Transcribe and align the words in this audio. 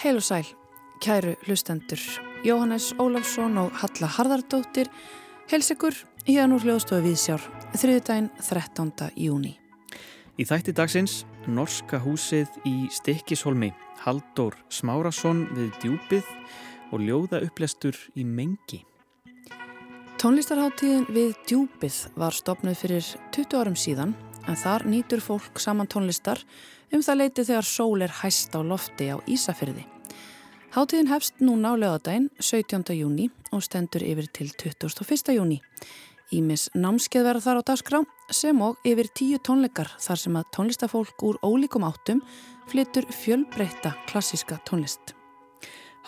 Heil 0.00 0.16
og 0.16 0.22
sæl, 0.24 0.46
kæru 1.04 1.34
hlustendur, 1.44 2.00
Jóhannes 2.40 2.94
Ólafsson 2.96 3.58
og 3.60 3.74
Halla 3.76 4.08
Harðardóttir, 4.08 4.88
helsegur 5.52 5.92
hérna 6.24 6.56
úr 6.56 6.64
hljóðstofu 6.64 7.02
Viðsjár, 7.04 7.44
þriðdægin 7.76 8.30
13. 8.40 9.10
júni. 9.20 9.52
Í 10.40 10.48
þætti 10.48 10.72
dagsins, 10.72 11.26
Norska 11.44 12.00
húsið 12.00 12.48
í 12.64 12.88
Stikkisholmi, 12.88 13.74
Haldur 14.06 14.56
Smárasson 14.72 15.44
við 15.52 15.68
djúpið 15.84 16.34
og 16.96 17.04
ljóða 17.04 17.44
upplestur 17.44 17.98
í 18.16 18.24
mengi. 18.24 18.86
Tónlistarháttíðin 20.16 21.10
við 21.12 21.36
djúpið 21.44 22.04
var 22.16 22.32
stopnuð 22.32 22.84
fyrir 22.86 23.04
20 23.36 23.60
árum 23.60 23.76
síðan 23.76 24.16
en 24.48 24.58
þar 24.58 24.86
nýtur 24.88 25.22
fólk 25.22 25.60
saman 25.62 25.90
tónlistar 25.90 26.42
um 26.92 27.02
það 27.02 27.18
leiti 27.20 27.44
þegar 27.48 27.68
sól 27.68 28.04
er 28.04 28.14
hæst 28.22 28.54
á 28.56 28.60
lofti 28.60 29.08
á 29.12 29.16
Ísafyrði. 29.26 29.86
Háttíðin 30.72 31.10
hefst 31.12 31.40
núna 31.44 31.72
á 31.72 31.76
lögadaginn 31.76 32.30
17. 32.40 32.94
júni 32.96 33.28
og 33.52 33.60
stendur 33.64 34.04
yfir 34.06 34.30
til 34.32 34.48
21. 34.56 35.34
júni. 35.36 35.60
Ímis 36.32 36.70
námskeið 36.72 37.26
verða 37.26 37.44
þar 37.44 37.58
á 37.60 37.68
dagskrá 37.68 37.98
sem 38.32 38.60
og 38.64 38.78
yfir 38.88 39.10
tíu 39.12 39.40
tónleikar 39.44 39.90
þar 40.00 40.20
sem 40.22 40.38
að 40.40 40.48
tónlistafólk 40.56 41.26
úr 41.28 41.40
ólíkum 41.44 41.84
áttum 41.84 42.22
flyttur 42.72 43.04
fjölbreyta 43.12 43.92
klassiska 44.08 44.56
tónlist. 44.64 45.12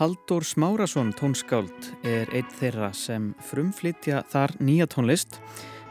Haldur 0.01 0.43
Smárasson 0.43 1.13
tónskáld 1.15 1.93
er 2.03 2.33
einn 2.33 2.49
þeirra 2.57 2.89
sem 2.97 3.35
frumflytja 3.45 4.25
þar 4.33 4.57
nýja 4.65 4.89
tónlist 4.91 5.37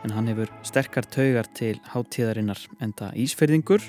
en 0.04 0.14
hann 0.16 0.28
hefur 0.32 0.52
sterkar 0.68 1.08
taugar 1.08 1.48
til 1.56 1.78
háttíðarinnar 1.94 2.60
enda 2.84 3.12
ísferðingur 3.20 3.84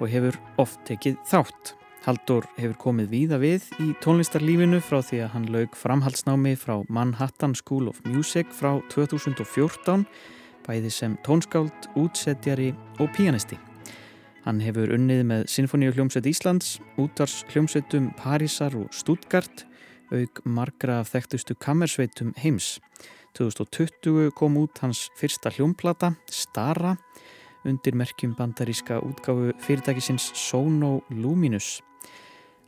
og 0.00 0.08
hefur 0.08 0.38
oft 0.60 0.80
tekið 0.88 1.20
þátt. 1.28 1.74
Haldur 2.00 2.46
hefur 2.56 2.78
komið 2.80 3.10
víða 3.12 3.38
við 3.42 3.66
í 3.84 3.90
tónlistarlífinu 4.00 4.80
frá 4.80 5.02
því 5.04 5.18
að 5.26 5.32
hann 5.34 5.48
laug 5.52 5.74
framhaldsnámi 5.76 6.54
frá 6.56 6.78
Manhattan 6.88 7.52
School 7.58 7.90
of 7.92 8.00
Music 8.08 8.48
frá 8.56 8.78
2014, 8.94 10.06
bæði 10.64 10.92
sem 10.94 11.18
tónskáld, 11.26 11.90
útsetjari 12.00 12.70
og 12.98 13.12
pianisti. 13.16 13.58
Hann 14.46 14.62
hefur 14.64 14.94
unnið 14.96 15.26
með 15.28 15.42
Sinfoníu 15.52 15.92
hljómsveit 15.92 16.30
Íslands, 16.30 16.78
útvars 16.96 17.42
hljómsveitum 17.52 18.08
Parísar 18.16 18.72
og 18.78 18.88
Stuttgart, 18.96 19.66
auk 20.08 20.40
margra 20.48 21.02
af 21.02 21.12
þekktustu 21.12 21.54
kammersveitum 21.60 22.32
heims. 22.40 22.78
2020 23.38 24.30
kom 24.36 24.56
út 24.60 24.80
hans 24.82 25.08
fyrsta 25.18 25.52
hljómplata, 25.54 26.14
Stara, 26.30 26.96
undir 27.64 27.94
merkjum 27.94 28.34
bandaríska 28.38 29.00
útgáfu 29.04 29.52
fyrirtækisins 29.60 30.30
Sono 30.34 31.00
Luminous. 31.10 31.80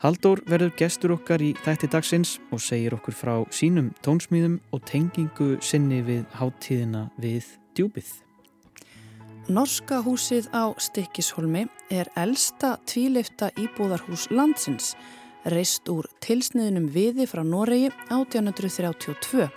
Haldur 0.03 0.41
verður 0.51 0.73
gestur 0.75 1.15
okkar 1.15 1.43
í 1.45 1.53
þætti 1.63 1.89
dagsins 1.93 2.35
og 2.51 2.59
segir 2.61 2.97
okkur 2.97 3.15
frá 3.15 3.35
sínum 3.55 3.93
tónsmýðum 4.03 4.59
og 4.75 4.83
tengingu 4.89 5.55
sinni 5.63 6.01
við 6.03 6.25
háttíðina 6.35 7.05
við 7.23 7.47
djúpið. 7.79 8.11
Norska 9.47 10.01
húsið 10.03 10.49
á 10.55 10.75
Stikkisholmi 10.79 11.69
er 11.91 12.11
elsta 12.19 12.77
tvíleifta 12.87 13.51
íbúðarhús 13.59 14.29
landsins, 14.35 14.97
reist 15.47 15.87
úr 15.91 16.07
tilsniðnum 16.23 16.91
viði 16.95 17.27
frá 17.31 17.43
Noregi 17.47 17.91
1832. 18.11 19.51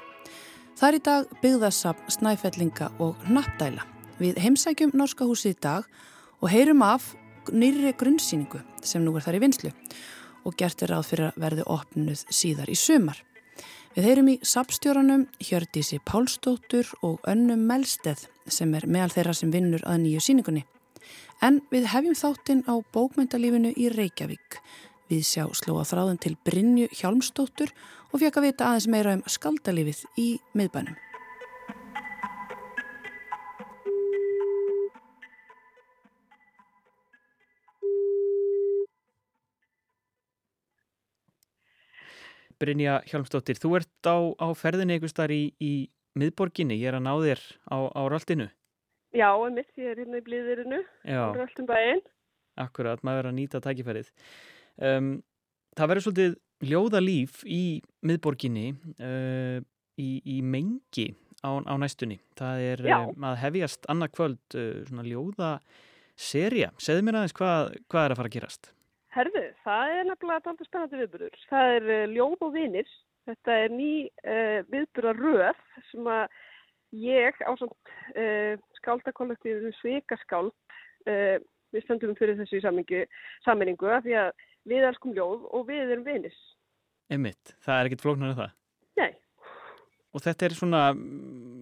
Það 0.76 0.90
er 0.90 0.96
í 0.98 1.04
dag 1.08 1.30
byggðasafn 1.40 2.12
snæfellinga 2.12 2.90
og 3.00 3.22
nappdæla. 3.32 3.86
Við 4.20 4.40
heimsækjum 4.44 4.92
Norska 5.00 5.24
húsið 5.24 5.54
í 5.54 5.60
dag 5.64 5.86
og 6.44 6.50
heyrum 6.52 6.82
af 6.84 7.14
nýri 7.48 7.94
grunnsýningu 7.96 8.60
sem 8.84 9.06
nú 9.06 9.14
er 9.16 9.24
þar 9.24 9.38
í 9.38 9.42
vinslu 9.46 9.72
og 10.44 10.58
gert 10.60 10.84
er 10.84 10.92
ráð 10.92 11.08
fyrir 11.14 11.30
að 11.30 11.40
verði 11.46 11.66
opnuð 11.78 12.26
síðar 12.28 12.74
í 12.74 12.76
sumar. 12.76 13.22
Við 13.96 14.08
heyrum 14.10 14.34
í 14.34 14.36
sapstjóranum 14.44 15.24
Hjördísi 15.40 16.02
Pálsdóttur 16.04 16.92
og 17.08 17.24
önnum 17.24 17.64
Melsteð 17.70 18.28
sem 18.52 18.76
er 18.76 18.84
meðal 18.84 19.14
þeirra 19.16 19.38
sem 19.40 19.56
vinnur 19.56 19.86
að 19.88 20.02
nýju 20.04 20.26
síningunni. 20.28 20.66
En 21.40 21.62
við 21.72 21.88
hefjum 21.94 22.20
þáttinn 22.20 22.66
á 22.68 22.76
bókmyndalífinu 22.92 23.72
í 23.80 23.88
Reykjavík. 23.96 24.60
Við 25.08 25.24
sjá 25.24 25.46
slóa 25.56 25.88
þráðun 25.88 26.20
til 26.20 26.36
Brynju 26.44 26.92
Hjálmsdóttur 26.92 27.72
og 28.16 28.22
fekk 28.22 28.38
að 28.40 28.46
vita 28.48 28.70
aðeins 28.70 28.86
meira 28.88 29.14
um 29.18 29.22
skaldalífið 29.28 30.06
í 30.22 30.28
miðbænum. 30.56 30.96
Brynja 42.56 43.02
Hjálmsdóttir, 43.10 43.60
þú 43.60 43.74
ert 43.82 44.08
á, 44.08 44.16
á 44.16 44.48
ferðinni 44.56 44.96
einhver 44.96 45.12
starf 45.12 45.36
í, 45.36 45.52
í 45.60 45.74
miðborginni, 46.16 46.80
ég 46.80 46.94
er 46.94 47.02
að 47.02 47.04
ná 47.04 47.12
þér 47.20 47.44
á, 47.68 47.78
á 47.92 48.02
röldinu. 48.08 48.48
Já, 49.12 49.28
en 49.36 49.60
mitt 49.60 49.76
ég 49.76 49.92
er 49.92 50.00
hérna 50.00 50.22
í 50.22 50.24
blíðirinu, 50.24 50.80
á 51.04 51.36
röldum 51.36 51.68
bæinn. 51.68 52.00
Akkurat, 52.64 53.04
maður 53.04 53.26
er 53.26 53.32
að 53.34 53.38
nýta 53.42 53.60
tækifærið. 53.60 54.08
Um, 54.80 55.18
það 55.76 55.92
verður 55.92 56.08
svolítið 56.08 56.40
ljóða 56.64 57.02
líf 57.04 57.42
í 57.48 57.82
miðborginni 58.06 58.70
uh, 59.00 59.60
í, 60.00 60.10
í 60.24 60.38
mengi 60.46 61.10
á, 61.44 61.60
á 61.60 61.74
næstunni. 61.80 62.20
Það 62.40 62.64
er 62.70 62.86
um, 62.86 63.28
að 63.28 63.42
hefjast 63.44 63.90
annað 63.92 64.14
kvöld 64.16 64.58
uh, 64.60 64.80
svona 64.88 65.08
ljóða 65.08 65.52
serja. 66.16 66.72
Segð 66.80 67.04
mér 67.06 67.20
aðeins 67.20 67.36
hvað, 67.36 67.76
hvað 67.92 68.08
er 68.08 68.16
að 68.16 68.22
fara 68.22 68.32
að 68.32 68.38
gerast? 68.38 68.72
Herðu, 69.16 69.46
það 69.64 69.96
er 69.96 70.08
nefnilega 70.10 70.52
alltaf 70.52 70.70
spennandi 70.70 71.02
viðburður. 71.02 71.44
Það 71.52 71.76
er 71.76 71.92
uh, 71.92 72.08
Ljóð 72.14 72.48
og 72.48 72.56
vinir. 72.56 72.96
Þetta 73.26 73.54
er 73.58 73.72
ný 73.74 73.92
viðburðaröð 74.70 75.62
sem 75.90 76.10
að 76.14 76.36
ég 76.94 77.40
á 77.42 77.52
skáldakollektífinu 78.78 79.72
Svíkaskáld 79.80 80.54
uh, 81.10 81.38
við 81.74 81.86
stöndum 81.88 82.14
fyrir 82.20 82.38
þessu 82.38 82.62
sammenningu 82.62 83.90
af 83.90 84.06
því 84.06 84.14
að 84.22 84.46
við 84.70 84.88
elskum 84.90 85.16
ljóð 85.16 85.50
og 85.52 85.68
við 85.70 85.96
erum 85.96 86.08
vinis. 86.08 86.38
Emmitt, 87.12 87.56
það 87.66 87.80
er 87.80 87.90
ekkit 87.90 88.06
flóknar 88.06 88.34
en 88.34 88.40
það? 88.40 88.56
Nei. 89.02 89.12
Og 90.16 90.24
þetta 90.26 90.48
er 90.48 90.56
svona, 90.58 90.82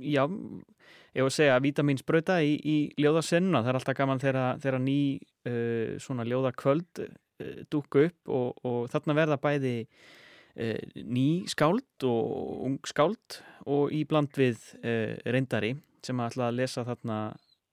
já, 0.06 0.24
ég 0.24 1.25
voru 1.25 1.31
að 1.31 1.36
segja, 1.36 1.59
vitaminsbröta 1.64 2.38
í, 2.46 2.53
í 2.56 2.78
ljóðasennuna. 3.02 3.64
Það 3.64 3.74
er 3.74 3.80
alltaf 3.81 3.97
gaman 3.97 4.24
þegar 4.24 4.80
ný 4.84 5.00
uh, 5.19 6.00
svona 6.03 6.28
ljóðakvöld 6.30 7.03
Eh, 7.41 7.64
dúku 7.69 8.06
upp 8.08 8.30
og, 8.30 8.59
og 8.62 8.91
þarna 8.94 9.16
verða 9.18 9.40
bæði 9.41 9.78
uh, 9.84 10.78
ný 11.02 11.44
skáld 11.50 12.06
og 12.06 12.68
ung 12.68 12.75
skáld 12.85 13.40
og 13.66 13.94
í 13.96 14.03
bland 14.06 14.30
við 14.38 14.59
uh, 14.84 15.18
reyndari 15.25 15.74
sem 16.06 16.22
ætla 16.22 16.52
að 16.52 16.59
lesa 16.62 16.84
þarna 16.85 17.18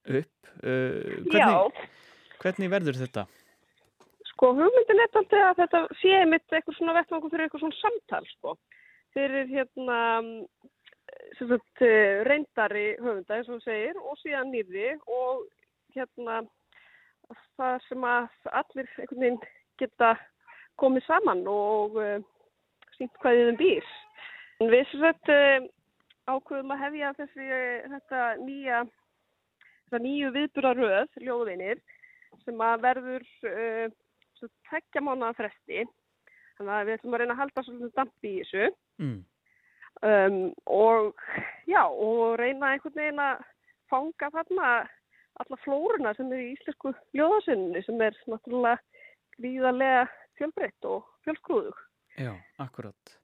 upp. 0.09 0.51
Uh, 0.65 1.21
hvernig, 1.29 1.85
hvernig 2.41 2.73
verður 2.73 3.01
þetta? 3.03 3.27
Sko 4.41 4.55
hugmyndin 4.57 4.97
er 4.97 5.11
alltaf 5.21 5.35
að 5.37 5.59
þetta 5.59 5.79
sé 6.01 6.19
mitt 6.25 6.55
eitthvað 6.57 6.77
svona 6.79 6.95
vettmangu 6.97 7.29
fyrir 7.29 7.43
eitthvað 7.45 7.61
svona 7.61 7.77
samtal 7.77 8.29
sko. 8.31 8.55
Fyrir 9.13 9.51
hérna 9.51 9.99
sagt, 11.37 11.83
reyndari 12.25 12.87
höfunda 13.03 13.37
eins 13.37 13.51
og 13.51 13.59
þú 13.59 13.67
segir 13.67 14.01
og 14.01 14.17
síðan 14.23 14.49
nýri 14.55 14.95
og 15.13 15.45
hérna 15.93 16.39
það 17.61 17.85
sem 17.91 18.09
að 18.15 18.51
allir 18.63 18.91
einhvern 18.97 19.27
veginn 19.27 19.39
geta 19.85 20.15
komið 20.81 21.09
saman 21.11 21.47
og 21.59 22.01
uh, 22.01 22.17
sínt 22.97 23.21
hvað 23.21 23.43
þið 23.43 23.53
um 23.53 23.63
býr. 23.63 23.95
En 24.65 24.73
við 24.73 24.89
svo 24.89 25.05
sett 25.05 25.37
uh, 25.37 25.71
ákveðum 26.33 26.79
að 26.79 26.87
hefja 26.89 27.17
þessi, 27.21 27.55
þetta 27.93 28.29
nýja, 28.49 28.85
þetta 29.85 30.07
nýju 30.09 30.37
viðburaröð, 30.41 31.19
ljóðvinir, 31.29 31.89
sem 32.47 32.71
að 32.73 32.87
verður 32.89 33.35
uh, 33.45 34.01
tveggja 34.69 35.03
mánuða 35.05 35.35
fresti. 35.39 35.85
Þannig 36.59 36.75
að 36.77 36.87
við 36.87 36.97
ætlum 36.97 37.17
að 37.17 37.23
reyna 37.23 37.37
að 37.37 37.43
halda 37.43 37.65
svolítið 37.67 37.93
dampi 37.97 38.31
í 38.31 38.41
þessu. 38.41 38.71
Mm. 39.01 39.19
Um, 40.01 40.39
og 40.71 41.23
já, 41.69 41.83
og 41.85 42.39
reyna 42.41 42.73
einhvern 42.73 42.97
veginn 42.97 43.23
að 43.25 43.43
fanga 43.91 44.31
þarna 44.33 44.71
alla 45.41 45.59
flórunna 45.65 46.13
sem 46.17 46.31
er 46.33 46.43
í 46.45 46.53
íslensku 46.55 46.93
ljóðasunni 47.17 47.83
sem 47.85 48.01
er 48.05 48.17
náttúrulega 48.31 48.79
gríðarlega 49.37 50.05
fjölbreytt 50.39 50.89
og 50.89 51.09
fjölskrúðug. 51.27 51.81
Já, 52.21 52.33
akkurat. 52.63 53.17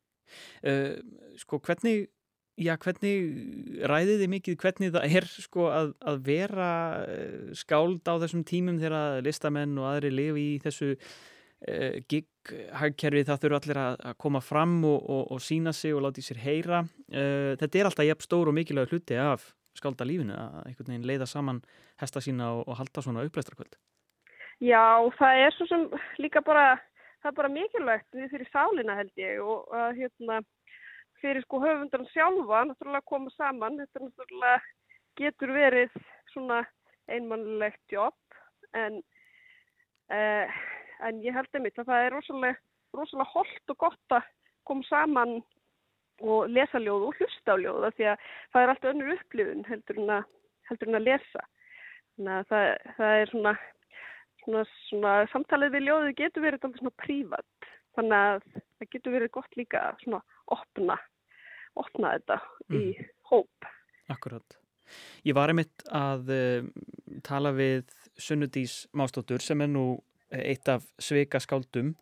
Uh, 0.64 0.98
sko 1.38 1.60
hvernig, 1.62 2.08
já 2.56 2.72
hvernig 2.80 3.86
ræðið 3.90 4.20
þið 4.22 4.30
mikið 4.32 4.58
hvernig 4.62 4.92
það 4.94 5.16
er 5.18 5.26
sko 5.28 5.70
að, 5.70 5.94
að 6.08 6.20
vera 6.24 6.68
eh, 7.04 7.48
skáld 7.58 8.08
á 8.08 8.14
þessum 8.22 8.44
tímum 8.48 8.78
þegar 8.80 9.24
listamenn 9.26 9.76
og 9.80 9.90
aðri 9.90 10.12
lifi 10.14 10.44
í 10.54 10.60
þessu 10.64 10.94
uh, 10.96 11.98
gig-hagkerfi 12.08 13.26
það 13.28 13.42
þurfa 13.44 13.60
allir 13.60 13.82
að, 13.82 14.00
að 14.10 14.16
koma 14.24 14.42
fram 14.44 14.78
og, 14.88 14.98
og, 15.04 15.22
og 15.36 15.44
sína 15.44 15.74
sig 15.76 15.94
og 15.96 16.04
láta 16.06 16.22
í 16.22 16.26
sér 16.26 16.40
heyra. 16.42 16.82
Uh, 17.12 17.52
þetta 17.60 17.80
er 17.80 17.90
alltaf 17.90 18.08
jafn 18.08 18.26
stór 18.26 18.50
og 18.50 18.56
mikilvæg 18.56 18.92
hluti 18.92 19.20
af 19.20 19.50
skálda 19.76 20.06
lífinu 20.08 20.32
að 20.32 20.70
einhvern 20.70 20.92
veginn 20.94 21.08
leiða 21.08 21.28
saman 21.28 21.60
hesta 22.00 22.22
sína 22.24 22.54
og, 22.56 22.64
og 22.70 22.80
halda 22.80 23.04
svona 23.04 23.24
upplæstrakvöld. 23.28 23.76
Já, 24.64 25.04
það 25.18 25.42
er 25.44 25.52
svo 25.52 25.66
sem 25.68 25.82
líka 26.22 26.40
bara, 26.44 26.78
það 27.20 27.32
er 27.32 27.40
bara 27.42 27.52
mikilvægt 27.52 28.16
við 28.16 28.30
fyrir 28.32 28.48
sálina 28.48 28.96
held 28.96 29.20
ég 29.20 29.42
og 29.44 29.68
uh, 29.74 29.90
hérna 29.96 30.40
fyrir 31.26 31.42
sko 31.42 31.60
höfundan 31.64 32.06
sjálfa 32.12 32.62
náttúrulega 32.68 33.10
koma 33.10 33.32
saman, 33.34 33.80
þetta 33.82 34.04
náttúrulega 34.04 34.60
getur 35.18 35.52
verið 35.56 35.98
svona 36.30 36.62
einmannlegt 37.10 37.94
jobb 37.94 38.38
en, 38.76 39.00
uh, 40.12 40.56
en 41.08 41.20
ég 41.24 41.34
held 41.34 41.50
einmitt 41.58 41.78
að 41.82 41.90
það 41.90 42.06
er 42.06 42.16
rosalega, 42.16 42.58
rosalega 42.94 43.32
holdt 43.32 43.74
og 43.74 43.80
gott 43.82 44.16
að 44.18 44.28
koma 44.66 44.86
saman 44.90 45.38
og 46.24 46.50
lesa 46.50 46.80
ljóð 46.80 47.08
og 47.10 47.18
hlusta 47.18 47.56
á 47.56 47.60
ljóð 47.60 47.88
því 47.96 48.08
að 48.12 48.28
það 48.52 48.62
er 48.62 48.72
allt 48.72 48.88
önnur 48.90 49.14
upplifun 49.16 49.64
heldur 49.68 50.02
en 50.02 50.12
að, 50.18 50.28
heldur 50.70 50.90
en 50.92 51.00
að 51.00 51.08
lesa. 51.10 51.42
Þannig 52.16 52.36
að 52.36 52.46
það, 52.52 52.68
það 52.96 53.16
er 53.16 53.32
svona, 53.32 53.52
svona, 54.44 54.62
svona 54.86 55.16
samtalið 55.32 55.74
við 55.74 55.86
ljóðu 55.90 56.14
getur 56.22 56.46
verið 56.46 56.62
alltaf 56.62 56.80
svona 56.80 56.96
prívat. 57.02 57.68
Þannig 57.96 58.16
að 58.22 58.48
það 58.54 58.90
getur 58.94 59.16
verið 59.16 59.34
gott 59.36 59.60
líka 59.60 59.82
svona 60.02 60.22
opna, 60.56 60.96
opna 61.76 62.14
þetta 62.16 62.40
mm. 62.68 62.76
í 62.76 63.08
hóp. 63.30 63.70
Akkurát. 64.12 64.58
Ég 65.26 65.34
var 65.34 65.50
einmitt 65.50 65.86
að 65.90 66.30
uh, 66.34 66.68
tala 67.26 67.52
við 67.56 67.88
Sunnudís 68.16 68.84
Mástóttur 68.96 69.42
sem 69.44 69.60
er 69.64 69.72
nú 69.72 69.88
eitt 70.30 70.68
af 70.70 70.86
sveika 71.02 71.38
skáldum 71.42 71.94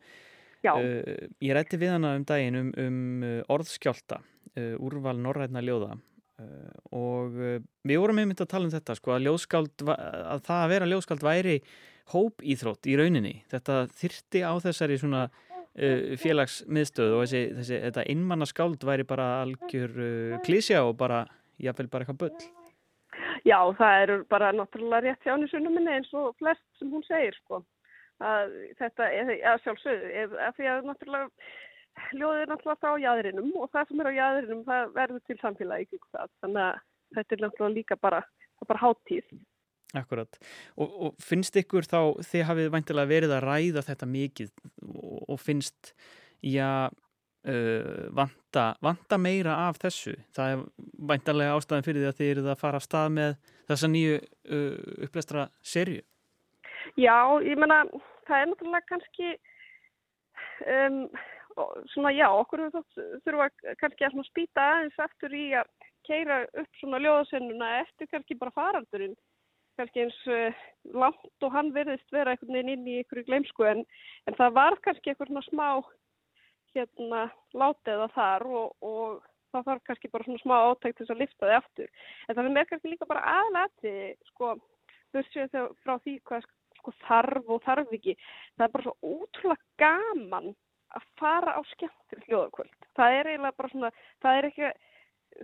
Uh, 0.65 1.29
ég 1.45 1.53
rætti 1.53 1.79
við 1.81 1.93
hana 1.93 2.15
um 2.17 2.25
daginn 2.25 2.57
um, 2.57 2.71
um 2.81 3.25
eh, 3.27 3.41
orðskjálta, 3.53 4.21
uh, 4.57 4.75
úrval 4.81 5.19
norrætna 5.21 5.65
ljóða 5.65 5.97
og 6.91 7.37
við 7.87 8.01
vorum 8.03 8.19
einmitt 8.19 8.41
að 8.43 8.49
tala 8.51 8.67
um 8.67 8.73
þetta 8.73 8.97
sko, 8.99 9.13
að, 9.15 9.29
að 9.95 10.41
það 10.43 10.57
að 10.57 10.73
vera 10.73 10.89
ljóðskáld 10.91 11.23
væri 11.23 11.53
hópíþrótt 12.11 12.89
í 12.91 12.97
rauninni. 12.99 13.35
Þetta 13.53 13.77
þyrti 13.95 14.43
á 14.43 14.53
þessari 14.65 14.97
svona 14.99 15.21
félagsmiðstöð 15.75 17.17
og 17.17 17.25
þessi, 17.25 17.41
þessi, 17.59 17.79
þetta 17.89 18.05
innmanna 18.13 18.47
skáld 18.47 18.85
væri 18.87 19.07
bara 19.09 19.27
algjör 19.43 19.97
klísja 20.47 20.85
og 20.87 20.95
bara, 21.01 21.25
jáfnveil 21.59 21.91
bara 21.91 22.07
eitthvað 22.07 22.21
böll. 22.23 22.45
Já, 23.45 23.59
það 23.79 24.01
eru 24.05 24.17
bara 24.31 24.53
náttúrulega 24.55 25.03
rétt 25.05 25.27
hjá 25.27 25.35
henni 25.35 25.49
sunnum 25.51 25.75
minni 25.77 25.93
eins 25.97 26.13
og 26.17 26.33
flest 26.39 26.65
sem 26.79 26.93
hún 26.93 27.03
segir 27.09 27.35
sko. 27.43 27.61
Að 28.23 28.55
þetta 28.79 29.11
að 29.51 29.63
sjálfsögðu 29.65 30.41
af 30.47 30.57
því 30.57 30.71
að 30.71 30.87
náttúrulega 30.89 31.29
ljóðið 32.15 32.43
er 32.45 32.51
náttúrulega 32.51 32.81
frá 32.83 33.03
jæðrinum 33.03 33.51
og 33.59 33.71
það 33.75 33.91
sem 33.91 34.01
er 34.03 34.11
á 34.11 34.19
jæðrinum 34.19 34.63
það 34.69 34.95
verður 34.95 35.25
til 35.27 35.37
samfélagi 35.41 36.01
þannig 36.15 36.63
að 36.63 36.79
þetta 37.19 37.37
er 37.37 37.43
náttúrulega 37.45 37.75
líka 37.75 37.99
bara, 38.01 38.23
bara 38.67 38.83
háttíð 38.83 39.27
Akkurat. 39.95 40.39
Og, 40.75 40.95
og 41.07 41.17
finnst 41.23 41.57
ykkur 41.61 41.87
þá 41.87 41.99
þið 42.27 42.47
hafið 42.51 42.71
væntilega 42.75 43.13
verið 43.13 43.35
að 43.37 43.45
ræða 43.49 43.85
þetta 43.87 44.11
mikið 44.11 44.53
og, 44.91 45.19
og 45.31 45.41
finnst 45.43 45.93
já 46.45 46.89
uh, 46.91 48.07
vanta, 48.17 48.65
vanta 48.85 49.21
meira 49.21 49.61
af 49.69 49.79
þessu? 49.83 50.17
Það 50.35 50.55
er 50.57 50.65
væntilega 51.13 51.61
ástæðan 51.61 51.87
fyrir 51.87 52.03
því 52.03 52.11
að 52.11 52.19
þið 52.19 52.33
eruð 52.33 52.51
að 52.55 52.65
fara 52.65 52.81
af 52.83 52.89
stað 52.89 53.15
með 53.21 53.39
þessa 53.71 53.93
nýju 53.95 54.19
uh, 54.19 54.99
upplestra 55.07 55.47
serju 55.63 56.03
Já, 57.01 57.17
ég 57.43 57.59
menna, 57.59 57.85
það 58.29 58.41
er 58.41 58.51
náttúrulega 58.51 58.89
kannski, 58.91 59.31
um, 60.71 60.99
svona 61.95 62.13
já, 62.15 62.27
okkur 62.29 62.67
þurfa 63.25 63.49
kannski 63.81 64.07
að 64.07 64.21
spýta 64.29 64.67
aðeins 64.75 65.01
aftur 65.07 65.35
í 65.35 65.47
að 65.59 65.71
keira 66.05 66.43
upp 66.45 66.81
svona 66.81 67.01
ljóðasennuna 67.01 67.71
eftir 67.81 68.11
kannski 68.13 68.37
bara 68.39 68.55
faraldurinn, 68.55 69.17
kannski 69.79 70.05
eins 70.05 70.17
uh, 70.31 70.65
langt 70.95 71.47
og 71.47 71.55
hann 71.55 71.73
verðist 71.75 72.15
vera 72.15 72.35
einhvern 72.35 72.57
veginn 72.57 72.73
inn 72.77 72.89
í 72.89 72.97
einhverju 73.01 73.29
gleimsku 73.29 73.69
en, 73.69 73.85
en 74.29 74.39
það 74.39 74.57
var 74.59 74.81
kannski 74.85 75.13
eitthvað 75.13 75.33
svona 75.33 75.47
smá 75.49 75.69
hérna 76.75 77.23
látiða 77.55 78.09
þar 78.15 78.47
og, 78.51 78.75
og 78.83 79.23
það 79.55 79.69
þarf 79.69 79.87
kannski 79.89 80.11
bara 80.13 80.27
svona 80.27 80.43
smá 80.43 80.55
átækt 80.59 80.99
til 80.99 81.05
þess 81.05 81.15
að 81.15 81.23
lifta 81.23 81.49
þið 81.49 81.57
aftur. 81.61 81.91
En 82.27 82.39
það 82.39 82.51
er 82.51 82.69
kannski 82.71 82.93
líka 82.93 83.09
bara 83.11 83.25
aðlæti, 83.39 83.95
sko, 84.33 84.53
þegar 85.15 85.69
frá 85.85 85.95
því 86.03 86.17
hvað 86.29 86.49
sko 86.81 86.95
þarf 87.05 87.53
og 87.55 87.63
þarf 87.67 87.95
ekki. 87.99 88.17
Það 88.57 88.67
er 88.67 88.75
bara 88.75 88.87
svo 88.89 89.15
ótrúlega 89.15 89.85
gaman 89.85 90.51
að 90.95 91.07
fara 91.21 91.55
á 91.59 91.61
skemmtir 91.73 92.25
hljóðakvöld. 92.27 92.75
Það 92.99 93.19
er 93.19 93.31
eiginlega 93.31 93.59
bara 93.59 93.73
svona, 93.73 93.93
það 94.23 94.39
er 94.39 94.51
ekki, 94.51 94.73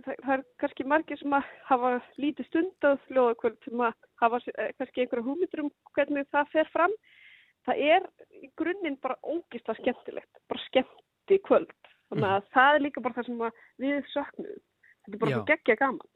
það, 0.05 0.15
það 0.23 0.33
er 0.35 0.43
kannski 0.63 0.87
margir 0.87 1.19
sem 1.19 1.35
að 1.35 1.49
hafa 1.67 1.91
lítið 2.21 2.49
stundað 2.49 3.03
hljóðakvöld 3.09 3.59
sem 3.65 3.83
að 3.87 4.07
hafa 4.23 4.39
eh, 4.53 4.71
kannski 4.79 5.03
einhverja 5.03 5.27
húmitur 5.27 5.63
um 5.65 5.71
hvernig 5.95 6.29
það 6.33 6.55
fer 6.55 6.71
fram. 6.73 6.95
Það 7.67 7.83
er 7.93 8.07
í 8.41 8.49
grunninn 8.57 8.97
bara 9.03 9.19
ógist 9.21 9.69
að 9.69 9.81
skemmtilegt, 9.83 10.41
bara 10.49 10.65
skemmti 10.65 11.37
kvöld. 11.45 11.75
Þannig 12.09 12.29
að 12.31 12.39
mm. 12.39 12.49
það 12.55 12.77
er 12.77 12.83
líka 12.87 13.03
bara 13.05 13.17
það 13.19 13.29
sem 13.29 13.43
við 13.83 13.99
söknum. 14.11 14.57
Þetta 15.01 15.15
er 15.15 15.21
bara 15.21 15.35
svo 15.35 15.45
geggja 15.51 15.77
gaman. 15.79 16.11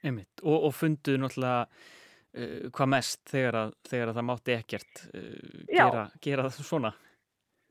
Einmitt. 0.00 0.44
Og, 0.44 0.66
og 0.68 0.74
funduðu 0.76 1.22
náttúrulega 1.22 1.62
uh, 1.66 2.66
hvað 2.76 2.92
mest 2.94 3.22
þegar 3.30 3.60
að, 3.64 3.72
þegar 3.88 4.12
að 4.12 4.18
það 4.20 4.28
mátti 4.30 4.56
ekkert 4.56 5.02
uh, 5.10 5.30
gera, 5.70 6.04
gera 6.24 6.46
það 6.48 6.68
svona 6.68 6.92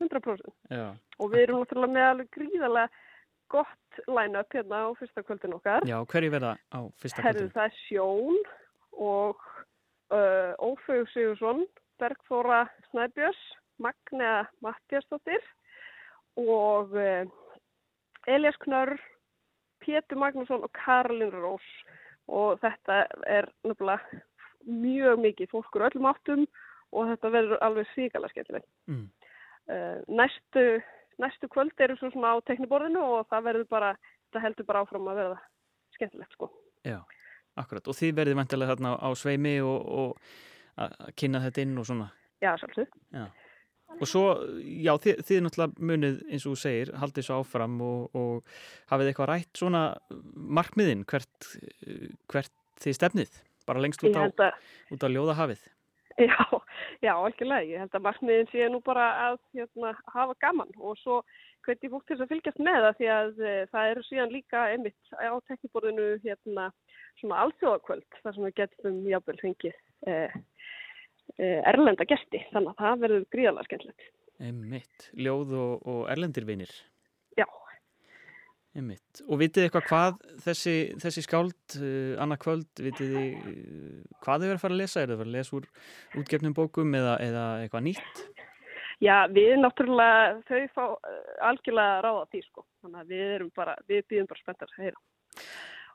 100% 0.00 0.52
Já. 0.72 0.86
og 1.20 1.32
við 1.32 1.42
erum 1.44 1.60
náttúrulega 1.60 1.94
með 1.96 2.06
alveg 2.08 2.30
gríðarlega 2.36 3.06
gott 3.50 4.00
line-up 4.06 4.54
hérna 4.54 4.84
á 4.86 4.88
fyrsta 4.98 5.24
kvöldin 5.26 5.56
okkar 5.58 5.86
Já, 5.88 5.98
hverju 6.06 6.32
verða 6.34 6.56
á 6.70 6.80
fyrsta 7.02 7.22
kvöldin? 7.22 7.28
Herðu 7.28 7.54
það 7.56 7.68
er 7.68 7.78
Sjón 7.84 8.40
og 9.10 9.46
uh, 10.14 10.52
Ófög 10.58 11.10
Sigursson 11.12 11.66
Bergþóra 12.00 12.64
Snæbjörns 12.90 13.40
Magnea 13.80 14.44
Mattiastóttir 14.64 15.44
og 16.40 16.92
Elias 18.28 18.56
Knörr 18.64 18.98
Pétur 19.80 20.20
Magnússon 20.20 20.64
og 20.64 20.72
Karolin 20.76 21.32
Rós 21.32 21.66
og 22.30 22.60
þetta 22.62 23.04
er 23.26 23.48
náttúrulega 23.66 24.20
mjög 24.68 25.22
mikið 25.24 25.52
fólk 25.54 25.76
úr 25.76 25.86
öllum 25.88 26.08
áttum 26.10 26.44
og 26.92 27.08
þetta 27.12 27.32
verður 27.32 27.62
alveg 27.64 27.88
síkala 27.94 28.28
skemmtilegt. 28.30 28.68
Mm. 28.90 29.06
Uh, 29.70 29.98
næstu, 30.10 30.64
næstu 31.20 31.48
kvöld 31.52 31.84
eru 31.84 31.96
svo 31.98 32.10
svona 32.12 32.34
á 32.34 32.36
tekniborðinu 32.48 33.02
og 33.02 33.28
það 33.30 33.46
verður 33.48 33.68
bara, 33.70 33.90
þetta 34.28 34.44
heldur 34.46 34.68
bara 34.68 34.84
áfram 34.84 35.10
að 35.10 35.20
verða 35.20 35.40
skemmtilegt 35.96 36.36
sko. 36.36 36.50
Já, 36.86 36.98
akkurat. 37.60 37.90
Og 37.90 37.98
þið 37.98 38.16
verður 38.20 38.40
vantilega 38.40 38.74
þarna 38.74 38.94
á 38.96 39.08
sveimi 39.18 39.54
og, 39.64 39.92
og 40.00 40.80
að 40.80 41.14
kynna 41.20 41.44
þetta 41.46 41.64
inn 41.66 41.78
og 41.80 41.88
svona? 41.90 42.08
Já. 42.40 42.54
Já. 43.12 43.26
Og 44.00 44.06
svo, 44.06 44.24
já, 44.62 44.92
þið, 45.02 45.22
þið 45.26 45.40
náttúrulega 45.44 45.86
munið 45.90 46.18
eins 46.30 46.44
og 46.46 46.54
þú 46.54 46.60
segir, 46.62 46.92
haldið 47.02 47.26
svo 47.26 47.40
áfram 47.42 47.80
og, 47.82 48.16
og 48.16 48.52
hafið 48.92 49.10
eitthvað 49.10 49.30
rætt 49.32 49.60
svona 49.60 49.84
markmiðin 50.60 51.02
hvert, 51.10 51.48
hvert 52.30 52.54
þið 52.80 52.98
stefnið? 53.00 53.40
bara 53.70 53.82
lengst 53.84 54.02
út 54.04 54.16
á, 54.18 54.26
að, 54.26 54.56
út 54.94 55.04
á 55.04 55.08
ljóðahafið. 55.10 55.62
Já, 56.28 56.36
já, 57.00 57.14
leið. 57.40 57.70
Ég 57.70 57.80
held 57.80 57.94
að 57.96 58.04
markmiðin 58.04 58.48
sé 58.50 58.66
nú 58.68 58.80
bara 58.84 59.06
að 59.28 59.38
hérna, 59.56 59.92
hafa 60.12 60.34
gaman 60.42 60.72
og 60.76 60.98
svo 61.00 61.20
hvernig 61.64 61.92
fólk 61.92 62.06
til 62.06 62.16
þess 62.16 62.24
að 62.24 62.32
fylgjast 62.34 62.60
með 62.64 62.84
það 62.84 62.98
því 62.98 63.08
að 63.14 63.40
e, 63.40 63.54
það 63.72 63.90
eru 63.92 64.04
síðan 64.06 64.34
líka 64.34 64.64
einmitt 64.72 65.14
á 65.16 65.32
tekniborðinu 65.48 66.06
hérna 66.24 66.68
svona 67.20 67.40
alþjóðakvöld 67.44 68.20
þar 68.20 68.36
sem 68.36 68.46
við 68.48 68.56
getum 68.60 69.00
jábel 69.08 69.36
fengið 69.40 69.76
e, 70.08 70.14
e, 71.36 71.50
erlenda 71.72 72.08
gesti 72.08 72.42
þannig 72.52 72.72
að 72.72 72.84
það 72.84 73.04
verður 73.04 73.26
gríðalega 73.36 73.68
skemmtilegt. 73.68 74.08
Einmitt, 74.40 75.10
ljóð 75.20 75.56
og, 75.60 75.88
og 75.92 76.02
erlendirvinir. 76.12 76.72
Já, 77.36 77.46
Einmitt. 78.70 79.22
Og 79.26 79.40
vitið 79.40 79.66
eitthvað 79.66 79.86
hvað 79.88 80.18
þessi, 80.44 80.74
þessi 81.02 81.24
skáld, 81.26 81.56
uh, 81.80 82.12
Anna 82.22 82.36
Kvöld, 82.38 82.68
vitið 82.78 83.16
þið 83.16 83.48
uh, 83.50 83.96
hvað 84.22 84.44
þau 84.44 84.46
verður 84.46 84.58
að 84.58 84.62
fara 84.62 84.76
að 84.76 84.82
lesa? 84.82 85.00
Er 85.00 85.10
það 85.10 85.16
að 85.16 85.22
fara 85.22 85.30
að 85.30 85.34
lesa 85.34 85.56
úr 85.58 85.66
útgefnum 86.20 86.54
bókum 86.54 86.94
eða, 87.00 87.16
eða 87.24 87.46
eitthvað 87.64 87.84
nýtt? 87.88 88.22
Já, 89.00 89.16
við 89.32 89.56
náttúrulega, 89.58 90.38
þau 90.46 90.62
fá 90.76 90.84
uh, 90.86 91.18
algjörlega 91.50 91.98
ráða 92.06 92.22
því 92.30 92.44
sko. 92.46 92.66
Þannig 92.84 93.02
að 93.02 93.12
við 93.16 93.34
erum 93.34 93.52
bara, 93.58 93.76
við 93.90 94.06
býðum 94.12 94.30
bara 94.30 94.44
spenntar 94.44 94.70
að 94.70 94.86
heyra. 94.86 95.04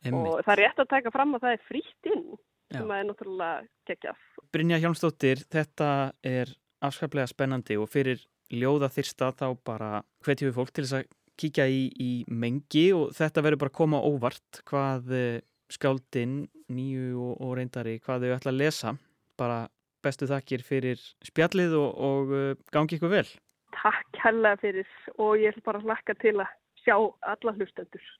Einmitt. 0.03 0.21
Og 0.27 0.43
það 0.43 0.53
er 0.57 0.63
rétt 0.65 0.83
að 0.83 0.93
taka 0.97 1.15
fram 1.15 1.35
að 1.37 1.47
það 1.47 1.55
er 1.55 1.65
frítt 1.71 2.11
inn 2.11 2.23
Já. 2.35 2.77
sem 2.79 2.95
er 2.97 3.07
náttúrulega 3.07 3.65
geggjaf. 3.87 4.29
Brynja 4.51 4.83
Hjálmstóttir, 4.83 5.47
þetta 5.53 5.91
er 6.27 6.51
afskaplega 6.83 7.31
spennandi 7.31 7.79
og 7.79 7.87
fyrir 7.89 8.19
ljóða 8.53 8.91
þyrsta 8.93 9.31
þá 9.39 9.47
bara 9.65 9.91
hvetjum 10.25 10.51
við 10.51 10.57
fólk 10.59 10.73
til 10.75 10.83
þess 10.85 10.99
að 10.99 11.13
kíkja 11.39 11.67
í, 11.71 11.85
í 11.99 12.11
mengi 12.31 12.87
og 12.95 13.13
þetta 13.15 13.43
verður 13.45 13.63
bara 13.63 13.73
að 13.73 13.79
koma 13.79 14.01
óvart 14.05 14.61
hvað 14.69 15.15
eh, 15.15 15.39
skáldinn, 15.71 16.45
nýju 16.71 17.15
og, 17.19 17.33
og 17.41 17.55
reyndari, 17.59 17.97
hvað 18.03 18.27
þau 18.27 18.35
ætla 18.37 18.53
að 18.53 18.61
lesa. 18.61 18.95
Bara 19.39 19.65
bestu 20.05 20.29
þakkir 20.29 20.63
fyrir 20.65 21.01
spjallið 21.25 21.75
og, 21.79 21.89
og 22.09 22.35
eh, 22.37 22.51
gangi 22.75 22.99
ykkur 22.99 23.13
vel. 23.13 23.27
Takk 23.75 24.21
hella 24.23 24.55
fyrir 24.61 24.87
og 25.17 25.35
ég 25.41 25.51
ætla 25.51 25.65
bara 25.69 25.81
að 25.81 25.89
hlakka 25.89 26.17
til 26.21 26.37
að 26.39 26.53
sjá 26.85 26.95
alla 27.33 27.55
hlustendur. 27.57 28.11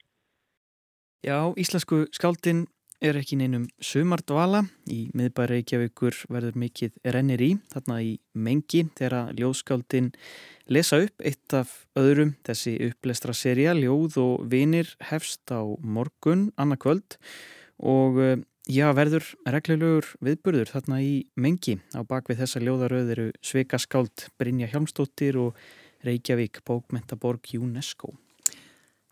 Já, 1.26 1.38
íslensku 1.58 2.04
skáldinn 2.14 2.66
er 3.04 3.18
ekki 3.18 3.36
neinum 3.38 3.66
sumardvala. 3.82 4.62
Í 4.88 5.06
miðbæri 5.16 5.60
Reykjavíkur 5.60 6.16
verður 6.32 6.58
mikið 6.62 6.96
rennir 7.14 7.42
í, 7.44 7.50
þarna 7.72 8.00
í 8.04 8.12
mengi 8.32 8.86
þegar 8.96 9.32
ljóðskáldin 9.36 10.10
lesa 10.72 11.00
upp 11.04 11.24
eitt 11.24 11.56
af 11.56 11.72
öðrum 11.98 12.34
þessi 12.46 12.76
upplestra 12.88 13.34
seria, 13.36 13.74
Ljóð 13.76 14.18
og 14.22 14.44
vinir 14.50 14.94
hefst 15.10 15.44
á 15.52 15.62
morgun, 15.82 16.50
annarkvöld 16.56 17.18
og 17.76 18.20
eh, 18.22 18.36
já, 18.68 18.88
verður 18.96 19.28
reglulegur 19.44 20.12
viðburður 20.24 20.72
þarna 20.74 21.00
í 21.04 21.14
mengi. 21.36 21.78
Á 21.92 22.00
bakvið 22.06 22.44
þessa 22.44 22.62
ljóðaröð 22.64 23.12
eru 23.16 23.26
Sveika 23.44 23.80
skáld 23.82 24.28
Brynja 24.40 24.70
Hjalmstóttir 24.72 25.38
og 25.40 25.60
Reykjavík 26.06 26.62
bókmentaborg 26.66 27.54
UNESCO. 27.56 28.14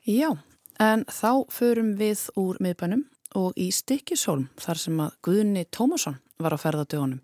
Já, 0.04 0.36
en 0.80 1.04
þá 1.08 1.48
förum 1.52 1.94
við 1.96 2.26
úr 2.40 2.58
miðbænum 2.60 3.06
og 3.34 3.58
í 3.60 3.68
Stikkisholm 3.74 4.48
þar 4.60 4.80
sem 4.80 5.02
að 5.04 5.18
Guðni 5.26 5.66
Tómasson 5.74 6.18
var 6.38 6.54
á 6.54 6.58
ferðadögunum. 6.58 7.20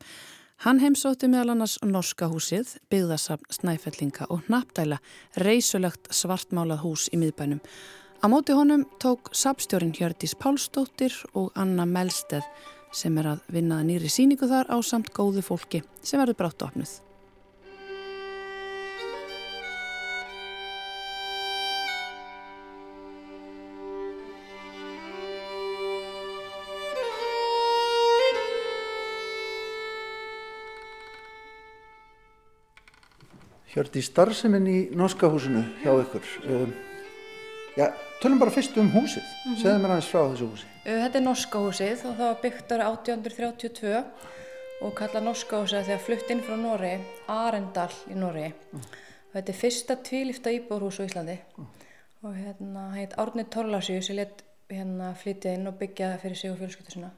Hann 0.60 0.80
heimsótti 0.82 1.30
meðal 1.30 1.54
annars 1.54 1.78
Norska 1.80 2.28
húsið, 2.28 2.74
byggðasafn, 2.92 3.46
snæfellinga 3.48 4.26
og 4.28 4.42
hnappdæla 4.48 4.98
reysulegt 5.40 6.10
svartmálað 6.12 6.82
hús 6.84 7.06
í 7.14 7.20
miðbænum. 7.22 7.62
Á 8.20 8.26
móti 8.28 8.52
honum 8.52 8.84
tók 9.00 9.32
sapstjórin 9.32 9.94
Hjördís 9.96 10.36
Pálsdóttir 10.36 11.16
og 11.32 11.54
Anna 11.56 11.88
Melsteð 11.88 12.44
sem 12.92 13.16
er 13.22 13.32
að 13.32 13.46
vinnaða 13.48 13.86
nýri 13.88 14.10
síningu 14.12 14.50
þar 14.50 14.68
á 14.68 14.76
samt 14.84 15.14
góðu 15.16 15.40
fólki 15.46 15.80
sem 16.02 16.20
verður 16.20 16.42
brátt 16.42 16.66
opnuð. 16.68 16.98
Hjördi 33.70 34.02
starfseminn 34.02 34.66
í 34.66 34.78
Norska 34.98 35.28
húsinu 35.30 35.60
hjá 35.84 35.92
ykkur. 35.92 36.24
Um, 36.50 36.72
já, 37.78 37.92
tölum 38.18 38.40
bara 38.42 38.50
fyrst 38.50 38.74
um 38.82 38.88
húsið. 38.90 39.22
Mm 39.22 39.52
-hmm. 39.52 39.60
Segðu 39.62 39.78
mér 39.78 39.92
aðeins 39.94 40.08
frá 40.10 40.22
þessu 40.32 40.48
húsi. 40.50 40.66
Þetta 40.84 41.18
er 41.18 41.24
Norska 41.24 41.58
húsið 41.58 42.04
og 42.08 42.16
það 42.16 42.26
var 42.26 42.40
byggt 42.42 42.72
ára 42.72 42.88
1832 42.90 44.02
og 44.80 44.94
kallað 44.98 45.22
Norska 45.22 45.62
húsið 45.62 45.86
þegar 45.86 46.04
flutt 46.06 46.30
inn 46.30 46.42
frá 46.42 46.56
Nóri, 46.56 46.98
Arendal 47.28 47.94
í 48.10 48.14
Nóri. 48.14 48.52
Mm. 48.72 48.82
Þetta 49.32 49.52
er 49.52 49.58
fyrsta 49.62 49.96
tvílifta 49.96 50.50
íbúrhús 50.50 50.98
á 50.98 51.06
Íslandi 51.06 51.38
mm. 51.58 51.66
og 52.22 52.34
hérna 52.34 52.90
heit 52.96 53.14
Árni 53.16 53.44
Torlasjö 53.44 54.02
sem 54.02 54.16
let 54.16 54.42
hérna 54.68 55.14
flytja 55.14 55.54
inn 55.54 55.66
og 55.66 55.78
byggja 55.78 56.12
það 56.12 56.22
fyrir 56.22 56.36
sig 56.36 56.50
og 56.50 56.58
fjölskyldu 56.58 56.90
sinna 56.90 57.10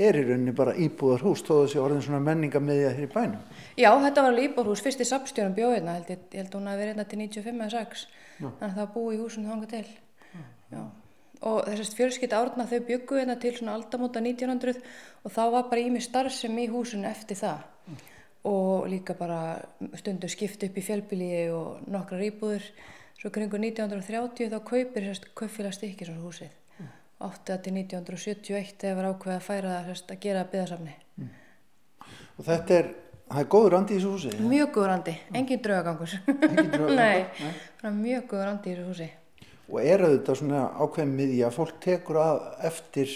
er 0.00 0.16
í 0.16 0.24
rauninni 0.26 0.54
bara 0.56 0.76
íbúðar 0.80 1.22
hús 1.26 1.44
þó 1.44 1.52
þessi 1.62 1.80
orðin 1.82 2.02
svona 2.06 2.22
menningamidja 2.24 2.94
hér 2.96 3.06
í 3.06 3.12
bænum. 3.12 3.40
Já, 3.76 3.90
þetta 3.92 4.24
var 4.24 4.32
alveg 4.32 4.48
íbúðar 4.48 4.72
hús, 4.72 4.82
fyrst 4.84 5.04
í 5.04 5.08
sapstjónum 5.08 5.56
bjóðina 5.58 5.98
held 5.98 6.12
ég, 6.14 6.26
ég 6.32 6.44
held 6.44 6.56
hún 6.56 6.70
að 6.70 6.82
vera 6.82 6.94
hérna 6.94 7.06
til 7.10 7.20
95 7.20 7.60
eða 7.60 7.70
6 7.76 8.06
þannig 8.40 8.66
að 8.70 8.78
það 8.78 8.92
búi 8.94 9.14
í 9.14 9.20
húsinu 9.20 9.50
þanga 9.50 9.70
til 9.70 9.86
Já. 10.30 10.44
Já. 10.70 10.82
og 11.50 11.58
þessast 11.66 11.96
fjölskytta 11.98 12.40
árna 12.40 12.68
þau 12.70 12.78
byggu 12.88 13.18
hérna 13.20 13.36
til 13.40 13.52
svona 13.56 13.74
aldamóta 13.78 14.22
1900 14.22 14.80
og 15.24 15.34
þá 15.34 15.42
var 15.56 15.68
bara 15.72 15.84
ími 15.84 16.04
starfsem 16.04 16.62
í 16.62 16.68
húsinu 16.72 17.08
eftir 17.10 17.40
það 17.40 17.66
mm. 17.90 18.06
og 18.52 18.88
líka 18.92 19.16
bara 19.18 19.40
stundu 20.00 20.30
skipt 20.32 20.64
upp 20.66 20.80
í 20.80 20.86
fjölbílíi 20.86 21.44
og 21.56 21.84
nokkrar 21.90 22.24
íbúður 22.30 22.70
svo 23.20 23.32
kringu 23.34 23.60
1930 23.60 24.54
þá 24.54 24.58
kaupir 24.64 25.04
þessast 25.04 25.30
kaupfélagst 25.36 25.84
ekki 25.88 26.08
svona 26.08 26.24
húsið 26.24 26.56
8-1971 27.20 28.74
þegar 28.80 28.98
var 28.98 29.08
ákveð 29.12 29.34
að 29.34 29.44
færa 29.44 29.76
það 29.76 30.02
að 30.14 30.20
gera 30.24 30.44
byggðarsafni. 30.48 30.94
Mm. 31.20 31.30
Og 32.40 32.46
þetta 32.46 32.76
er, 32.78 32.86
það 33.28 33.42
er 33.42 33.48
góður 33.54 33.76
andi 33.78 33.92
í 33.92 33.98
þessu 33.98 34.12
húsi? 34.14 34.32
Mjög 34.40 34.70
góður 34.76 34.94
andi, 34.94 35.16
engin 35.36 35.62
draugagangur. 35.66 36.14
Engin 36.26 36.70
draugagangur? 36.72 36.96
Nei, 37.84 37.92
mjög 37.98 38.24
góður 38.32 38.52
andi 38.54 38.72
í 38.72 38.78
þessu 38.78 38.88
húsi. 38.88 39.10
Og 39.70 39.84
er 39.84 40.06
þetta 40.06 40.38
svona 40.40 40.64
ákveðin 40.80 41.14
miði 41.20 41.44
að 41.46 41.54
fólk 41.60 41.76
tekur 41.84 42.18
að 42.24 42.40
eftir, 42.70 43.12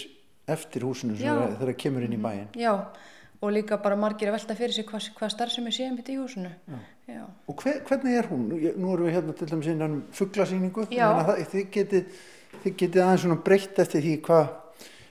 eftir 0.55 0.85
húsinu 0.87 1.17
þegar 1.19 1.57
það 1.59 1.75
kemur 1.81 2.05
inn 2.05 2.15
í 2.15 2.21
mhm. 2.21 2.29
bæin? 2.29 2.61
Já, 2.61 2.71
og 3.41 3.51
líka 3.51 3.81
bara 3.81 3.97
margir 3.99 4.29
að 4.29 4.37
velta 4.37 4.55
fyrir 4.55 4.77
sig 4.77 4.85
hvað, 4.87 5.09
hvað 5.17 5.33
starf 5.33 5.57
sem 5.57 5.65
er 5.67 5.75
séum 5.75 5.97
hitt 5.99 6.13
í 6.13 6.21
húsinu. 6.21 6.53
Já. 6.69 6.77
Já. 7.09 7.25
Og 7.49 7.59
hver, 7.61 7.81
hvernig 7.85 8.15
er 8.17 8.29
hún? 8.29 8.47
Nú 8.53 8.93
erum 8.93 9.05
við 9.05 9.17
hérna 9.17 9.33
til 9.37 9.49
dæmis 9.49 9.67
innan 9.69 9.99
fugglasýningu, 10.15 10.87
þið 10.89 11.67
getið 11.73 12.15
þið 12.63 12.77
getið 12.81 13.03
aðeins 13.05 13.25
svona 13.25 13.41
breytt 13.45 13.81
eftir 13.83 14.05
því 14.05 14.15
hvað 14.25 14.53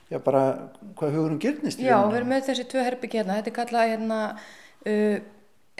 hvað 0.09 1.15
hugurum 1.15 1.39
gyrnist 1.41 1.81
Já, 1.81 1.97
við 2.05 2.19
erum 2.19 2.33
með 2.33 2.49
þessi 2.49 2.67
tvö 2.69 2.83
herbyggi 2.85 3.19
hérna 3.19 3.39
þetta 3.39 3.51
er 3.51 3.55
kallað 3.55 3.91
hérna, 3.91 4.19
uh, 4.91 5.15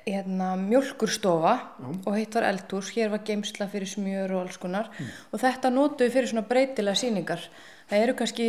hérna 0.05 0.47
mjölkurstofa 0.61 1.53
já. 1.61 1.89
og 1.93 2.11
heitt 2.15 2.37
var 2.37 2.47
eldhús, 2.49 2.91
hér 2.95 3.13
var 3.13 3.23
geimsla 3.27 3.69
fyrir 3.69 3.89
smjör 3.89 4.33
og 4.35 4.45
alls 4.45 4.57
konar 4.61 4.89
mm. 4.93 5.11
og 5.31 5.43
þetta 5.43 5.71
við 5.99 6.15
fyrir 6.17 6.31
svona 6.31 6.47
breytilega 6.49 7.01
síningar 7.01 7.45
það 7.89 8.01
eru 8.01 8.17
kannski 8.17 8.47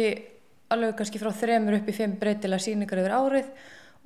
alveg 0.72 0.96
kannski 0.98 1.20
frá 1.22 1.30
þremur 1.32 1.78
upp 1.78 1.88
í 1.88 1.96
fimm 1.96 2.16
breytilega 2.20 2.66
síningar 2.66 3.02
yfir 3.02 3.16
árið 3.18 3.52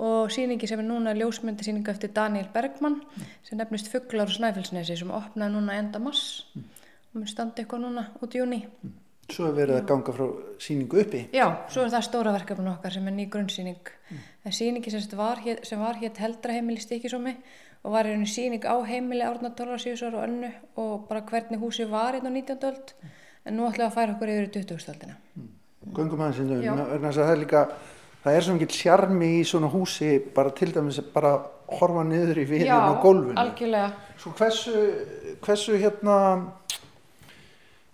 og 0.00 0.32
síningi 0.32 0.66
sem 0.66 0.80
er 0.80 0.88
núna 0.88 1.14
ljósmyndi 1.14 1.64
síninga 1.64 1.92
eftir 1.92 2.10
Daniel 2.16 2.50
Bergman 2.52 2.98
mm. 2.98 3.32
sem 3.46 3.60
nefnist 3.60 3.92
Fugglar 3.92 4.26
og 4.26 4.34
Snæfellsnesi 4.34 4.98
sem 4.98 5.10
opnaði 5.14 5.54
núna 5.54 5.78
enda 5.78 6.02
mass 6.02 6.46
mm. 6.56 6.79
Og 7.10 7.20
mun 7.20 7.30
standi 7.30 7.62
eitthvað 7.62 7.84
núna 7.84 8.06
út 8.22 8.34
í 8.34 8.42
júni. 8.42 8.60
Svo 9.30 9.46
er 9.46 9.54
verið 9.54 9.78
að 9.78 9.86
ganga 9.86 10.12
frá 10.14 10.26
síningu 10.62 11.00
uppi? 11.04 11.20
Já, 11.34 11.46
svo 11.70 11.84
er 11.84 11.92
það 11.92 12.06
stóra 12.06 12.34
verkefni 12.34 12.70
okkar 12.72 12.94
sem 12.94 13.06
er 13.06 13.14
ný 13.14 13.26
grunnsýning. 13.30 13.92
Mm. 14.10 14.24
Er 14.46 14.56
síningi 14.56 14.90
sem 14.90 15.18
var 15.18 15.42
hér, 15.44 15.62
sem 15.66 15.78
var 15.82 16.00
hér 16.00 16.16
heldraheimili 16.18 16.82
stikisómi 16.82 17.36
og 17.84 17.94
var 17.94 18.08
einhvern 18.10 18.26
síning 18.26 18.66
á 18.66 18.74
heimili 18.86 19.22
árna 19.24 19.52
Tólarsíusar 19.54 20.16
og 20.18 20.26
önnu 20.26 20.50
og 20.76 21.06
bara 21.08 21.22
hvernig 21.22 21.62
húsi 21.62 21.86
var 21.90 22.14
hérna 22.14 22.28
á 22.28 22.34
19. 22.34 22.58
öld 22.58 22.92
mm. 23.02 23.14
en 23.46 23.56
nú 23.56 23.68
ætlum 23.68 23.86
við 23.86 23.86
að 23.86 23.94
færa 23.94 24.16
okkur 24.16 24.34
yfir 24.34 24.48
í 24.48 24.52
20. 24.58 24.90
öldina. 24.94 25.16
Mm. 25.36 25.48
Gungum 25.94 26.20
aðeins 26.20 26.42
inn 26.42 26.68
um, 26.74 27.06
það 27.06 27.30
er 27.30 27.40
líka, 27.40 27.64
það 28.24 28.36
er 28.36 28.46
svo 28.46 28.56
mikið 28.58 28.76
sjarmi 28.76 29.30
í 29.38 29.44
svona 29.48 29.70
húsi 29.72 30.10
bara 30.34 30.52
til 30.52 30.74
dæmis 30.74 31.00
bara 31.14 31.38
horfa 31.70 32.04
niður 32.04 32.42
í 32.42 32.46
viðin 32.50 32.74
á 32.74 32.98
gólfinu. 33.00 33.36
Já, 33.36 33.42
algjörlega. 33.44 33.90
Svo 34.20 34.32
hversu, 34.36 34.74
hversu 35.40 35.78
hérna 35.80 36.16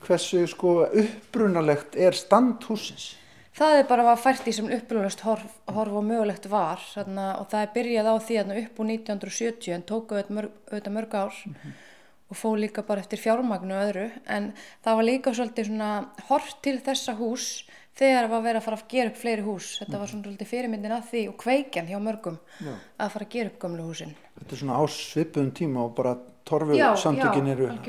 hversu 0.06 0.46
sko 0.50 0.74
upprunalegt 0.86 1.96
er 1.96 2.16
standhúsins? 2.16 3.14
Það 3.56 3.78
er 3.78 3.86
bara 3.88 4.04
að 4.12 4.20
fært 4.20 4.48
í 4.50 4.52
sem 4.52 4.66
upprunalegt 4.68 5.22
horf, 5.24 5.44
horf 5.72 5.94
og 5.96 6.04
mögulegt 6.04 6.48
var 6.52 6.82
þarna, 6.92 7.26
og 7.40 7.46
það 7.52 7.62
er 7.62 7.74
byrjað 7.76 8.10
á 8.12 8.14
því 8.26 8.38
að 8.40 8.50
upp 8.62 8.80
úr 8.82 8.90
1970 8.92 9.76
en 9.76 9.86
tóku 9.88 10.16
auðvitað 10.16 10.36
mörg, 10.36 10.58
auðvitað 10.68 10.96
mörg 10.98 11.14
ár 11.16 11.38
mm 11.46 11.54
-hmm. 11.54 11.78
Og 12.26 12.38
fó 12.38 12.52
líka 12.58 12.82
bara 12.86 13.02
eftir 13.04 13.20
fjármagnu 13.22 13.74
og 13.76 13.88
öðru 13.88 14.06
en 14.26 14.52
það 14.84 14.98
var 14.98 15.06
líka 15.06 15.34
svolítið 15.34 15.68
svona 15.70 15.90
hort 16.28 16.56
til 16.64 16.78
þessa 16.82 17.14
hús 17.20 17.48
þegar 17.96 18.26
það 18.26 18.30
var 18.32 18.38
að 18.38 18.46
vera 18.48 18.60
að 18.60 18.66
fara 18.66 18.78
að 18.80 18.88
gera 18.92 19.10
upp 19.10 19.20
fleiri 19.20 19.44
hús. 19.46 19.68
Þetta 19.80 20.00
var 20.00 20.10
svona 20.10 20.26
svolítið 20.26 20.50
fyrirmyndin 20.50 20.96
að 20.96 21.10
því 21.10 21.22
og 21.30 21.36
kveikjan 21.40 21.90
hjá 21.90 21.98
mörgum 22.02 22.38
Já. 22.60 22.72
að 23.00 23.12
fara 23.14 23.28
að 23.28 23.36
gera 23.36 23.52
upp 23.52 23.60
gamlu 23.62 23.86
húsin. 23.86 24.16
Þetta 24.36 24.56
er 24.56 24.62
svona 24.62 24.80
ásvipun 24.82 25.52
tíma 25.56 25.84
og 25.86 25.94
bara 25.96 26.16
torfu 26.46 26.76
samtökin 27.02 27.50
eru 27.50 27.68
að 27.72 27.88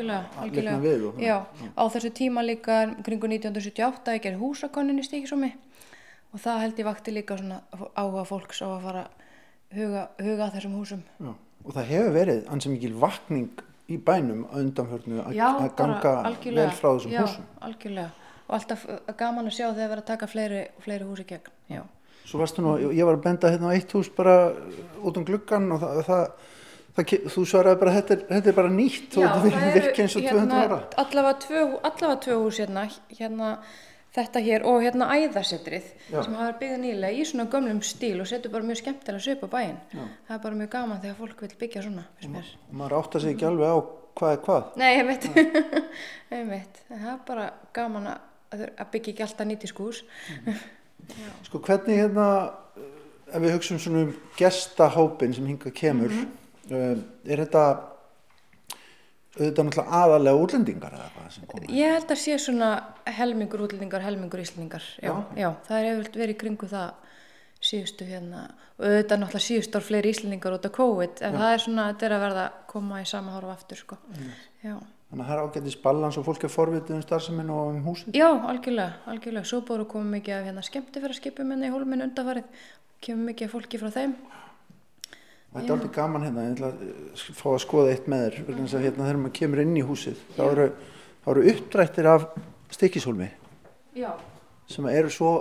leikna 0.49 0.77
við 0.81 1.03
og, 1.11 1.19
já, 1.21 1.35
já, 1.45 1.67
á 1.77 1.83
þessu 1.93 2.09
tíma 2.17 2.41
líka 2.45 2.77
kringu 3.05 3.29
1978 3.29 4.15
ég 4.17 4.23
ger 4.23 4.39
húsakonin 4.39 4.97
í 4.97 5.05
stíkisómi 5.05 5.51
og 6.33 6.41
það 6.41 6.63
held 6.63 6.81
ég 6.81 6.87
vakti 6.87 7.13
líka 7.13 7.37
svona 7.37 7.59
áhuga 7.93 8.25
fólks 8.25 8.63
á 8.65 8.67
að 8.71 8.87
fara 8.87 9.03
huga, 9.77 10.07
huga 10.17 10.49
þessum 10.55 10.77
húsum. 10.79 11.03
Já, 11.21 11.33
og 11.37 11.75
það 11.75 11.91
hefur 11.91 12.15
verið 12.15 12.47
ansið 12.53 12.73
mikil 12.77 12.93
vakning 13.03 13.65
í 13.89 13.97
bænum 13.97 14.45
undanförnu 14.51 15.21
að 15.23 15.75
ganga 15.77 16.15
vel 16.43 16.71
frá 16.75 16.89
þessum 16.97 17.13
húsum. 17.21 17.45
algjörlega. 17.61 18.09
Og 18.47 18.55
alltaf 18.55 18.85
gaman 19.19 19.47
að 19.49 19.55
sjá 19.57 19.65
þegar 19.73 19.89
verið 19.93 20.03
að 20.03 20.09
taka 20.11 20.27
fleiri, 20.31 20.61
fleiri 20.83 21.07
húsi 21.07 21.25
gegn. 21.27 21.49
Já. 21.71 21.81
Svo 22.27 22.39
varstu 22.39 22.61
nú, 22.63 22.75
ég 22.91 23.05
var 23.07 23.15
að 23.17 23.23
benda 23.23 23.49
hérna 23.51 23.71
á 23.71 23.75
eitt 23.75 23.91
hús 23.95 24.09
bara 24.15 24.53
út 25.03 25.17
um 25.17 25.25
gluggan 25.27 25.71
og 25.71 25.79
það, 25.83 26.03
það 26.11 26.29
Það, 26.97 27.11
þú 27.29 27.41
svaraði 27.45 27.77
bara 27.77 27.91
þetta 27.93 28.13
er, 28.15 28.21
þetta 28.25 28.49
er 28.49 28.55
bara 28.57 28.69
nýtt 28.73 29.17
Já, 29.21 29.27
og 29.29 29.43
þetta 29.43 29.67
virkir 29.75 30.01
eins 30.01 30.15
og 30.17 30.23
hérna, 30.25 30.45
200 30.47 30.61
ára. 30.65 30.77
allavega 31.03 31.33
tvö, 31.43 31.59
allavega 31.85 32.15
tvö 32.23 32.37
hús 32.41 32.57
hérna, 32.57 32.85
hérna 33.19 33.49
þetta 34.17 34.43
hér 34.45 34.65
og 34.69 34.81
hérna 34.83 35.09
æðarsetrið 35.13 35.89
sem 36.09 36.37
hafa 36.37 36.55
byggðið 36.61 36.81
nýlega 36.83 37.17
í 37.17 37.25
svona 37.27 37.47
gömlum 37.51 37.81
stíl 37.85 38.17
og 38.23 38.29
setur 38.29 38.53
bara 38.53 38.67
mjög 38.67 38.81
skemmtilega 38.81 39.23
söp 39.23 39.45
á 39.45 39.49
bæinn. 39.53 39.77
Það 39.91 40.33
er 40.37 40.41
bara 40.45 40.59
mjög 40.61 40.71
gaman 40.75 41.01
þegar 41.03 41.19
fólk 41.21 41.43
vil 41.45 41.51
byggja 41.63 41.83
svona 41.85 42.07
og 42.27 42.73
maður 42.81 42.97
átta 43.01 43.21
sig 43.23 43.35
ekki 43.35 43.49
alveg 43.49 43.75
á 43.75 43.77
hvað 44.17 44.33
er 44.33 44.41
hvað. 44.47 44.71
Nei, 44.81 44.89
ég 44.95 45.05
veit, 45.07 45.29
ég 46.33 46.49
veit 46.49 46.81
það 46.87 47.11
er 47.13 47.21
bara 47.27 47.51
gaman 47.77 48.09
að, 48.15 48.65
að 48.67 48.89
byggja 48.95 49.13
ekki 49.13 49.27
alltaf 49.27 49.49
nýtt 49.51 49.67
í 49.67 49.71
skús. 49.71 50.01
Mm. 50.41 50.65
sko 51.47 51.61
hvernig 51.63 52.01
hérna 52.01 52.27
ef 53.27 53.39
við 53.43 53.53
hugsaum 53.53 53.79
svona 53.79 54.07
um 54.07 54.17
gestahópin 54.39 55.35
sem 55.35 55.47
hinga 55.47 55.71
kemur 55.71 56.11
mm 56.11 56.19
-hmm 56.25 56.43
uh, 56.71 56.97
er 57.27 57.43
þetta 57.43 57.63
auðvitað 59.37 59.67
náttúrulega 59.67 60.01
aðalega 60.01 60.41
útlendingar 60.43 60.95
eða 60.97 61.09
hvað 61.15 61.27
sem 61.35 61.49
komið? 61.51 61.73
Ég 61.77 61.93
held 61.95 62.13
að 62.13 62.21
sé 62.23 62.37
svona 62.41 62.69
helmingur 63.17 63.63
útlendingar, 63.67 64.05
helmingur 64.05 64.43
íslendingar. 64.43 64.87
Já, 65.01 65.11
já. 65.11 65.21
já 65.41 65.49
það 65.67 65.77
er 65.77 65.89
hefðið 65.91 66.19
verið 66.23 66.39
kringu 66.43 66.69
það 66.71 66.89
síðustu 67.67 68.05
hérna 68.07 68.43
auðvitað 68.77 69.21
náttúrulega 69.23 69.45
síðust 69.47 69.77
ár 69.77 69.85
fleiri 69.85 70.13
íslendingar 70.13 70.57
út 70.57 70.67
af 70.67 70.75
COVID 70.77 71.23
en 71.25 71.37
já. 71.37 71.39
það 71.41 71.53
er 71.55 71.63
svona, 71.63 71.87
þetta 71.91 72.07
er 72.07 72.15
að 72.17 72.23
verða 72.27 72.45
að 72.45 72.59
koma 72.73 73.01
í 73.01 73.07
sama 73.09 73.33
horf 73.33 73.53
aftur 73.53 73.81
sko. 73.81 73.97
Já. 74.61 74.75
Þannig 75.07 75.23
að 75.23 75.29
það 75.29 75.37
er 75.37 75.43
ágættis 75.45 75.77
balans 75.81 76.17
og 76.19 76.25
fólk 76.27 76.43
er 76.43 76.51
forvitið 76.51 76.97
um 76.97 77.03
starfseminn 77.05 77.53
og 77.55 77.69
um 77.71 77.79
húsið? 77.85 78.17
Já, 78.17 78.27
algjörlega, 78.27 78.97
algjörlega. 79.07 79.47
Svo 79.47 79.61
að 79.63 79.85
koma 79.93 80.17
mikið 80.17 80.35
af 80.35 80.49
hérna, 80.49 80.63
skemmtifæraskipum 80.67 81.53
hérna 81.53 81.69
í 81.69 81.71
hólminn 81.71 82.03
undafarið, 82.09 82.65
kemur 83.05 83.29
mikið 83.31 83.53
fólki 83.53 83.79
frá 83.79 83.93
þeim 83.95 84.17
Þetta 85.57 85.67
er 85.67 85.75
aldrei 85.75 85.91
gaman 85.95 86.25
hérna, 86.27 86.45
ég 86.45 86.55
ætla 86.55 86.69
að 86.69 87.37
fá 87.39 87.47
að 87.51 87.61
skoða 87.63 87.93
eitt 87.93 88.09
með 88.11 88.23
þér, 88.23 88.35
þess 88.59 88.77
að 88.77 88.85
hérna 88.85 89.05
þegar 89.07 89.19
maður 89.23 89.35
kemur 89.39 89.61
inn 89.63 89.77
í 89.77 89.85
húsið, 89.87 90.23
þá 90.37 90.41
eru, 90.47 90.67
þá 91.23 91.29
eru 91.33 91.45
uppdrættir 91.53 92.09
af 92.11 92.25
stikkishólmi 92.77 93.29
Já. 93.97 94.11
sem 94.69 94.89
eru 94.91 95.09
svo, 95.13 95.31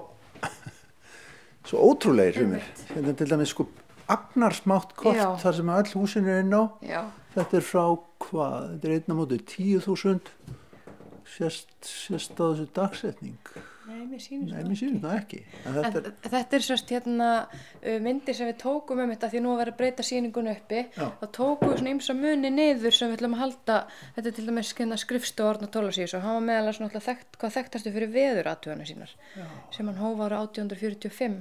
svo 1.69 1.83
ótrúleir 1.91 2.37
fyrir 2.37 2.53
mér. 2.55 2.71
Hérna 2.95 3.17
til 3.19 3.29
dæmis 3.31 3.53
sko 3.53 3.69
agnarsmátt 4.09 4.97
kort 4.97 5.19
Já. 5.19 5.29
þar 5.43 5.59
sem 5.61 5.73
all 5.77 5.93
húsin 5.93 6.29
er 6.31 6.43
inn 6.45 6.55
á, 6.57 6.65
Já. 6.81 7.03
þetta 7.37 7.61
er 7.61 7.67
frá 7.67 7.85
hvað, 8.27 8.59
þetta 8.73 8.89
er 8.89 8.97
einna 8.97 9.19
mótið 9.19 9.47
10.000, 9.53 10.35
sérst, 11.37 11.73
sérst 11.85 12.39
á 12.41 12.45
þessu 12.47 12.69
dagsetning. 12.77 13.57
Nei, 13.87 14.03
mér 14.11 14.23
sýnist 14.23 14.53
Nei, 14.53 14.65
mér 14.67 14.79
sýnist 14.81 15.03
það 15.05 15.17
ekki. 15.21 15.41
En 15.63 15.77
þetta, 15.77 16.01
en, 16.11 16.31
þetta 16.33 16.57
er 16.59 16.65
sérst 16.67 16.93
hérna 16.95 17.29
uh, 17.47 17.99
myndir 18.03 18.37
sem 18.39 18.49
við 18.51 18.57
tókum 18.63 19.03
um 19.05 19.13
þetta 19.15 19.31
því 19.33 19.43
nú 19.45 19.53
að 19.53 19.61
vera 19.63 19.75
að 19.75 19.81
breyta 19.81 20.07
síningun 20.07 20.51
uppi. 20.51 20.83
Já. 20.97 21.07
þá 21.21 21.27
tókum 21.39 21.71
við 21.71 21.81
svona 21.81 21.93
ymsa 21.95 22.17
muni 22.19 22.51
niður 22.55 22.97
sem 22.97 23.13
við 23.13 23.21
ætlum 23.21 23.37
að 23.37 23.43
halda, 23.45 23.77
þetta 24.17 24.33
er 24.33 24.37
til 24.39 24.47
dæmis 24.49 24.73
hérna, 24.81 24.99
skrifstu 25.03 25.47
orðna 25.47 25.71
tólasíðis 25.71 26.17
og 26.19 26.27
hann 26.27 26.39
var 26.41 26.47
meðal 26.51 26.75
svona 26.81 27.05
þekkt, 27.07 27.39
hvað 27.41 27.57
þekktastu 27.61 27.95
fyrir 27.95 28.13
veður 28.17 28.51
aðtöðuna 28.53 28.89
sínar 28.91 29.15
Já. 29.37 29.47
sem 29.77 29.93
hann 29.93 30.03
hófa 30.03 30.27
ára 30.27 30.43
1845 30.49 31.39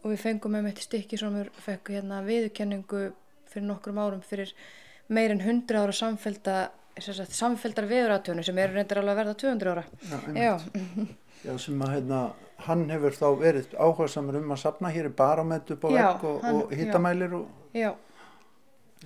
og 0.00 0.10
við 0.10 0.20
fengum 0.24 0.56
með 0.56 0.66
mitt 0.66 0.82
stykki 0.82 1.18
sem 1.20 1.34
við 1.36 1.50
fekkum 1.60 1.98
hérna 1.98 2.20
viðkenningu 2.26 3.06
fyrir 3.50 3.66
nokkrum 3.68 3.98
árum 4.00 4.22
fyrir 4.24 4.52
meir 5.10 5.34
en 5.34 5.42
100 5.42 5.80
ára 5.80 5.94
samfélda 5.94 6.58
samféldar 7.00 7.86
veðuratönu 7.88 8.42
sem 8.44 8.58
eru 8.58 8.76
reyndir 8.76 9.00
alveg 9.00 9.14
að 9.14 9.20
verða 9.20 9.34
200 9.40 9.70
ára. 9.72 9.84
Já, 10.34 10.52
Já, 11.40 11.54
sem 11.56 11.80
að 11.80 11.94
hérna, 11.94 12.20
hann 12.66 12.84
hefur 12.92 13.16
þá 13.16 13.26
verið 13.40 13.74
áhuga 13.80 14.08
samar 14.12 14.36
um 14.40 14.52
að 14.52 14.60
sapna, 14.60 14.92
hér 14.92 15.08
er 15.08 15.14
baromet 15.16 15.70
upp 15.72 15.86
á 15.86 15.90
vekk 15.94 16.24
og, 16.28 16.48
og 16.50 16.74
hittamælir 16.76 17.36
og... 17.38 17.46
Já, 17.72 17.94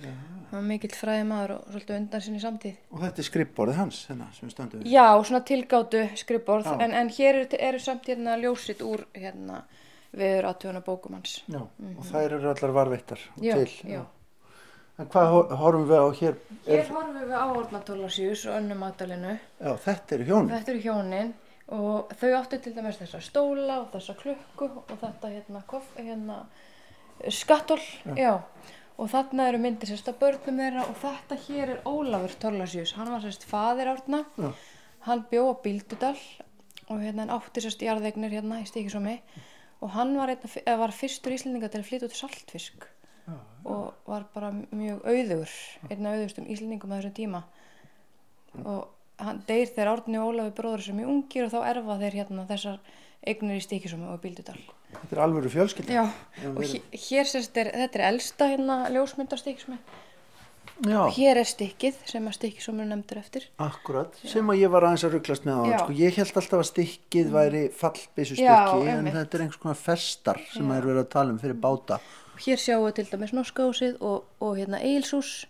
já. 0.01 0.09
hann 0.49 0.57
var 0.57 0.65
mikill 0.67 0.91
fræði 0.97 1.27
maður 1.29 1.53
og 1.55 1.69
svolítið 1.69 1.99
undan 1.99 2.25
sinni 2.25 2.41
samtíð. 2.43 2.81
Og 2.91 3.05
þetta 3.05 3.23
er 3.23 3.27
skrippborðið 3.29 3.79
hans, 3.79 4.01
hérna, 4.09 4.27
sem 4.35 4.51
stöndu 4.51 4.81
við? 4.81 4.89
Já, 4.91 5.05
svona 5.29 5.41
tilgáttu 5.47 6.01
skrippborð, 6.19 6.67
en, 6.75 6.97
en 7.03 7.13
hér 7.15 7.39
eru, 7.39 7.61
eru 7.69 7.79
samt 7.85 8.11
hérna 8.11 8.35
ljósitt 8.41 8.83
úr 8.83 9.05
hérna 9.15 9.61
viður 10.15 10.49
aðtöðuna 10.51 10.83
bókum 10.83 11.15
hans. 11.15 11.37
Já, 11.47 11.61
mm 11.61 11.69
-hmm. 11.79 11.95
og 11.99 12.11
þær 12.11 12.37
eru 12.39 12.51
allar 12.51 12.75
varvittar 12.81 13.19
já, 13.39 13.53
til. 13.53 13.71
Já, 13.83 13.95
já. 13.95 14.03
En 14.99 15.07
hvað 15.11 15.55
horfum 15.59 15.87
við 15.87 15.99
á 16.03 16.07
hér? 16.19 16.35
Hér 16.67 16.79
er... 16.79 16.91
horfum 16.91 17.17
við 17.19 17.31
á 17.35 17.45
orðnatólarsjús 17.51 18.45
og 18.47 18.59
önnum 18.59 18.83
aðdalinu. 18.83 19.39
Já, 19.59 19.71
þetta 19.87 20.15
eru 20.15 20.23
hjónin. 20.23 20.53
Þetta 20.55 20.71
eru 20.71 20.79
hjónin 20.79 21.33
og 21.73 22.13
þau 22.19 22.31
áttu 22.37 22.59
til 22.61 22.75
dæmis 22.75 22.99
þessa 22.99 23.21
stóla 23.25 23.79
og 23.81 23.91
þessa 23.95 24.13
klukku 24.19 24.67
og 24.83 24.97
þetta 25.01 25.31
hérna, 25.33 25.63
koff, 25.65 25.87
hérna 25.97 26.43
skattól 27.33 27.81
já. 28.13 28.43
og 28.97 29.09
þarna 29.09 29.47
eru 29.49 29.61
myndir 29.63 29.89
sérst 29.89 30.11
að 30.11 30.19
börnum 30.21 30.61
þeirra 30.61 30.85
og 30.85 30.99
þetta 31.01 31.39
hér 31.47 31.73
er 31.73 31.81
Ólafur 31.89 32.37
Torlasjús 32.43 32.93
hann 32.99 33.09
var 33.09 33.23
sérst 33.23 33.47
fadir 33.49 33.89
árna. 33.89 34.25
Já. 34.37 34.51
hann 35.09 35.25
bjó 35.31 35.49
á 35.49 35.61
Bíldudal 35.63 36.17
og 36.89 37.01
hérna 37.01 37.25
hann 37.25 37.33
átti 37.33 37.65
sérst 37.65 37.81
jarðegnir 37.81 38.35
hérna 38.37 38.61
í 38.61 38.69
Stíkisómi 38.69 39.17
og 39.81 39.89
hann 39.97 40.13
var, 40.17 40.35
einna, 40.35 40.77
var 40.77 40.93
fyrstur 40.93 41.33
íslendinga 41.33 41.71
til 41.71 41.81
að 41.81 41.89
flytja 41.89 42.09
út 42.09 42.13
í 42.13 42.19
saltfisk 42.19 42.85
já, 43.25 43.39
og 43.65 44.05
var 44.05 44.29
bara 44.35 44.53
mjög 44.53 45.01
auður 45.01 45.55
einna 45.89 46.13
auðustum 46.13 46.45
íslendingum 46.45 46.93
á 46.93 46.97
þessum 46.99 47.15
tíma. 47.17 47.41
Og 48.63 48.94
hann 49.21 49.41
deyr 49.47 49.67
þegar 49.71 49.91
Árni 49.93 50.21
og 50.21 50.31
Ólafi 50.31 50.55
bróður 50.57 50.85
sem 50.87 51.01
er 51.01 51.11
ungir 51.11 51.47
og 51.47 51.53
þá 51.53 51.59
erfa 51.71 51.99
þeir 52.01 52.17
hérna 52.21 52.47
þessar 52.49 52.79
eignir 53.25 53.59
í 53.59 53.65
stíkisum 53.65 54.07
og 54.09 54.19
bíldudal. 54.23 54.57
Þetta 54.95 55.15
er 55.15 55.21
alveg 55.25 55.51
fjölskylda. 55.51 55.95
Já, 55.95 56.05
og 56.51 56.63
hér, 56.63 56.81
hér 56.93 57.29
sérst 57.29 57.57
er, 57.59 57.71
þetta 57.83 57.99
er 57.99 58.07
elsta 58.13 58.49
hérna 58.53 58.81
ljósmyndar 58.93 59.41
stíkisum 59.41 59.79
Hér 60.83 61.39
er 61.39 61.47
stíkið 61.47 62.01
sem 62.09 62.25
að 62.27 62.33
stíkisum 62.35 62.79
er 62.83 62.89
nefndur 62.89 63.21
eftir. 63.21 63.45
Akkurat, 63.63 64.11
Já. 64.19 64.27
sem 64.33 64.49
að 64.51 64.59
ég 64.59 64.73
var 64.73 64.83
aðeins 64.83 65.05
að 65.07 65.13
rugglast 65.15 65.45
með 65.47 65.61
á 65.63 65.63
sko, 65.79 65.95
Ég 65.95 66.17
held 66.19 66.39
alltaf 66.41 66.59
að 66.59 66.67
stíkið 66.67 67.29
væri 67.31 67.61
fallbísu 67.71 68.35
stykki 68.35 68.89
en 68.91 69.07
þetta 69.07 69.37
er 69.37 69.45
einhvers 69.45 69.61
konar 69.61 69.79
festar 69.79 70.41
sem 70.51 70.67
að 70.67 70.81
er 70.81 70.87
verið 70.89 71.03
að 71.05 71.11
tala 71.15 71.31
um 71.31 71.39
fyrir 71.39 71.55
báta. 71.63 71.99
Hér 72.43 72.59
sjáum 72.59 72.83
við 72.89 72.97
til 72.97 73.07
dæmis 73.13 73.31
Norskásið 73.31 74.01
og, 74.03 74.25
og 74.43 74.59
hérna 74.59 74.81
Eilsús 74.83 75.45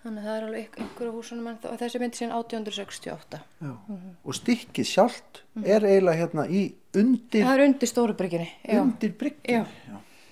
þannig 0.00 0.20
að 0.20 0.26
það 0.26 0.36
er 0.36 0.44
alveg 0.46 0.76
einhverju 0.80 1.14
húsunum 1.14 1.48
og 1.52 1.74
þessi 1.80 2.00
myndi 2.00 2.18
síðan 2.20 2.36
1868 2.38 3.40
mm 3.60 3.72
-hmm. 3.72 4.12
og 4.24 4.34
stikkið 4.38 4.86
sjálft 4.86 5.42
mm 5.42 5.62
-hmm. 5.62 5.68
er 5.74 5.84
eiginlega 5.84 6.20
hérna 6.20 6.46
í 6.48 6.62
undir 6.96 7.44
það 7.44 7.54
er 7.54 7.64
undir 7.66 7.88
stóru 7.88 8.14
brygginni 8.14 8.48
undir 8.80 9.12
brygginni 9.12 9.66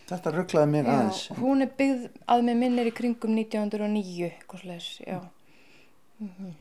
þetta 0.09 0.33
rugglaði 0.33 0.71
mér 0.73 0.89
aðeins. 0.89 1.29
hún 1.37 1.63
er 1.63 1.71
byggð 1.77 2.09
að 2.27 2.43
með 2.49 2.57
minnir 2.63 2.87
í 2.87 2.95
kringum 2.95 3.37
1909 3.37 4.33
mm 6.19 6.29
-hmm. 6.39 6.55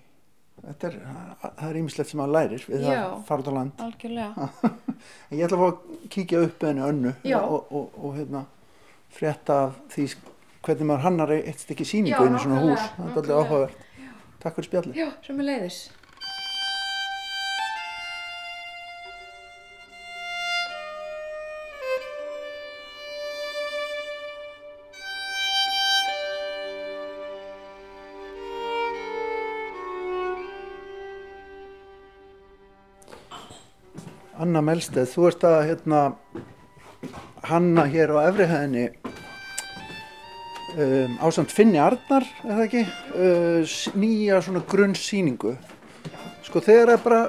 þetta 0.65 0.88
er 0.88 1.00
það 1.39 1.70
er 1.70 1.78
ímislegt 1.78 2.10
sem 2.10 2.20
maður 2.20 2.34
lærir 2.34 2.65
við 2.67 2.82
Já, 2.82 2.88
það 2.88 3.26
farað 3.26 3.48
á 3.48 3.54
land. 3.58 3.74
Ég 5.32 5.46
ætla 5.46 5.58
að 5.58 5.63
fá 5.63 5.67
að 5.67 6.10
kíkja 6.10 6.41
upp 6.43 6.63
henni 6.63 6.82
önnu 6.82 7.13
og, 7.36 7.72
og, 7.72 7.91
og 8.04 8.15
hérna 8.17 8.46
frétta 9.10 9.54
af 9.67 9.80
því 9.93 10.08
hvernig 10.67 10.89
maður 10.89 11.06
hannar 11.06 11.32
eitt 11.38 11.63
stykki 11.63 11.88
síningu 11.88 12.25
inn 12.27 12.36
í 12.36 12.43
svona 12.43 12.63
hús. 12.65 12.89
það 12.97 13.08
er 13.08 13.21
alveg 13.21 13.38
áhugavert. 13.38 13.86
Takk 14.43 14.60
fyrir 14.60 14.69
spjalli 14.69 14.99
já, 14.99 15.08
sem 15.25 15.39
er 15.39 15.47
leiðis 15.47 15.88
Anna 34.38 34.62
Melsteð, 34.62 35.08
þú 35.10 35.23
ert 35.32 35.43
að 35.49 35.56
hérna, 35.65 36.01
hanna 37.49 37.88
hér 37.89 38.13
á 38.13 38.30
efrihæðinni 38.30 38.84
um, 40.77 41.17
ásamt 41.25 41.53
Finni 41.53 41.79
Arnar, 41.81 42.25
það 42.43 42.63
ekki, 42.67 42.83
uh, 43.17 43.75
nýja 43.97 44.41
svona 44.45 44.63
grunnsýningu. 44.69 45.53
Sko 46.47 46.61
þegar 46.63 46.93
er 46.95 47.03
bara, 47.03 47.21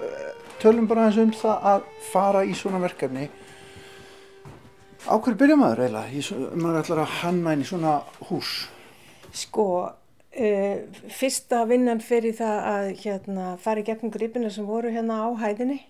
tölum 0.63 0.89
bara 0.91 1.09
eins 1.09 1.19
um 1.21 1.33
það 1.35 1.69
að 1.73 1.87
fara 2.13 2.45
í 2.47 2.55
svona 2.57 2.81
verkefni, 2.83 3.29
á 5.09 5.15
hverju 5.17 5.39
byrja 5.41 5.59
maður 5.59 5.87
eiginlega, 5.87 6.51
maður 6.55 6.81
ætlar 6.83 7.05
að 7.05 7.15
hanna 7.23 7.55
inn 7.57 7.65
í 7.65 7.69
svona 7.69 7.99
hús? 8.29 8.55
Sko, 9.35 9.69
uh, 9.89 11.03
fyrsta 11.21 11.65
vinnan 11.69 12.03
fyrir 12.05 12.37
það 12.39 12.73
að 12.73 12.91
hérna, 13.05 13.53
fara 13.63 13.83
í 13.83 13.89
gegnum 13.89 14.15
gripina 14.15 14.53
sem 14.53 14.69
voru 14.69 14.93
hérna 14.95 15.23
á 15.25 15.29
hæðinni 15.41 15.83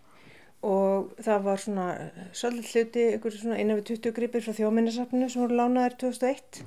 og 0.66 1.12
það 1.22 1.44
var 1.44 1.60
svona 1.62 1.86
svolítið 2.34 2.72
hluti, 2.72 3.02
einhverju 3.12 3.40
svona 3.44 3.58
innan 3.62 3.78
við 3.78 3.92
20 3.92 4.14
gripir 4.16 4.42
frá 4.42 4.56
þjóminnarsafninu 4.56 5.28
sem 5.30 5.44
voru 5.44 5.58
lánaðir 5.60 5.94
2001 6.00 6.64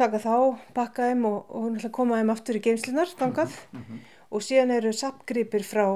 taka 0.00 0.18
þá, 0.22 0.34
pakka 0.74 1.10
þeim 1.10 1.26
og, 1.28 1.52
og 1.52 1.86
koma 1.94 2.18
þeim 2.20 2.32
aftur 2.32 2.58
í 2.58 2.64
geimslunar 2.64 3.10
þangað. 3.18 3.54
Mm 3.72 3.84
-hmm. 3.84 4.02
og 4.30 4.42
síðan 4.42 4.74
eru 4.78 4.92
sapgripir 4.92 5.64
frá 5.66 5.86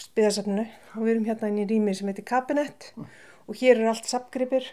spiðarsafninu 0.00 0.66
og 0.96 1.04
við 1.04 1.12
erum 1.14 1.28
hérna 1.28 1.50
inn 1.50 1.62
í 1.62 1.68
rými 1.68 1.94
sem 1.94 2.08
heitir 2.08 2.26
Kabinett 2.28 2.92
mm. 2.96 3.06
og 3.46 3.56
hér 3.60 3.76
eru 3.76 3.90
allt 3.92 4.08
sapgripir 4.08 4.66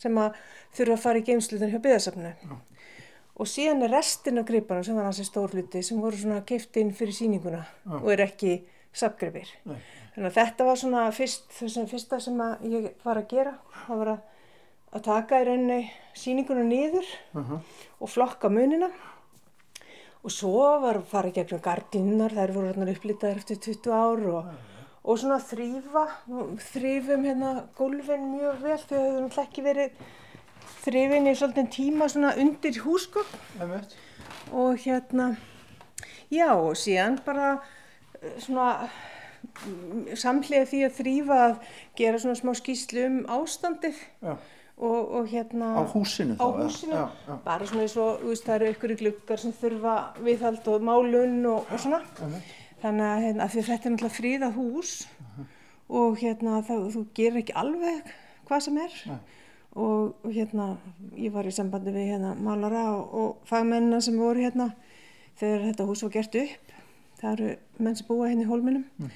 sem 0.00 0.18
að 0.18 0.36
þurfa 0.76 0.96
að 0.96 1.02
fara 1.04 1.20
í 1.20 1.26
geimslunar 1.26 1.72
hjá 1.72 1.80
spiðarsafninu 1.80 2.32
mm. 2.32 2.60
og 3.36 3.50
síðan 3.52 3.84
er 3.86 3.92
restin 3.92 4.40
af 4.40 4.48
griparna 4.48 4.86
sem 4.86 4.98
var 4.98 5.08
hansi 5.10 5.26
stórluti 5.28 5.82
sem 5.84 6.00
voru 6.00 6.16
svona 6.16 6.40
keift 6.48 6.76
inn 6.80 6.94
fyrir 6.96 7.16
síninguna 7.16 7.64
og 8.00 8.08
er 8.14 8.24
ekki 8.26 8.62
sapgripir 8.96 9.50
þannig 10.14 10.28
að 10.30 10.38
þetta 10.38 10.68
var 10.68 10.80
svona 10.80 11.06
fyrst, 11.16 11.46
fyrsta 11.52 12.20
sem 12.20 12.40
ég 12.68 12.90
var 13.04 13.20
að 13.20 13.28
gera. 13.30 13.54
Það 13.86 14.02
var 14.02 14.10
að 14.14 14.31
að 14.92 15.04
taka 15.08 15.40
í 15.40 15.46
rauninni 15.48 15.80
síninguna 16.14 16.64
nýður 16.66 17.06
uh 17.34 17.50
-huh. 17.50 17.60
og 18.00 18.08
flokka 18.08 18.48
munina. 18.48 18.90
Og 20.22 20.30
svo 20.30 20.80
var 20.80 20.96
að 20.96 21.10
fara 21.10 21.30
gegnum 21.30 21.60
gardinnar, 21.60 22.30
þær 22.30 22.52
voru 22.52 22.68
upplýtaðir 22.68 23.36
eftir 23.36 23.56
20 23.56 23.92
ár 23.92 24.20
og, 24.28 24.44
uh 24.44 24.50
-huh. 24.50 24.56
og 25.04 25.18
svona 25.18 25.38
þrýfa, 25.38 26.06
þrýfum 26.72 27.24
hérna 27.24 27.64
gólfin 27.76 28.30
mjög 28.36 28.62
vel. 28.62 28.78
Þau 28.78 28.98
hefur 28.98 29.20
náttúrulega 29.20 29.42
ekki 29.42 29.62
verið 29.62 29.90
þrýfin 30.84 31.30
í 31.30 31.34
svolítið 31.34 31.68
tíma 31.70 32.08
svona 32.08 32.34
undir 32.36 32.82
húsgóð 32.82 33.26
og 34.52 34.76
hérna 34.76 35.36
Já 36.32 36.54
og 36.56 36.76
síðan 36.80 37.18
bara 37.26 37.58
eh, 38.22 38.38
svona 38.40 38.88
samlega 40.16 40.64
því 40.70 40.80
að 40.86 40.96
þrýfa 40.96 41.38
að 41.48 41.54
gera 41.98 42.20
svona 42.22 42.38
smá 42.38 42.54
skýslu 42.56 43.04
um 43.06 43.18
ástandið 43.36 43.98
og, 44.76 45.12
og 45.12 45.28
hérna 45.28 45.74
á 45.78 45.82
húsinu, 45.84 46.36
á 46.40 46.46
húsinu. 46.46 46.94
Já, 46.94 47.08
já. 47.28 47.34
bara 47.44 47.66
svona 47.66 47.82
eins 47.82 47.96
og 47.96 48.20
það 48.44 48.54
eru 48.54 48.70
ykkur 48.72 48.94
glukkar 48.96 49.38
sem 49.38 49.52
þurfa 49.52 49.94
viðhald 50.24 50.68
og 50.68 50.82
málun 50.82 51.46
og, 51.46 51.66
og 51.70 51.80
svona. 51.80 52.00
Þannig 52.82 53.06
að, 53.06 53.22
hérna, 53.26 53.44
að 53.44 53.56
þetta 53.58 53.74
er 53.74 53.94
náttúrulega 53.94 54.16
fríða 54.16 54.50
hús 54.56 55.06
uh 55.06 55.26
-huh. 55.36 55.44
og 55.88 56.18
hérna 56.18 56.62
það, 56.62 56.88
þú 56.94 57.06
gerir 57.14 57.42
ekki 57.42 57.54
alveg 57.54 58.14
hvað 58.48 58.60
sem 58.60 58.78
er. 58.78 58.92
Og, 59.72 60.14
og 60.24 60.30
hérna 60.30 60.76
ég 61.16 61.32
var 61.32 61.46
í 61.46 61.50
sambandi 61.50 61.90
við 61.90 62.12
hérna 62.12 62.34
málara 62.34 62.92
og, 62.96 63.14
og 63.14 63.36
fagmennina 63.44 64.00
sem 64.00 64.18
voru 64.18 64.40
hérna 64.40 64.72
þegar 65.36 65.60
þetta 65.68 65.84
hús 65.84 66.02
var 66.02 66.10
gert 66.10 66.34
upp. 66.34 66.72
Það 67.20 67.32
eru 67.32 67.56
menn 67.78 67.96
sem 67.96 68.06
búa 68.06 68.28
hérna 68.28 68.42
í 68.42 68.50
hólminum. 68.50 68.84
Mm 68.98 69.08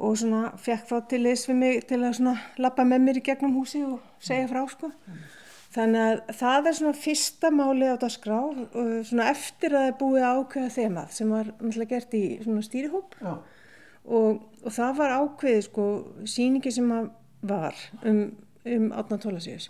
og 0.00 0.16
svona 0.16 0.54
fekk 0.60 0.86
þá 0.88 0.96
til 1.10 1.20
þess 1.26 1.50
við 1.50 1.60
mig 1.60 1.84
til 1.88 2.00
að 2.00 2.16
svona 2.18 2.34
lappa 2.62 2.86
með 2.88 3.04
mér 3.04 3.20
í 3.20 3.26
gegnum 3.26 3.58
húsi 3.58 3.82
og 3.84 4.00
segja 4.22 4.48
frá 4.48 4.62
sko. 4.70 4.90
Þannig 5.70 6.02
að 6.02 6.20
það 6.40 6.66
er 6.66 6.76
svona 6.78 6.98
fyrsta 6.98 7.50
máli 7.54 7.86
á 7.86 7.94
þetta 7.94 8.08
skrá 8.10 8.38
og 8.40 8.88
svona 9.06 9.28
eftir 9.30 9.74
að 9.74 9.84
það 9.84 9.90
er 9.90 9.98
búið 10.00 10.24
ákveða 10.26 10.72
þemað 10.76 11.12
sem 11.14 11.34
var 11.36 11.50
náttúrulega 11.52 11.90
gert 11.92 12.16
í 12.18 12.22
svona 12.42 12.64
stýrihóp 12.66 13.18
og, 13.20 14.40
og 14.64 14.74
það 14.74 14.96
var 14.98 15.14
ákveðið 15.20 15.62
sko 15.68 15.86
síningi 16.32 16.72
sem 16.74 16.90
var 17.52 17.78
um, 18.02 18.24
um 18.66 18.88
átna 18.98 19.20
tólasíðus, 19.22 19.68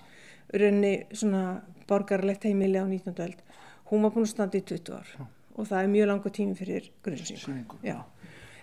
raunni 0.57 0.95
svona 1.11 1.61
borgarlegt 1.91 2.47
heimili 2.49 2.81
á 2.81 2.87
19. 2.87 3.13
öld, 3.27 3.45
hún 3.91 4.07
var 4.07 4.15
búin 4.15 4.25
að 4.25 4.33
standa 4.33 4.59
í 4.59 4.65
20 4.65 4.97
ár 4.97 5.13
Já. 5.19 5.27
og 5.59 5.69
það 5.69 5.83
er 5.83 5.93
mjög 5.99 6.11
langa 6.15 6.35
tími 6.39 6.57
fyrir 6.57 6.91
grunnsýningu. 7.05 7.83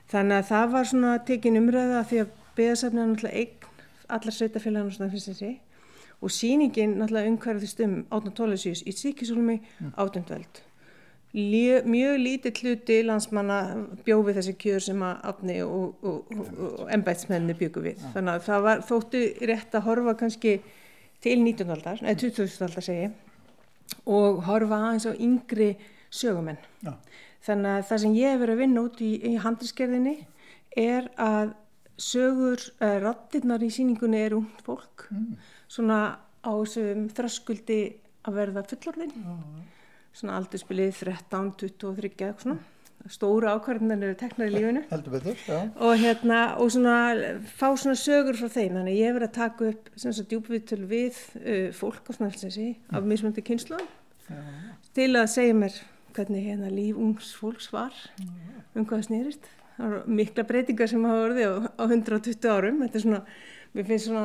Já. 0.08 0.12
Þannig 0.13 0.38
að 0.38 0.50
það 0.50 0.67
var 0.74 0.91
svona 0.91 1.13
tekin 1.28 1.60
umræða 1.60 2.04
því 2.08 2.20
að 2.24 2.36
beðasafni 2.58 3.02
er 3.02 3.10
náttúrulega 3.10 3.41
eign 3.41 3.58
allar 4.08 4.36
sveitafélaginu 4.38 4.96
svona 4.96 5.12
finnst 5.12 5.32
þessi 5.34 5.52
og 6.22 6.32
síningin 6.32 6.96
náttúrulega 6.98 7.34
umhverfist 7.34 7.84
um 7.86 8.00
átna 8.10 8.32
tólusjus 8.38 8.86
í 8.88 8.93
síkisúlmi 8.96 9.60
mm. 9.60 9.91
átundveld. 10.00 10.63
Mjög 11.38 12.15
lítið 12.24 12.62
hluti 12.63 13.02
landsmanna 13.06 13.58
bjóði 14.08 14.38
þessi 14.39 14.56
kjör 14.58 14.86
sem 14.88 15.04
að 15.06 15.28
átni 15.30 15.58
og, 15.65 16.00
og, 16.02 16.32
og, 16.32 16.48
og 16.80 16.93
ennbætsmenni 16.96 17.54
byggu 17.60 17.84
við. 17.84 18.00
Ja. 18.00 18.13
Þannig 18.15 18.34
að 18.34 18.48
það 18.48 18.65
var, 18.65 18.84
þóttu 18.88 19.24
rétt 19.52 19.78
að 19.78 19.86
horfa 19.89 20.15
kannski 20.24 20.56
til 21.22 21.38
19. 21.43 21.74
aldar, 21.76 22.02
eða 22.02 22.17
20. 22.24 22.58
aldar 22.65 22.88
segi 22.88 23.12
og 24.08 24.41
horfa 24.48 24.82
aðeins 24.88 25.08
á 25.08 25.13
yngri 25.13 25.70
sögumenn. 26.10 26.60
Ja. 26.86 26.96
Þannig 27.48 27.78
að 27.78 27.86
það 27.88 28.04
sem 28.04 28.18
ég 28.18 28.34
hef 28.34 28.42
verið 28.42 28.58
að 28.58 28.62
vinna 28.64 28.84
út 28.84 29.02
í, 29.04 29.12
í 29.24 29.34
handliskerðinni 29.40 30.16
er 30.78 31.10
að 31.22 31.54
sögur, 31.98 32.62
uh, 32.84 32.98
rattirnar 33.02 33.64
í 33.66 33.72
síningunni 33.74 34.22
er 34.28 34.36
ungt 34.38 34.64
fólk, 34.66 35.08
mm. 35.10 35.52
svona 35.72 36.00
á 36.44 36.52
þessum 36.52 37.08
þröskuldi 37.18 37.82
að 38.28 38.40
verða 38.42 38.64
fullorðin, 38.70 39.14
mm. 39.18 39.62
svona 40.20 40.40
aldurspilið 40.42 41.00
13, 41.00 41.54
23, 41.64 42.12
eitthvað 42.12 42.44
svona. 42.46 42.74
Stóra 43.08 43.54
ákvarðinar 43.56 44.02
eru 44.04 44.16
teknar 44.20 44.50
í 44.50 44.58
lífinu 44.58 44.82
betur, 44.90 45.38
og, 45.48 45.92
hérna, 46.02 46.40
og 46.60 46.74
svona, 46.74 46.96
fá 47.56 47.70
svona 47.80 47.94
sögur 47.96 48.36
frá 48.36 48.50
þeim. 48.52 48.74
Þannig 48.74 48.98
ég 48.98 49.08
hef 49.08 49.16
verið 49.16 49.28
að 49.30 49.38
taka 49.38 49.70
upp 49.70 50.26
djúbviðtöl 50.34 50.82
við 50.90 51.22
uh, 51.40 51.70
fólk 51.78 52.10
á 52.10 52.12
svona, 52.18 52.34
mm. 52.34 52.74
af 52.98 53.08
mismöndi 53.08 53.46
kynsluðan 53.48 53.88
til 54.98 55.12
að 55.16 55.30
segja 55.32 55.56
mér 55.56 55.78
hvernig 56.18 56.48
hérna 56.50 56.72
líf 56.74 56.98
ungs 56.98 57.32
fólks 57.38 57.70
var 57.74 57.94
um 58.76 58.86
hvað 58.86 58.98
það 58.98 59.08
snýrist. 59.08 59.48
Það 59.78 59.88
eru 59.88 60.18
mikla 60.20 60.46
breytingar 60.50 60.90
sem 60.90 61.06
hafa 61.06 61.26
orðið 61.28 61.48
á, 61.48 61.56
á 61.78 61.84
120 61.86 62.50
árum. 62.50 62.80
Þetta 62.84 62.98
er 62.98 63.04
svona, 63.04 63.20
mér 63.76 63.90
finnst 63.90 64.10
svona, 64.10 64.24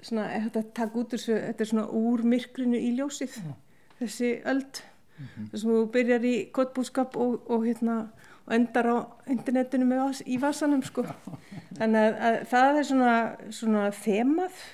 svona 0.00 0.26
þetta 0.46 0.62
takk 0.78 0.96
út 0.96 1.16
þessu, 1.16 1.34
þetta 1.42 1.64
er 1.64 1.70
svona 1.72 1.86
úr 2.00 2.24
myrkrinu 2.32 2.80
í 2.80 2.94
ljósið, 2.96 3.36
Já. 3.42 3.52
þessi 4.00 4.30
öld. 4.52 4.80
Mm 5.16 5.26
-hmm. 5.26 5.50
Þess 5.50 5.64
að 5.64 5.74
þú 5.74 5.84
byrjar 5.92 6.24
í 6.24 6.34
kottbúskap 6.56 7.16
og, 7.16 7.50
og, 7.50 7.66
hérna, 7.68 7.98
og 8.46 8.54
endar 8.56 8.88
á 8.88 8.96
internetinu 9.28 9.84
með, 9.88 10.22
í 10.26 10.40
vasanum 10.40 10.82
sko. 10.82 11.04
Þannig 11.78 12.00
að, 12.00 12.18
að 12.28 12.40
það 12.52 12.80
er 12.80 12.88
svona, 12.90 13.14
svona 13.50 13.86
þemað 13.92 14.64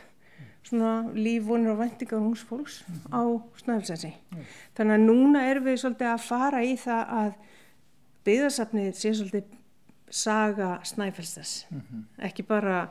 lífvonir 1.15 1.73
og 1.73 1.79
vendingar 1.79 2.21
hús 2.23 2.45
fólks 2.45 2.85
mm 2.89 2.95
-hmm. 2.95 3.17
á 3.19 3.23
snæfilsensi. 3.57 4.13
Mm. 4.31 4.39
Þannig 4.77 4.95
að 4.95 5.07
núna 5.07 5.41
erum 5.51 5.65
við 5.65 5.77
svolítið 5.77 6.13
að 6.13 6.19
fara 6.29 6.63
í 6.65 6.77
það 6.77 7.05
að 7.09 7.33
byggðarsafnið 8.25 8.93
sé 8.95 9.15
svolítið 9.15 9.45
saga 10.11 10.81
snæfelstas. 10.85 11.67
Mm 11.71 11.81
-hmm. 11.81 12.03
Ekki 12.19 12.43
bara 12.43 12.89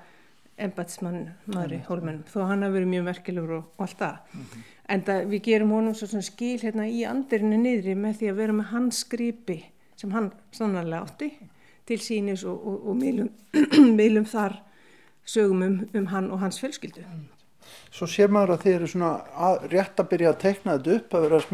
embatsmann 0.57 1.29
maður 1.45 1.73
í 1.73 1.83
hólmennum, 1.87 2.23
þó 2.23 2.47
hann 2.47 2.63
hafi 2.63 2.73
verið 2.73 2.87
mjög 2.87 3.03
merkilegur 3.03 3.51
og, 3.51 3.63
og 3.77 3.87
allt 3.87 3.97
það. 3.97 4.17
-hmm. 4.33 4.63
En 4.89 5.03
það 5.03 5.25
við 5.25 5.41
gerum 5.41 5.71
honum 5.71 5.93
svona 5.93 6.21
skil 6.21 6.59
hérna 6.59 6.87
í 6.87 7.03
andirinu 7.07 7.57
niðri 7.57 7.95
með 7.95 8.17
því 8.17 8.29
að 8.29 8.35
vera 8.35 8.53
með 8.53 8.65
hans 8.65 8.99
skripi 8.99 9.63
sem 9.95 10.11
hann 10.11 10.31
sannarlega 10.51 11.01
átti 11.01 11.31
til 11.85 11.99
sínis 11.99 12.43
og, 12.43 12.67
og, 12.67 12.87
og 12.87 12.95
meilum 13.95 14.25
þar 14.35 14.61
sögum 15.25 15.61
um, 15.61 15.89
um 15.93 16.05
hann 16.05 16.31
og 16.31 16.39
hans 16.39 16.59
fjölskyldu. 16.59 17.03
Svo 17.91 18.07
sér 18.07 18.31
maður 18.31 18.53
að 18.55 18.61
þeir 18.63 18.75
eru 18.77 18.87
svona 18.87 19.11
að, 19.35 19.65
rétt 19.73 19.99
að 19.99 20.09
byrja 20.13 20.29
að 20.31 20.41
tekna 20.45 20.75
þetta 20.77 20.93
upp 20.95 21.15
að 21.17 21.25
vera 21.25 21.39
að 21.41 21.47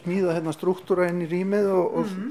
smíða 0.00 0.36
hérna 0.38 0.54
struktúra 0.56 1.08
inn 1.10 1.20
í 1.20 1.28
rýmið 1.28 1.68
og, 1.68 1.98
og, 2.00 2.14
mm. 2.16 2.30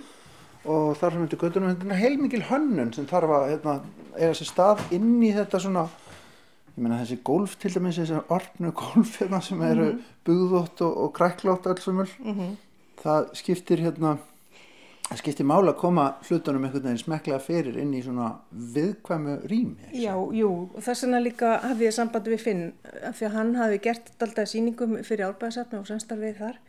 og, 0.64 0.72
og 0.76 0.96
þar 0.98 1.14
sem 1.14 1.26
þetta 1.28 1.42
göttunum 1.44 1.92
er 1.94 2.00
heilmikil 2.02 2.42
hönnun 2.50 2.94
sem 2.96 3.10
þarf 3.10 3.36
að 3.38 3.46
hérna, 3.52 3.76
eiga 4.18 4.32
sér 4.40 4.50
stað 4.50 4.82
inn 4.98 5.14
í 5.22 5.30
þetta 5.36 5.62
svona 5.62 5.86
ég 6.72 6.82
meina 6.82 7.00
þessi 7.04 7.20
golf 7.28 7.54
til 7.62 7.74
dæmis 7.76 8.00
þessi 8.02 8.24
orfnu 8.34 8.74
golf 8.82 9.14
hérna 9.22 9.44
sem 9.46 9.62
eru 9.68 9.88
mm. 9.92 10.02
bugðótt 10.26 10.84
og 10.88 11.14
kræklátt 11.18 11.70
alls 11.70 11.88
um 11.92 12.02
öll 12.02 12.14
mm 12.18 12.34
-hmm. 12.34 12.58
það 13.04 13.32
skiptir 13.38 13.86
hérna 13.86 14.18
það 15.12 15.20
skiptir 15.20 15.48
mála 15.48 15.74
að 15.74 15.80
koma 15.82 16.06
hlutunum 16.24 16.64
einhvern 16.66 16.86
veginn 16.88 17.02
smeklega 17.02 17.40
fyrir 17.44 17.78
inn 17.82 17.92
í 17.98 18.02
svona 18.06 18.30
viðkvæmu 18.76 19.34
rými. 19.52 19.90
Já, 19.92 20.14
jú, 20.16 20.52
og 20.72 20.86
þess 20.86 21.04
vegna 21.06 21.20
líka 21.24 21.58
hafði 21.66 21.90
ég 21.90 21.96
sambandi 21.98 22.32
við 22.32 22.46
Finn 22.46 22.64
því 23.18 23.28
að 23.28 23.36
hann 23.36 23.52
hafi 23.60 23.82
gert 23.84 24.24
alltaf 24.24 24.48
síningum 24.52 24.96
fyrir 25.04 25.28
árbæðasatna 25.28 25.82
og 25.82 25.90
samstarfið 25.90 26.40
þar 26.40 26.62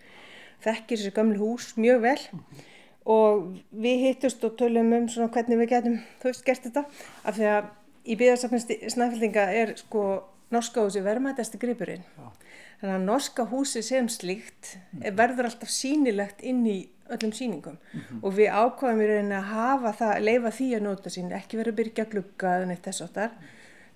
þekkir 0.66 0.98
þessi 0.98 1.14
gamlu 1.14 1.38
hús 1.38 1.70
mjög 1.78 2.02
vel 2.02 2.18
mm 2.18 2.40
-hmm. 2.40 2.66
og 3.14 3.46
við 3.70 4.04
hittust 4.06 4.44
og 4.44 4.58
tölum 4.58 4.92
um 4.98 5.08
svona 5.08 5.30
hvernig 5.30 5.58
við 5.62 5.72
getum 5.76 5.96
þú 6.20 6.30
veist 6.30 6.44
gert 6.44 6.66
þetta 6.66 6.84
af 7.24 7.38
því 7.38 7.48
að 7.54 7.64
í 8.04 8.16
byggjarsafnist 8.18 8.72
snæfildinga 8.94 9.46
er 9.62 9.76
sko 9.76 10.24
norska 10.50 10.82
húsi 10.84 11.00
verðmættasti 11.00 11.58
gripurinn. 11.58 12.04
Já. 12.18 12.32
Þannig 12.80 12.96
að 12.96 13.04
norska 13.06 13.44
húsi 13.46 13.82
sem 13.82 14.08
slíkt 14.08 14.76
verður 15.14 15.48
alltaf 15.48 15.70
sínilegt 15.70 16.42
inn 16.42 16.66
í 16.66 16.78
öllum 17.16 17.32
síningum 17.32 17.76
mm 17.78 18.00
-hmm. 18.00 18.22
og 18.22 18.34
við 18.36 18.48
ákvaðum 18.50 19.02
í 19.02 19.08
rauninni 19.10 19.36
að 19.38 19.50
hafa 19.56 19.92
það, 20.00 20.14
leifa 20.28 20.50
því 20.58 20.68
að 20.76 20.82
nota 20.82 21.10
sín, 21.10 21.32
ekki 21.32 21.56
verið 21.56 21.72
að 21.72 21.80
byrja 21.80 22.04
glugga 22.04 22.56
eða 22.56 22.66
neitt 22.66 22.84
þess 22.84 23.02
áttar. 23.06 23.30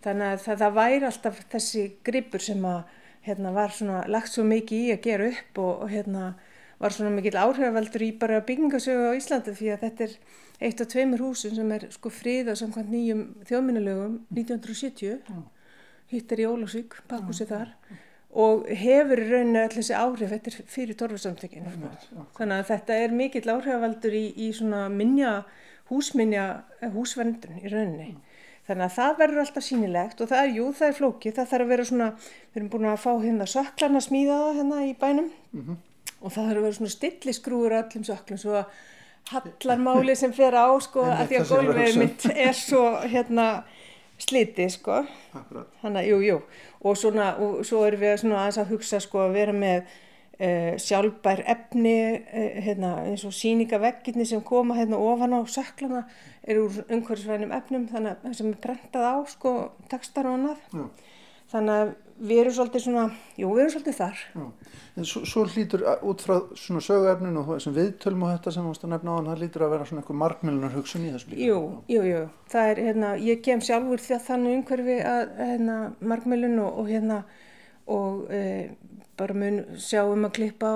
Þannig 0.02 0.26
að 0.33 0.38
það, 0.44 0.59
það 0.59 0.72
væri 0.81 1.05
alltaf 1.07 1.44
þessi 1.50 1.83
gripur 2.05 2.40
sem 2.40 2.64
að 2.64 2.83
hérna, 3.26 3.52
var 3.52 3.70
svona 3.70 4.05
lagt 4.07 4.33
svo 4.33 4.44
mikið 4.44 4.79
í 4.79 4.92
að 4.94 5.02
gera 5.02 5.29
upp 5.29 5.59
og, 5.59 5.83
og 5.83 5.90
hérna 5.90 6.35
var 6.79 6.92
svona 6.92 7.11
mikil 7.11 7.37
áhrifaldur 7.40 8.05
í 8.05 8.12
bara 8.20 8.42
byggingasögu 8.44 9.12
á 9.12 9.16
Íslandi 9.16 9.55
því 9.57 9.70
að 9.72 9.85
þetta 9.85 10.05
er 10.05 10.16
eitt 10.61 10.81
af 10.81 10.90
tveimur 10.92 11.24
húsum 11.24 11.55
sem 11.57 11.72
er 11.72 11.87
sko 11.92 12.12
fríða 12.12 12.57
samkvæmt 12.59 12.92
nýjum 12.92 13.22
þjóðminnilögum 13.48 14.18
1970 14.37 15.22
mm. 15.24 15.46
hitt 16.12 16.33
er 16.33 16.42
í 16.44 16.48
Ólásvík, 16.50 16.98
pakkusi 17.09 17.48
þar 17.48 17.72
og 18.37 18.66
hefur 18.68 19.22
rauninu 19.31 19.62
allir 19.62 19.79
þessi 19.79 19.96
áhrif 19.96 20.33
er 20.37 20.57
fyrir 20.68 20.96
torfarsamtökinu 21.01 21.72
þannig 22.37 22.57
að 22.59 22.66
þetta 22.70 22.99
er 23.05 23.14
mikill 23.16 23.49
áhrifaldur 23.49 24.16
í, 24.16 24.27
í 24.37 24.51
svona 24.57 24.87
minja 24.92 25.38
húsminja 25.90 26.46
eh, 26.81 26.90
húsverndun 26.92 27.61
í 27.62 27.70
rauninni. 27.70 28.11
Mm. 28.12 28.42
þannig 28.66 28.85
að 28.88 28.96
það 28.96 29.18
verður 29.22 29.42
alltaf 29.44 29.64
sínilegt 29.64 30.20
og 30.20 30.31
það 30.33 30.42
er, 30.42 30.53
jú, 30.59 30.66
það 30.77 30.88
er 30.88 30.99
flókið, 30.99 31.37
það 31.38 31.51
þarf 31.53 31.66
að 31.66 31.72
vera 31.72 31.88
svona 31.90 32.11
við 32.18 32.61
erum 32.61 32.72
búin 32.75 32.90
að 32.90 33.03
fá 33.07 33.12
hérna 33.14 33.49
söklarna 33.55 34.03
smíðaða 34.05 34.53
hérna 34.59 34.83
í 34.85 34.92
bænum 35.01 35.31
mm 35.31 35.62
-hmm. 35.62 35.81
og 36.20 36.33
það 36.35 36.51
þarf 36.51 36.59
að 36.59 36.66
vera 36.66 36.79
svona 36.81 36.96
stillisgrúur 36.96 37.79
öllum 37.81 38.05
söklum 38.11 38.42
svo 38.42 38.61
að 38.61 38.66
hallarmáli 39.31 40.14
sem 40.16 40.33
fer 40.33 40.55
á 40.55 40.66
sko 40.81 41.03
að 41.03 41.27
því 41.31 41.38
að 41.40 41.49
gólfið 41.51 41.99
mitt 41.99 42.27
er 42.31 42.53
svo 42.55 42.85
hérna 43.03 43.46
sliti 44.18 44.68
sko. 44.72 45.02
Þannig 45.83 46.00
að 46.00 46.09
jú, 46.11 46.18
jú. 46.24 46.40
Og 46.87 46.98
svona, 46.98 47.35
og 47.42 47.62
svo 47.66 47.85
erum 47.87 48.02
við 48.02 48.18
svona 48.22 48.42
aðeins 48.42 48.61
að 48.62 48.74
hugsa 48.74 49.00
sko 49.05 49.26
að 49.26 49.37
vera 49.37 49.55
með 49.57 49.83
uh, 49.83 50.72
sjálfbær 50.83 51.42
efni 51.52 51.96
uh, 52.20 52.48
hérna, 52.66 52.94
eins 53.11 53.26
og 53.29 53.35
síningaveggirni 53.37 54.26
sem 54.29 54.44
koma 54.46 54.79
hérna 54.79 55.00
ofan 55.00 55.37
á 55.37 55.40
söklana 55.50 56.07
eru 56.46 56.68
úr 56.68 56.81
umhverfisvænum 56.87 57.55
efnum 57.57 57.88
þannig 57.90 58.16
að 58.16 58.38
sem 58.38 58.50
er 58.52 58.61
brentað 58.62 59.09
á 59.11 59.16
sko 59.31 59.55
tekstar 59.90 60.31
og 60.31 60.38
annað. 60.38 60.92
Þannig 61.52 61.81
að 61.81 61.94
við 62.18 62.40
erum 62.42 62.55
svolítið 62.57 62.83
svona, 62.87 63.05
jú 63.37 63.50
við 63.52 63.62
erum 63.62 63.72
svolítið 63.74 63.96
þar. 63.98 64.22
Já. 64.33 64.46
En 64.96 65.09
svo, 65.09 65.22
svo 65.29 65.44
hlýtur 65.52 65.85
út 66.09 66.22
frá 66.24 66.37
svona 66.57 66.83
söguefninu 66.85 67.42
og 67.42 67.50
þessum 67.50 67.76
viðtölum 67.76 68.24
og 68.24 68.33
þetta 68.33 68.52
sem 68.55 68.68
ást 68.70 68.87
að 68.87 68.92
nefna 68.94 69.12
á 69.12 69.16
hann, 69.16 69.31
það 69.31 69.42
hlýtur 69.42 69.64
að 69.66 69.72
vera 69.74 69.88
svona 69.90 70.02
einhver 70.02 70.18
markmilunar 70.22 70.76
hugsun 70.76 71.05
í 71.05 71.12
þessu 71.12 71.33
líka. 71.33 71.48
Jú, 71.50 71.59
jú, 71.92 72.05
jú. 72.09 72.22
Það 72.52 72.70
er, 72.72 72.83
hérna, 72.88 73.11
ég 73.20 73.42
kem 73.44 73.64
sjálfur 73.64 74.02
því 74.02 74.16
að 74.16 74.26
þannig 74.31 74.59
umhverfi 74.61 74.98
að, 75.12 75.35
hérna, 75.42 75.79
markmilun 76.12 76.62
og, 76.64 76.79
og 76.81 76.92
hérna, 76.92 77.18
og 77.96 78.22
e, 78.33 78.42
bara 79.16 79.37
mun 79.37 79.59
sjá 79.81 80.00
um 80.05 80.24
að 80.29 80.35
klippa 80.38 80.70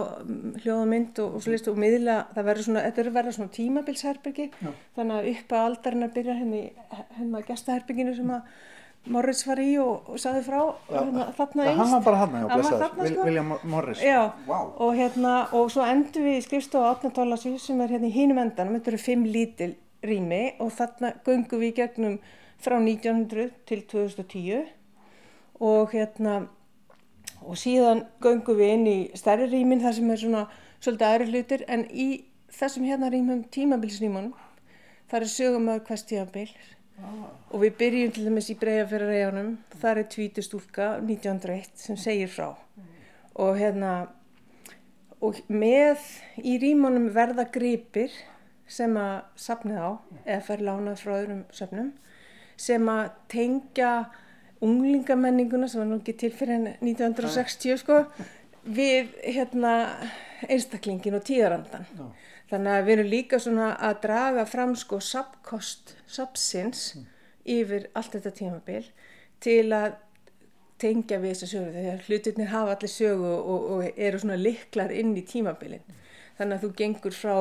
hljóðamynd 0.65 1.23
og, 1.25 1.39
og 1.39 1.45
svo 1.45 1.55
listu 1.55 1.73
og 1.73 1.81
miðla, 1.81 2.19
það 2.37 2.51
verður 2.51 2.69
svona, 2.69 2.85
þetta 2.87 3.03
verður 3.03 3.17
verða 3.17 3.35
svona 3.37 3.55
tímabilsherbyggi, 3.57 4.47
þannig 4.99 5.17
að 5.17 5.31
upp 5.33 5.57
að 5.57 5.67
aldarinn 5.71 6.07
að 6.07 6.15
byrja 6.19 6.37
henni, 6.41 6.63
henni 7.17 7.41
að 7.41 8.53
Morris 9.09 9.41
var 9.49 9.61
í 9.63 9.71
og, 9.81 10.11
og 10.13 10.21
saði 10.21 10.43
frá 10.45 10.59
hérna, 10.91 11.31
þarna 11.37 11.65
einst. 11.67 11.79
Það 11.81 11.93
var 11.95 12.03
bara 12.05 12.19
hann, 12.21 12.35
já, 12.37 12.47
blessaður, 12.51 13.07
sko. 13.09 13.25
William 13.25 13.55
Morris. 13.73 14.03
Já, 14.05 14.19
wow. 14.47 14.75
og 14.85 14.99
hérna, 14.99 15.37
og 15.57 15.71
svo 15.73 15.87
endur 15.89 16.27
við 16.27 16.37
í 16.37 16.43
skrifstofu 16.45 16.91
átnartólasvíð 16.91 17.57
sem 17.65 17.81
er 17.81 17.95
hérna 17.95 18.11
í 18.11 18.15
hínum 18.15 18.43
endanum, 18.43 18.77
þetta 18.77 18.93
eru 18.93 19.01
fimm 19.01 19.25
lítil 19.25 19.73
rými 20.05 20.43
og 20.61 20.73
þarna 20.77 21.15
göngum 21.27 21.63
við 21.65 21.75
gegnum 21.81 22.19
frá 22.61 22.77
1900 22.77 23.51
til 23.69 23.85
2010 23.89 24.69
og 25.65 25.95
hérna, 25.97 26.37
og 27.41 27.57
síðan 27.61 28.05
göngum 28.21 28.61
við 28.61 28.75
inn 28.77 28.89
í 28.89 28.99
stærri 29.17 29.49
rýmin 29.49 29.81
þar 29.85 29.97
sem 29.97 30.13
er 30.13 30.21
svona 30.21 30.45
svolítið 30.81 31.09
aðri 31.09 31.31
hlutir 31.33 31.65
en 31.73 31.87
í 31.89 32.09
þessum 32.53 32.85
hérna 32.89 33.11
rýmum 33.13 33.43
tímabilsrýmunum 33.53 34.37
þar 35.11 35.25
er 35.25 35.33
sögumöður 35.33 35.85
hvers 35.89 36.07
tímabil 36.09 36.53
og 37.51 37.63
við 37.65 37.77
byrjum 37.81 38.15
til 38.15 38.25
dæmis 38.29 38.51
í 38.53 38.57
breiðafjörðaræðunum 38.61 39.53
þar 39.81 40.03
er 40.03 40.09
tvítustúlka 40.15 40.89
1901 41.01 41.85
sem 41.85 41.99
segir 41.99 42.31
frá. 42.33 42.53
Og 43.41 43.59
hérna 43.59 43.93
og 45.21 45.41
með 45.53 46.03
í 46.41 46.57
rýmunum 46.61 47.11
verða 47.15 47.47
gripir 47.53 48.13
sem 48.71 48.95
að 48.97 49.17
sapnið 49.41 49.81
á 49.83 49.91
eða 50.25 50.43
fer 50.47 50.65
lánað 50.65 51.03
frá 51.03 51.15
öðrum 51.19 51.43
söpnum 51.55 51.91
sem 52.61 52.89
að 52.93 53.11
tengja 53.33 53.93
unglingamenninguna 54.65 55.69
sem 55.69 55.83
var 55.83 55.89
nú 55.91 56.01
ekki 56.01 56.17
til 56.21 56.33
fyrir 56.37 56.67
1960 56.79 57.81
sko 57.81 58.03
við 58.65 59.15
hérna 59.25 59.75
einstaklingin 60.49 61.17
og 61.17 61.25
tíðarandan 61.27 61.89
Þannig 62.51 62.75
að 62.75 62.85
við 62.87 62.97
erum 62.97 63.11
líka 63.13 63.39
svona 63.39 63.71
að 63.79 63.99
draga 64.05 64.45
fram 64.49 64.75
sko 64.79 64.99
sapkost 65.05 65.95
sapsins 66.11 66.85
mm. 66.97 67.09
yfir 67.57 67.89
allt 67.95 68.17
þetta 68.17 68.33
tímabil 68.41 68.89
til 69.41 69.71
að 69.77 69.99
tengja 70.81 71.21
við 71.21 71.35
þessa 71.35 71.51
sögu 71.53 71.73
þegar 71.77 72.05
hlutirnir 72.09 72.51
hafa 72.51 72.75
allir 72.75 72.93
sögu 72.93 73.33
og, 73.37 73.67
og 73.75 74.01
eru 74.09 74.21
svona 74.21 74.39
liklar 74.41 74.93
inn 74.93 75.13
í 75.17 75.25
tímabilin. 75.29 75.85
Þannig 76.39 76.57
að 76.57 76.65
þú 76.65 76.71
gengur 76.79 77.17
frá 77.17 77.35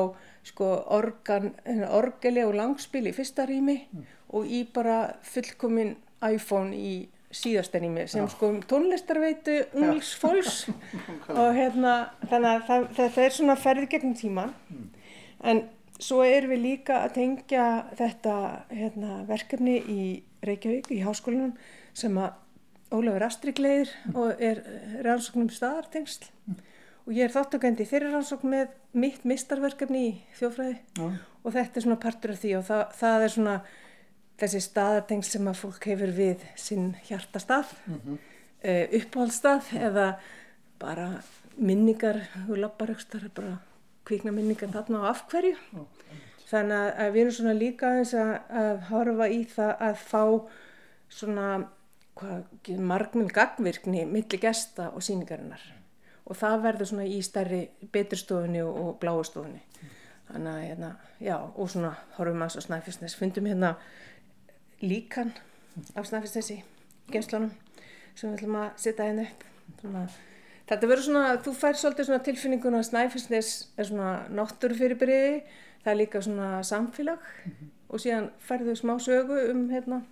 sko 0.46 0.68
organ, 0.92 1.54
orgeli 1.88 2.44
og 2.44 2.54
langspil 2.56 3.06
í 3.08 3.14
fyrsta 3.16 3.46
rými 3.48 3.80
mm. 3.80 4.04
og 4.36 4.46
í 4.46 4.62
bara 4.74 5.00
fullkominn 5.26 5.96
iPhone 6.30 6.76
í 6.76 6.94
síðastenými 7.30 8.06
sem 8.10 8.24
Já. 8.24 8.30
sko 8.32 8.50
tónlistarveitu 8.68 9.60
unglsfólks 9.78 10.64
og 11.40 11.52
hérna 11.54 11.94
þannig 12.24 12.48
að 12.50 12.64
það, 12.66 12.86
það, 12.96 13.12
það 13.14 13.24
er 13.24 13.36
svona 13.36 13.56
ferði 13.60 13.90
gegnum 13.92 14.16
tíman 14.18 14.54
mm. 14.66 14.88
En 15.40 15.64
svo 16.00 16.22
erum 16.24 16.54
við 16.54 16.62
líka 16.64 17.02
að 17.04 17.16
tengja 17.18 17.66
þetta 17.98 18.34
hérna, 18.72 19.22
verkefni 19.28 19.76
í 19.80 20.02
Reykjavík, 20.46 20.90
í 20.92 21.02
háskólinum 21.04 21.56
sem 21.96 22.16
að 22.20 22.38
Ólafur 22.90 23.22
Astrid 23.22 23.60
leiðir 23.62 23.90
og 24.18 24.40
er 24.42 24.62
rannsóknum 25.04 25.50
staðartengsl 25.54 26.26
mm. 26.26 26.56
og 27.06 27.12
ég 27.14 27.28
er 27.28 27.34
þáttökandi 27.34 27.86
þeirri 27.86 28.08
rannsókn 28.10 28.50
með 28.50 28.72
mitt 28.98 29.22
mistarverkefni 29.28 30.00
í 30.08 30.10
þjófræði 30.40 30.74
mm. 30.98 31.20
og 31.44 31.54
þetta 31.54 31.78
er 31.78 31.86
svona 31.86 32.00
partur 32.02 32.34
af 32.34 32.42
því 32.42 32.56
og 32.58 32.66
það, 32.66 32.82
það 32.98 33.26
er 33.26 33.34
svona 33.36 33.54
þessi 34.40 34.62
staðartengsl 34.64 35.36
sem 35.36 35.52
að 35.52 35.60
fólk 35.60 35.88
hefur 35.92 36.14
við 36.16 36.44
sinn 36.58 36.90
hjartastað, 37.06 37.74
mm 37.86 38.00
-hmm. 38.00 38.20
uppáhaldstað 38.98 39.72
eða 39.78 40.06
bara 40.80 41.08
minningar 41.60 42.22
er 42.24 43.30
bara 43.36 43.58
kvikna 44.10 44.34
minningan 44.34 44.74
þarna 44.74 45.04
á 45.06 45.10
afhverju 45.14 45.56
þannig 46.50 47.00
að 47.04 47.12
við 47.14 47.20
erum 47.22 47.36
svona 47.36 47.56
líka 47.56 47.92
að, 48.02 48.32
að 48.62 48.72
horfa 48.90 49.28
í 49.30 49.42
það 49.48 49.84
að 49.88 50.00
fá 50.10 50.24
svona 51.10 51.46
margminn 52.90 53.30
gagvirkni 53.32 54.04
millir 54.06 54.42
gesta 54.42 54.90
og 54.90 55.04
síningarinnar 55.06 55.62
og 56.26 56.38
það 56.38 56.64
verður 56.66 56.90
svona 56.90 57.06
í 57.08 57.22
stærri 57.24 57.62
beturstofunni 57.94 58.62
og, 58.66 58.98
bláastofunni 59.02 59.62
þannig 60.30 60.52
að 60.52 60.66
hérna, 60.66 60.90
já, 61.18 61.36
og 61.38 61.70
svona 61.72 61.94
horfum 62.18 62.44
að 62.44 62.60
Snæfisnes, 62.66 63.16
fundum 63.18 63.48
hérna 63.50 63.72
líkan 64.82 65.32
af 65.94 66.06
Snæfisnesi 66.06 66.60
gemslanum 67.10 67.50
sem 68.14 68.30
við 68.30 68.36
ætlum 68.38 68.58
að 68.60 68.68
setja 68.78 69.08
hérna 69.08 69.26
upp. 69.26 69.46
Svona 69.80 70.04
Þetta 70.70 70.86
verður 70.86 71.02
svona, 71.02 71.24
þú 71.42 71.52
fær 71.58 71.78
svolítið 71.78 72.06
svona 72.06 72.22
tilfinningun 72.22 72.78
að 72.78 72.86
Snæfellsnes 72.86 73.50
er 73.74 73.88
svona 73.88 74.10
náttúrufyrirbyrði, 74.30 75.40
það 75.82 75.92
er 75.92 75.98
líka 75.98 76.22
svona 76.22 76.62
samfélag 76.62 77.18
mm 77.18 77.52
-hmm. 77.52 77.70
og 77.88 78.00
síðan 78.00 78.30
færðu 78.38 78.74
smá 78.78 78.94
sögu 78.98 79.50
um 79.50 79.68
hérna 79.70 80.02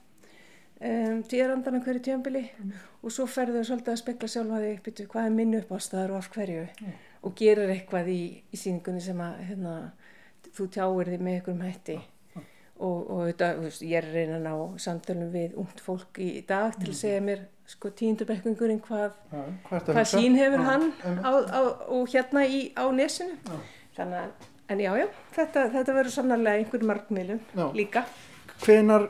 um, 0.80 1.22
tíðarandana 1.22 1.80
hverju 1.84 2.00
tjömbili 2.00 2.42
mm 2.42 2.70
-hmm. 2.70 2.74
og 3.02 3.12
svo 3.12 3.26
færðu 3.26 3.64
svolítið 3.64 3.92
að 3.92 3.96
spekla 4.02 4.28
sjálfa 4.28 4.60
þig 4.60 4.82
býtu 4.82 5.06
hvað 5.06 5.26
er 5.26 5.30
minnu 5.30 5.58
uppástaðar 5.60 6.10
og 6.10 6.16
af 6.16 6.30
hverju 6.30 6.62
mm 6.62 6.86
-hmm. 6.86 6.92
og 7.22 7.34
gerir 7.34 7.70
eitthvað 7.70 8.08
í, 8.08 8.42
í 8.52 8.56
síningunni 8.56 9.00
sem 9.00 9.20
að 9.20 9.34
hérna, 9.48 9.90
þú 10.56 10.68
tjáir 10.68 11.08
þig 11.08 11.20
með 11.20 11.34
einhverjum 11.34 11.60
hætti 11.60 12.00
og, 12.78 13.10
og 13.10 13.26
þetta, 13.28 13.46
ég 13.82 13.96
er 13.98 14.12
reynan 14.12 14.46
á 14.46 14.56
samtölum 14.78 15.32
við 15.32 15.54
ungt 15.54 15.80
fólk 15.80 16.18
í 16.18 16.44
dag 16.48 16.72
til 16.72 16.88
að 16.88 16.94
mhm. 16.94 17.00
segja 17.02 17.20
mér 17.20 17.40
sko 17.68 17.90
tíundubekkungurinn 17.98 18.80
hvað, 18.86 19.12
ja, 19.32 19.42
hvað 19.68 20.06
sín 20.08 20.38
hefur 20.38 20.64
hann 20.64 20.88
á, 21.04 21.30
á, 21.30 21.60
og 21.92 22.08
hérna 22.08 22.46
í, 22.48 22.62
á 22.72 22.88
nesinu. 22.94 23.36
Ja. 23.44 23.60
þannig 23.98 24.22
að, 24.22 24.48
en 24.72 24.82
já 24.84 24.90
já 25.02 25.06
þetta, 25.36 25.68
þetta 25.76 25.96
verður 25.98 26.14
sannarlega 26.14 26.62
einhver 26.62 26.86
markmiðlum 26.92 27.72
líka. 27.76 28.06
Hvenar 28.64 29.08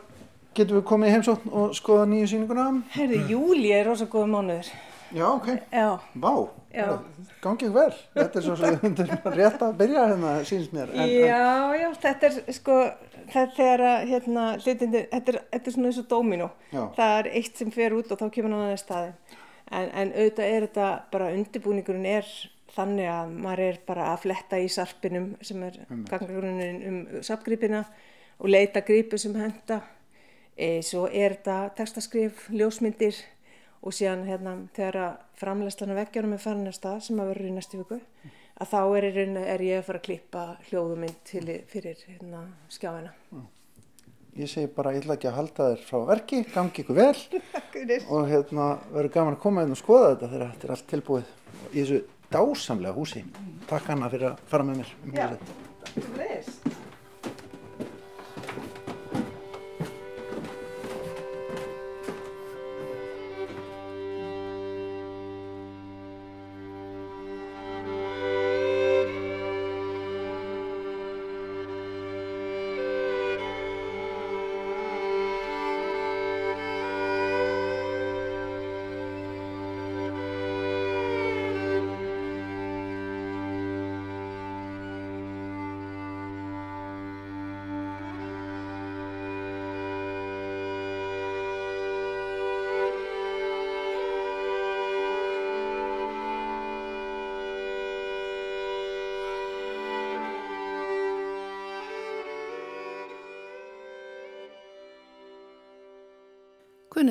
getum 0.58 0.80
við 0.80 0.86
komið 0.90 1.10
í 1.10 1.14
heimsótt 1.14 1.48
og 1.54 1.74
skoða 1.78 2.08
nýju 2.10 2.32
síninguna? 2.34 2.68
Herði, 2.96 3.22
júli 3.30 3.70
er 3.76 3.86
rosa 3.86 4.08
góða 4.10 4.32
mánuður 4.34 4.72
Já, 5.14 5.26
ok, 5.32 5.46
já. 5.72 5.88
vá. 6.14 6.32
Gangið 7.42 7.70
vel, 7.72 7.92
þetta 8.14 8.38
er 8.38 8.44
svo 8.44 8.56
sem 8.58 8.96
rétt 9.38 9.62
að 9.64 9.78
byrja 9.78 10.02
hérna 10.10 10.32
síns 10.44 10.68
mér. 10.74 10.90
En, 10.92 11.08
Já, 11.08 11.78
já, 11.78 11.88
þetta 12.02 12.28
er 12.28 12.56
sko 12.58 12.76
þetta 13.32 13.66
er 13.72 13.84
að 13.84 14.04
hérna 14.12 14.44
hlutindir, 14.58 15.08
þetta 15.12 15.32
er, 15.32 15.40
þetta 15.52 15.70
er 15.70 15.74
svona 15.74 15.90
eins 15.90 16.00
og 16.02 16.06
dóminu 16.10 16.48
það 16.72 17.16
er 17.18 17.30
eitt 17.40 17.60
sem 17.60 17.72
fer 17.74 17.96
út 17.96 18.12
og 18.12 18.20
þá 18.20 18.28
kemur 18.34 18.54
hann 18.54 18.66
aðeins 18.68 18.84
staði 18.84 19.10
en, 19.68 19.90
en 19.90 20.12
auðvitað 20.14 20.52
er 20.54 20.66
þetta 20.68 20.88
bara 21.12 21.32
undirbúningurinn 21.36 22.08
er 22.08 22.30
þannig 22.76 23.10
að 23.10 23.34
maður 23.44 23.64
er 23.66 23.80
bara 23.88 24.10
að 24.12 24.22
fletta 24.26 24.60
í 24.60 24.68
sarpinum 24.72 25.30
sem 25.44 25.62
er 25.66 25.80
gangagrunnin 26.10 26.82
um 26.88 26.98
sapgripina 27.26 27.84
og 28.38 28.52
leita 28.52 28.84
gripu 28.86 29.18
sem 29.20 29.34
henda 29.36 29.80
e, 30.54 30.78
svo 30.86 31.06
er 31.08 31.38
þetta 31.38 31.58
tekstaskrif, 31.78 32.46
ljósmyndir 32.54 33.18
og 33.82 33.94
síðan 33.94 34.26
hérna 34.26 34.56
þegar 34.76 34.98
af 35.04 35.96
veggjarum 36.00 36.34
er 36.34 36.42
farin 36.42 36.70
að 36.70 36.78
stað 36.78 37.04
sem 37.06 37.20
að 37.20 37.30
verður 37.32 37.50
í 37.50 37.54
næstu 37.56 37.82
viku 37.82 38.00
að 38.58 38.72
þá 38.72 38.80
er, 38.98 39.06
er 39.54 39.62
ég 39.62 39.78
að 39.78 39.86
fara 39.86 40.00
að 40.00 40.06
klippa 40.08 40.42
hljóðumind 40.68 41.32
fyrir 41.70 42.02
hérna, 42.08 42.42
skjáina. 42.72 43.12
Ég 44.38 44.50
segi 44.50 44.70
bara 44.70 44.92
ég 44.94 45.02
ætla 45.02 45.16
ekki 45.18 45.30
að 45.30 45.38
halda 45.38 45.68
þér 45.72 45.80
frá 45.86 45.98
verki, 46.12 46.42
gangi 46.52 46.82
ykkur 46.84 46.98
vel 46.98 47.16
og 48.14 48.28
hérna 48.30 48.68
verður 48.92 49.14
gaman 49.16 49.38
að 49.38 49.42
koma 49.42 49.64
inn 49.66 49.74
og 49.74 49.80
skoða 49.80 50.12
þetta 50.12 50.30
þegar 50.34 50.52
þetta 50.52 50.68
er 50.68 50.74
allt 50.76 50.88
tilbúið 50.92 51.32
í 51.72 51.80
þessu 51.80 52.00
dásamlega 52.34 52.98
húsi. 52.98 53.24
Takk 53.70 53.90
Anna 53.94 54.12
fyrir 54.12 54.32
að 54.32 54.46
fara 54.50 54.68
með 54.68 54.82
mér. 54.82 54.94
Um 55.02 55.18
Já, 55.18 55.28
takk 55.82 55.98
fyrir 55.98 56.22
þess. 56.22 56.57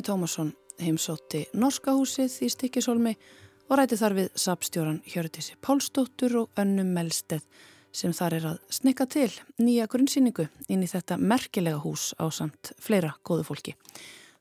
Tómasson 0.07 0.53
heimsótti 0.79 1.41
Norska 1.59 1.91
húsið 1.91 2.31
í 2.45 2.47
Stikkisólmi 2.53 3.11
og 3.67 3.73
ræti 3.75 3.97
þar 3.99 4.13
við 4.15 4.27
sapstjóran 4.39 5.01
Hjördísi 5.03 5.57
Pálsdóttur 5.59 6.37
og 6.43 6.61
önnum 6.61 6.93
Melsteð 6.95 7.43
sem 7.91 8.13
þar 8.15 8.35
er 8.37 8.45
að 8.53 8.61
snikka 8.77 9.07
til 9.11 9.27
nýja 9.59 9.89
grunnsýningu 9.91 10.45
inn 10.71 10.85
í 10.85 10.87
þetta 10.87 11.17
merkilega 11.19 11.81
hús 11.83 12.13
á 12.15 12.31
samt 12.31 12.71
fleira 12.79 13.17
góðu 13.27 13.49
fólki. 13.49 13.75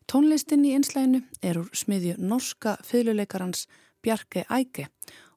Tónlistin 0.06 0.62
í 0.68 0.76
einslæginu 0.76 1.24
er 1.42 1.58
úr 1.58 1.70
smiðju 1.74 2.14
norska 2.22 2.76
fylguleikarans 2.86 3.66
Bjarke 4.06 4.46
Æge 4.46 4.86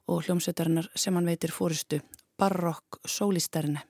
og 0.05 0.27
hljómsveitarinnar 0.27 0.91
sem 0.93 1.17
hann 1.17 1.25
veitir 1.25 1.55
fóristu 1.55 2.03
Barokk 2.37 3.01
Sólisterinni. 3.01 3.81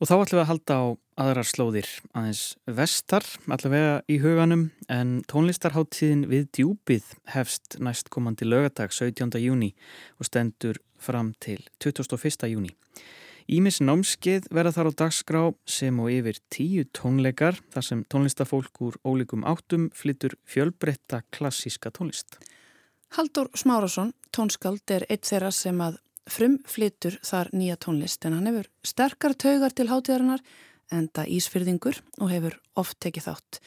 Og 0.00 0.08
þá 0.08 0.14
ætlum 0.16 0.38
við 0.38 0.40
að 0.40 0.48
halda 0.48 0.74
á 0.80 0.84
aðrar 1.20 1.44
slóðir 1.44 1.88
aðeins 2.16 2.42
vestar, 2.64 3.26
allavega 3.52 3.98
í 4.08 4.16
huganum, 4.22 4.62
en 4.88 5.18
tónlistarháttíðin 5.28 6.22
við 6.30 6.46
djúpið 6.56 7.10
hefst 7.34 7.76
næstkomandi 7.84 8.48
lögadag 8.48 8.94
17. 8.96 9.36
júni 9.44 9.74
og 10.16 10.30
stendur 10.30 10.80
fram 10.96 11.34
til 11.44 11.60
21. 11.84 12.48
júni. 12.48 12.72
Ímis 13.52 13.82
námskeið 13.84 14.48
verða 14.48 14.72
þar 14.78 14.88
á 14.88 14.92
dagskrá 15.04 15.42
sem 15.68 16.00
og 16.00 16.08
yfir 16.16 16.40
tíu 16.48 16.86
tónleikar 16.96 17.60
þar 17.74 17.84
sem 17.90 18.04
tónlistafólk 18.08 18.80
úr 18.80 18.96
ólíkum 19.04 19.44
áttum 19.44 19.90
flyttur 19.92 20.38
fjölbreytta 20.48 21.26
klassíska 21.28 21.92
tónlist. 21.92 22.40
Haldur 23.18 23.52
Smárasson, 23.52 24.14
tónskald, 24.32 24.86
er 24.88 25.04
eitt 25.10 25.28
þeirra 25.28 25.52
sem 25.52 25.76
að 25.84 26.00
frum 26.28 26.58
flyttur 26.68 27.16
þar 27.24 27.52
nýja 27.56 27.78
tónlist 27.80 28.26
en 28.26 28.36
hann 28.36 28.50
hefur 28.50 28.68
sterkar 28.86 29.36
taugar 29.38 29.72
til 29.76 29.88
hátíðarinnar 29.90 30.42
enda 30.90 31.24
ísfyrðingur 31.30 32.00
og 32.20 32.30
hefur 32.32 32.58
oft 32.80 32.98
tekið 33.02 33.28
þátt. 33.30 33.60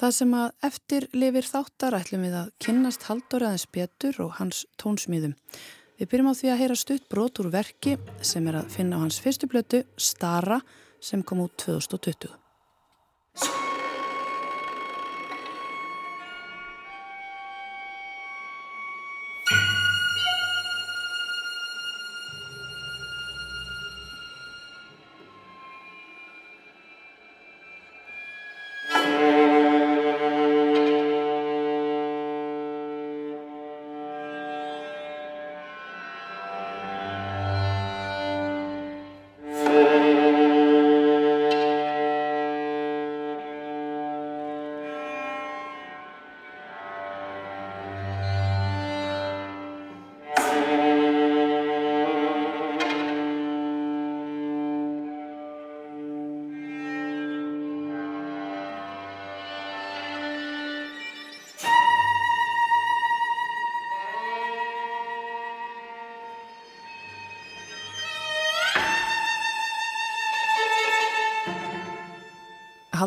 Það 0.00 0.14
sem 0.16 0.34
að 0.38 0.66
eftir 0.70 1.06
lifir 1.12 1.44
þáttar 1.44 1.98
ætlum 1.98 2.24
við 2.24 2.36
að 2.40 2.52
kynnast 2.64 3.04
Haldur 3.10 3.44
aðeins 3.44 3.66
betur 3.68 4.20
og 4.24 4.36
hans 4.38 4.62
tónsmýðum. 4.80 5.34
Við 6.00 6.12
byrjum 6.12 6.30
á 6.32 6.38
því 6.38 6.52
að 6.52 6.60
heyra 6.62 6.78
stutt 6.80 7.08
brot 7.12 7.42
úr 7.42 7.50
verki 7.52 7.98
sem 8.24 8.46
er 8.48 8.62
að 8.62 8.70
finna 8.78 8.96
á 8.96 9.04
hans 9.04 9.20
fyrstu 9.20 9.50
blötu 9.50 9.82
Stara 10.00 10.62
sem 11.04 11.20
kom 11.20 11.44
út 11.44 11.58
2020. 11.66 12.32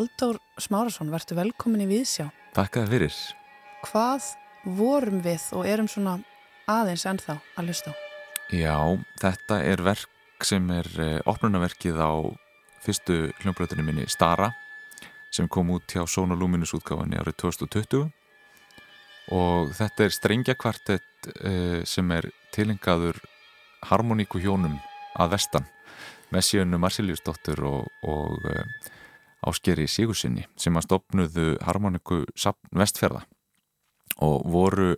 Haldur 0.04 0.36
Smárasson, 0.60 1.08
verður 1.08 1.38
velkomin 1.38 1.80
í 1.80 1.88
Víðsjá. 1.88 2.26
Takk 2.52 2.76
að 2.76 2.90
fyrir. 2.92 3.14
Hvað 3.86 4.26
vorum 4.76 5.22
við 5.24 5.44
og 5.56 5.64
erum 5.64 5.86
svona 5.88 6.18
aðeins 6.68 7.06
ennþá 7.08 7.38
að 7.56 7.70
hlusta 7.70 7.92
á? 7.92 7.94
Já, 8.52 8.76
þetta 9.22 9.60
er 9.64 9.80
verk 9.86 10.44
sem 10.44 10.66
er 10.76 10.90
eh, 11.00 11.20
opnunaverkið 11.24 11.96
á 12.04 12.12
fyrstu 12.84 13.16
hljómblöðunum 13.40 13.88
minni 13.88 14.04
Stara 14.12 14.50
sem 15.32 15.48
kom 15.48 15.72
út 15.72 15.88
hjá 15.88 16.04
Sónu 16.04 16.36
Luminus 16.36 16.74
útgáðinni 16.76 17.16
árið 17.22 17.38
2020 17.40 18.04
og 19.32 19.72
þetta 19.78 20.04
er 20.04 20.16
strengjakvartett 20.18 21.30
eh, 21.48 21.80
sem 21.88 22.12
er 22.12 22.28
tilengaður 22.52 23.22
harmoníku 23.88 24.42
hjónum 24.44 24.76
að 25.16 25.38
vestan 25.38 25.64
með 26.28 26.46
síðanu 26.50 26.82
Marceliusdóttur 26.84 27.64
og, 27.70 27.88
og 28.04 28.52
eh, 28.52 28.92
áskeri 29.48 29.86
Sigursinni 29.90 30.46
sem 30.56 30.76
að 30.76 30.86
stopnuðu 30.88 31.48
harmoniku 31.64 32.22
vestferða 32.74 33.24
og 34.22 34.44
voru, 34.50 34.94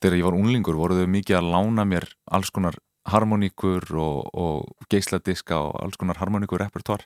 þegar 0.00 0.18
ég 0.18 0.26
var 0.28 0.38
unlingur 0.38 0.78
voruðu 0.78 1.06
mikið 1.10 1.40
að 1.40 1.50
lána 1.54 1.84
mér 1.88 2.08
alls 2.32 2.50
konar 2.54 2.78
harmoníkur 3.10 3.84
og, 4.00 4.30
og 4.32 4.86
geisladiska 4.92 5.58
og 5.60 5.74
alls 5.82 5.98
konar 6.00 6.20
harmoníkur 6.22 6.62
repertoar 6.62 7.04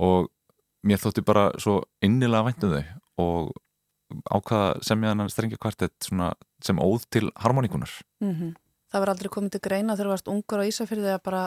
og 0.00 0.30
mér 0.86 1.02
þótti 1.02 1.24
bara 1.26 1.50
svo 1.60 1.82
innilega 2.04 2.46
væntum 2.46 2.72
þau 2.72 2.84
og 3.20 3.52
ákvaða 4.32 4.80
sem 4.86 5.04
ég 5.04 5.12
hann 5.12 5.30
strengja 5.30 5.60
kvartett 5.60 6.08
sem 6.08 6.80
óð 6.80 7.04
til 7.10 7.30
harmoníkunar 7.36 7.90
mm 8.20 8.34
-hmm. 8.34 8.54
Það 8.90 9.00
var 9.00 9.08
aldrei 9.08 9.28
komið 9.28 9.50
til 9.50 9.60
greina 9.60 9.94
þegar 9.94 10.06
þú 10.06 10.10
varst 10.10 10.28
ungur 10.28 10.60
á 10.60 10.64
Ísafyrði 10.66 11.10
að 11.14 11.22
bara 11.22 11.42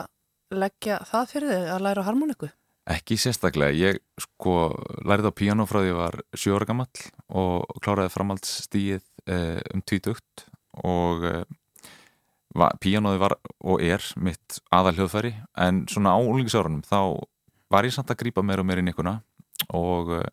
leggja 0.50 0.98
það 1.04 1.30
fyrir 1.32 1.48
þig 1.48 1.66
að 1.74 1.82
læra 1.84 2.02
harmoníku? 2.02 2.48
Ekki 2.84 3.16
sérstaklega, 3.16 3.72
ég 3.72 4.00
sko 4.20 4.74
lærið 5.08 5.30
á 5.32 5.38
piano 5.38 5.64
frá 5.64 5.78
því 5.80 5.86
að 5.86 5.88
ég 5.88 6.00
var 6.02 6.16
7 6.36 6.56
ára 6.58 6.66
gammal 6.68 6.88
og 7.32 7.78
kláraði 7.80 8.12
framhaldsstíið 8.12 9.04
eh, 9.32 9.60
um 9.72 9.80
tvítugt 9.88 10.44
og 10.84 11.24
eh, 11.24 11.46
pianoði 12.84 13.22
var 13.22 13.38
og 13.64 13.80
er 13.80 14.04
mitt 14.20 14.58
aðal 14.68 14.98
hljóðfæri 14.98 15.32
en 15.64 15.86
svona 15.88 16.12
á 16.12 16.20
úlingisárunum 16.20 16.84
þá 16.84 17.24
var 17.72 17.88
ég 17.88 17.96
samt 17.96 18.12
að 18.12 18.20
grýpa 18.20 18.44
meira 18.44 18.60
og 18.60 18.68
meira 18.68 18.84
inn 18.84 18.92
ykkurna 18.92 19.16
og 19.72 20.12
eh, 20.18 20.28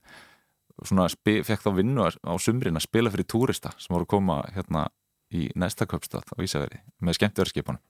svona 0.83 1.07
fekk 1.07 1.63
þá 1.63 1.71
vinnu 1.77 2.03
á 2.03 2.33
sumrin 2.35 2.75
að 2.75 2.87
spila 2.87 3.13
fyrir 3.13 3.29
túrista 3.31 3.71
sem 3.77 3.95
voru 3.95 4.09
að 4.09 4.13
koma 4.17 4.41
hérna 4.51 4.89
í 5.31 5.47
næsta 5.55 5.87
köpstað 5.87 6.27
á 6.35 6.43
Ísafjörði 6.43 6.81
með 6.99 7.17
skemmtverðskipunum 7.19 7.81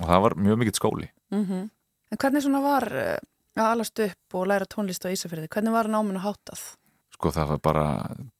og 0.00 0.08
það 0.08 0.24
var 0.24 0.36
mjög 0.36 0.58
mikill 0.60 0.78
skóli. 0.78 1.08
Mm 1.32 1.44
-hmm. 1.44 1.68
En 2.12 2.18
hvernig 2.20 2.42
svona 2.42 2.60
var 2.60 2.86
eh, 2.92 3.18
að 3.58 3.72
alast 3.72 4.04
upp 4.04 4.36
og 4.38 4.46
læra 4.48 4.68
tónlist 4.68 5.04
á 5.04 5.12
Ísafjörði. 5.12 5.50
Hvernig 5.52 5.74
var 5.74 5.90
náminu 5.90 6.22
hátað? 6.22 6.62
Sko 7.12 7.32
það 7.34 7.50
var 7.52 7.60
bara 7.62 7.86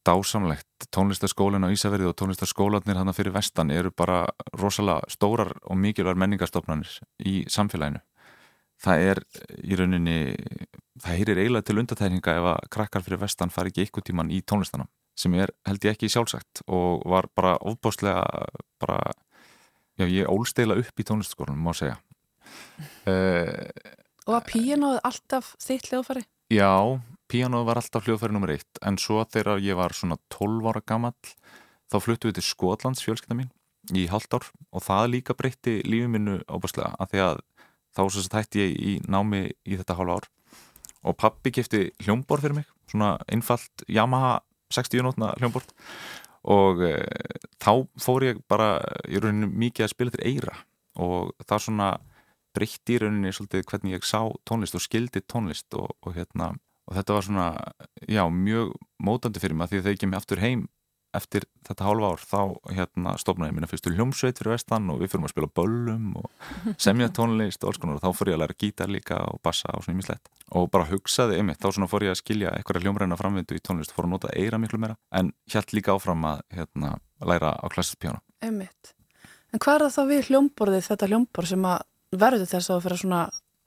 dásamlegt. 0.06 0.86
Tónlistaskólinn 0.94 1.66
á 1.66 1.74
Ísafjörði 1.74 2.08
og 2.08 2.16
tónlistaskólanir 2.18 2.98
hann 2.98 3.12
fyrir 3.16 3.34
vestan 3.34 3.70
eru 3.70 3.92
bara 3.92 4.24
rosalega 4.58 5.12
stórar 5.12 5.52
og 5.62 5.78
mikilvæg 5.78 6.18
menningarstofnanir 6.18 6.96
í 7.20 7.42
samfélaginu. 7.52 8.00
Það 8.82 9.04
er 9.10 9.20
í 9.62 9.76
rauninni, 9.78 10.16
það 10.98 11.18
heyrir 11.20 11.38
eiginlega 11.38 11.68
til 11.68 11.78
undatækninga 11.78 12.34
ef 12.40 12.48
að 12.56 12.72
krakkar 12.74 13.04
fyrir 13.06 13.20
vestan 13.22 13.52
fari 13.54 13.70
ekki 13.70 13.86
ykkur 13.86 14.08
tíman 14.08 14.32
í 14.34 14.40
tónlistanum 14.42 14.90
sem 15.18 15.34
er 15.36 15.52
held 15.68 15.84
ég 15.84 15.94
ekki 15.94 16.08
sjálfsagt 16.10 16.64
og 16.72 17.04
var 17.08 17.28
bara 17.36 17.58
ofbáslega 17.60 18.24
bara, 18.80 19.12
já 20.00 20.06
ég 20.08 20.30
ólsteila 20.30 20.78
upp 20.80 20.98
í 20.98 21.06
tónlistaskólanum 21.06 21.62
má 21.62 21.76
segja. 21.76 21.98
Uh, 23.06 23.68
Og 24.22 24.36
var 24.36 24.44
píanóð 24.46 25.00
alltaf 25.02 25.54
þitt 25.62 25.88
hljóðfæri? 25.90 26.22
Já, 26.52 26.70
píanóð 27.32 27.64
var 27.66 27.80
alltaf 27.80 28.04
hljóðfæri 28.06 28.36
nummer 28.36 28.52
eitt. 28.54 28.78
En 28.86 28.98
svo 29.00 29.24
þegar 29.26 29.62
ég 29.62 29.78
var 29.78 29.94
svona 29.96 30.18
12 30.30 30.68
ára 30.70 30.82
gammal 30.86 31.16
þá 31.90 31.96
fluttu 31.98 32.30
við 32.30 32.38
til 32.38 32.46
Skotlands 32.46 33.02
fjölskynda 33.02 33.38
mín 33.40 33.50
í 33.90 34.06
halvt 34.06 34.36
ár 34.38 34.46
og 34.70 34.84
það 34.84 35.08
líka 35.16 35.34
breytti 35.34 35.80
lífið 35.82 36.12
minnu 36.12 36.36
ábærslega 36.46 36.92
að 37.02 37.10
því 37.10 37.22
að 37.24 37.40
þá 37.92 38.02
svo 38.14 38.22
hætti 38.36 38.62
ég 38.62 38.76
í 38.78 38.92
námi 39.10 39.42
í 39.66 39.78
þetta 39.80 39.98
hálfa 39.98 40.20
ár. 40.20 40.28
Og 41.02 41.18
pappi 41.18 41.50
kæfti 41.50 41.88
hljómbor 42.04 42.44
fyrir 42.44 42.60
mig 42.60 42.70
svona 42.86 43.16
einfalt 43.26 43.82
Yamaha 43.90 44.38
60 44.72 45.02
nótna 45.02 45.32
hljómbor 45.40 45.66
og 46.52 46.78
e, 46.86 46.94
þá 47.58 47.72
fór 48.02 48.28
ég 48.30 48.40
bara 48.50 48.76
í 49.10 49.18
rauninu 49.18 49.50
mikið 49.50 49.88
að 49.88 49.92
spila 49.96 50.14
til 50.14 50.24
eira 50.30 50.56
og 51.02 51.34
það 51.42 51.66
svona 51.66 51.90
breytti 52.56 52.96
í 52.96 53.00
rauninni 53.02 53.32
svolítið 53.34 53.66
hvernig 53.70 53.96
ég 53.96 54.06
sá 54.06 54.20
tónlist 54.48 54.76
og 54.78 54.84
skildi 54.84 55.24
tónlist 55.24 55.72
og, 55.78 55.90
og, 56.02 56.14
hérna, 56.16 56.52
og 56.88 56.98
þetta 56.98 57.16
var 57.16 57.26
svona, 57.28 57.48
já, 58.08 58.22
mjög 58.28 58.76
mótandi 59.02 59.42
fyrir 59.42 59.58
mig 59.58 59.66
að 59.66 59.74
því 59.74 59.80
að 59.80 59.84
þegar 59.86 59.96
ég 59.96 60.04
kemur 60.04 60.22
aftur 60.22 60.42
heim 60.42 60.68
eftir 61.16 61.44
þetta 61.66 61.86
hálfa 61.86 62.08
ár 62.12 62.22
þá 62.24 62.72
hérna 62.72 63.12
stofnaði 63.20 63.56
mína 63.56 63.68
fyrstu 63.68 63.92
hljómsveit 63.92 64.38
fyrir 64.40 64.54
vestan 64.54 64.88
og 64.92 65.02
við 65.02 65.12
fyrir 65.12 65.26
að 65.28 65.34
spila 65.34 65.50
böllum 65.58 66.06
og 66.22 66.30
semja 66.86 67.10
tónlist 67.12 67.64
og 67.64 67.72
alls 67.72 67.80
konar 67.82 67.98
og 67.98 68.04
þá 68.04 68.16
fór 68.16 68.32
ég 68.32 68.38
að 68.38 68.42
læra 68.44 68.56
gítar 68.64 68.92
líka 68.92 69.18
og 69.28 69.42
bassa 69.44 69.74
og 69.76 69.84
svona 69.84 69.98
ímislegt 69.98 70.32
og 70.56 70.70
bara 70.72 70.88
hugsaði 70.88 71.38
einmitt, 71.40 71.60
þá 71.60 71.68
svona 71.76 71.90
fór 71.92 72.06
ég 72.08 72.14
að 72.14 72.22
skilja 72.22 72.54
eitthvað 72.56 72.86
hljómræna 72.86 73.20
framvindu 73.20 73.56
í 73.56 73.62
tónlist 73.64 73.92
og 73.92 74.00
fór 74.00 74.08
að 74.08 74.14
nota 74.14 74.32
eira 74.32 74.60
miklu 74.60 74.80
meira 74.80 74.96
en 75.12 75.32
hjælt 75.52 75.76
líka 75.76 75.96
áfram 75.96 76.24
að 76.28 76.42
hérna, 76.56 76.96
læra 77.20 77.54
á 77.60 77.66
klassist 77.72 78.00
pjána. 78.00 78.22
Einmitt. 78.42 78.94
En 79.52 79.60
hvað 79.60 79.74
er 79.74 79.84
það 79.84 79.96
þá 79.96 80.02
við 80.08 80.28
hljómborðið, 80.30 80.86
þetta 80.88 81.08
hljómborð 81.10 81.52
sem 81.52 81.66
að 81.68 81.82
verður 82.12 82.48
þess 82.50 82.72
að 82.72 82.84
fyrir 82.86 83.02
svona 83.02 83.22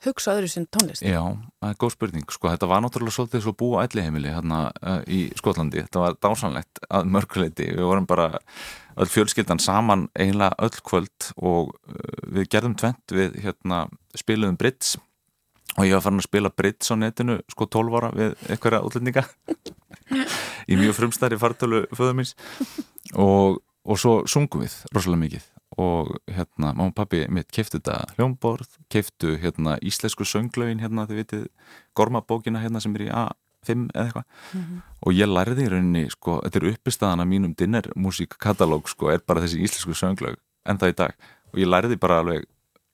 hugsa 0.05 0.35
öðru 0.35 0.49
sinn 0.51 0.67
tónlist? 0.69 1.05
Já, 1.05 1.21
það 1.61 1.71
er 1.71 1.79
góð 1.81 1.93
spurning. 1.95 2.25
Sko, 2.33 2.49
þetta 2.51 2.69
var 2.69 2.83
náttúrulega 2.83 3.15
svolítið 3.15 3.45
svo 3.45 3.55
búa 3.57 3.85
ætliheimili 3.85 4.33
hérna 4.33 4.59
uh, 4.81 4.99
í 5.07 5.21
Skotlandi. 5.39 5.85
Þetta 5.87 6.03
var 6.03 6.19
dásanlegt 6.21 6.83
að 6.89 7.09
mörguleiti. 7.15 7.71
Við 7.73 7.87
vorum 7.87 8.07
bara 8.09 8.29
öll 8.95 9.09
fjölskyldan 9.11 9.61
saman 9.63 10.07
eiginlega 10.13 10.55
öll 10.67 10.83
kvöld 10.85 11.31
og 11.39 11.73
uh, 11.89 12.21
við 12.37 12.51
gerðum 12.53 12.77
tvent 12.79 13.15
við 13.15 13.39
hérna, 13.45 13.85
spilum 14.17 14.59
Brits 14.59 14.95
og 15.75 15.87
ég 15.87 15.95
var 15.97 16.05
farin 16.05 16.21
að 16.21 16.27
spila 16.29 16.53
Brits 16.53 16.93
á 16.93 16.95
netinu 16.99 17.39
sko 17.51 17.67
12 17.67 17.97
ára 17.99 18.11
við 18.15 18.35
einhverja 18.47 18.83
útlendinga 18.85 19.25
í 20.71 20.77
mjög 20.79 20.95
frumstæri 20.99 21.39
fartölu 21.41 21.83
föðumins 21.95 22.35
og, 23.11 23.59
og 23.83 23.99
svo 23.99 24.21
sungum 24.29 24.63
við 24.63 24.77
rosalega 24.93 25.23
mikið 25.25 25.49
og 25.77 26.13
hérna, 26.31 26.71
mamma 26.71 26.91
og 26.91 26.95
pappi 26.95 27.25
mitt 27.33 27.51
keftu 27.53 27.79
þetta 27.79 28.15
hljómborð, 28.15 28.77
keftu 28.91 29.35
hérna 29.41 29.75
íslensku 29.83 30.27
sönglaugin 30.27 30.79
hérna, 30.83 31.07
þið 31.09 31.21
vitið 31.21 31.45
gormabókina 31.97 32.61
hérna 32.63 32.81
sem 32.83 32.95
er 32.95 33.05
í 33.07 33.09
A5 33.11 33.89
eða 33.91 34.05
eitthvað. 34.05 34.25
Mm 34.53 34.61
-hmm. 34.61 34.81
og 35.01 35.13
ég 35.13 35.31
lærði 35.31 35.65
í 35.65 35.71
rauninni, 35.73 36.09
sko, 36.09 36.39
þetta 36.43 36.59
er 36.59 36.69
uppistaðan 36.71 37.23
að 37.23 37.31
mínum 37.33 37.55
dinnermusíkkatalóg, 37.55 38.89
sko, 38.89 39.09
er 39.09 39.21
bara 39.27 39.41
þessi 39.41 39.63
íslensku 39.65 39.93
sönglaug 39.93 40.37
en 40.65 40.77
það 40.77 40.89
í 40.89 40.95
dag. 40.95 41.13
Og 41.53 41.59
ég 41.59 41.67
lærði 41.67 41.99
bara 41.99 42.19
alveg 42.19 42.45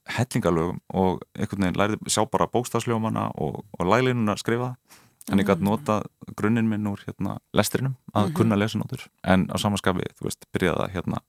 hellingalögum 0.09 0.81
og 0.93 1.21
einhvern 1.37 1.63
veginn 1.63 1.77
lærði 1.77 1.97
sjá 2.07 2.25
bara 2.25 2.47
bókstafsljómana 2.47 3.31
og, 3.35 3.65
og 3.79 3.85
lælinuna 3.85 4.37
skrifa. 4.37 4.75
En 5.29 5.39
ég 5.39 5.45
gæti 5.45 5.63
nota 5.63 6.01
grunninn 6.35 6.67
minn 6.67 6.87
úr 6.87 6.99
hérna 7.05 7.37
lestrinum 7.53 7.95
að 8.13 8.25
-hmm. 8.25 8.33
kunna 8.33 8.55
lesunótur 8.55 9.07
en 9.23 9.47
á 9.53 9.55
samanskapi, 9.57 10.01
þú 10.17 10.23
veist, 10.23 10.45
byrjaði 10.51 10.81
að 10.81 10.93
hérna 10.95 11.21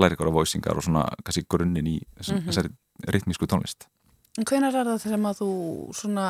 læra 0.00 0.16
ykkur 0.16 0.30
á 0.32 0.36
voisingar 0.38 0.78
og 0.78 0.86
svona 0.86 1.06
kannski 1.24 1.44
grunninn 1.48 1.88
í 1.88 1.98
þess, 2.16 2.32
mm 2.32 2.38
-hmm. 2.38 2.46
þessari 2.48 3.12
ritmísku 3.14 3.46
tónlist 3.46 3.88
En 4.38 4.44
hvenar 4.48 4.74
er 4.74 4.86
það 4.86 5.02
þegar 5.04 5.20
maður 5.20 5.38
þú 5.42 5.50
svona 5.92 6.26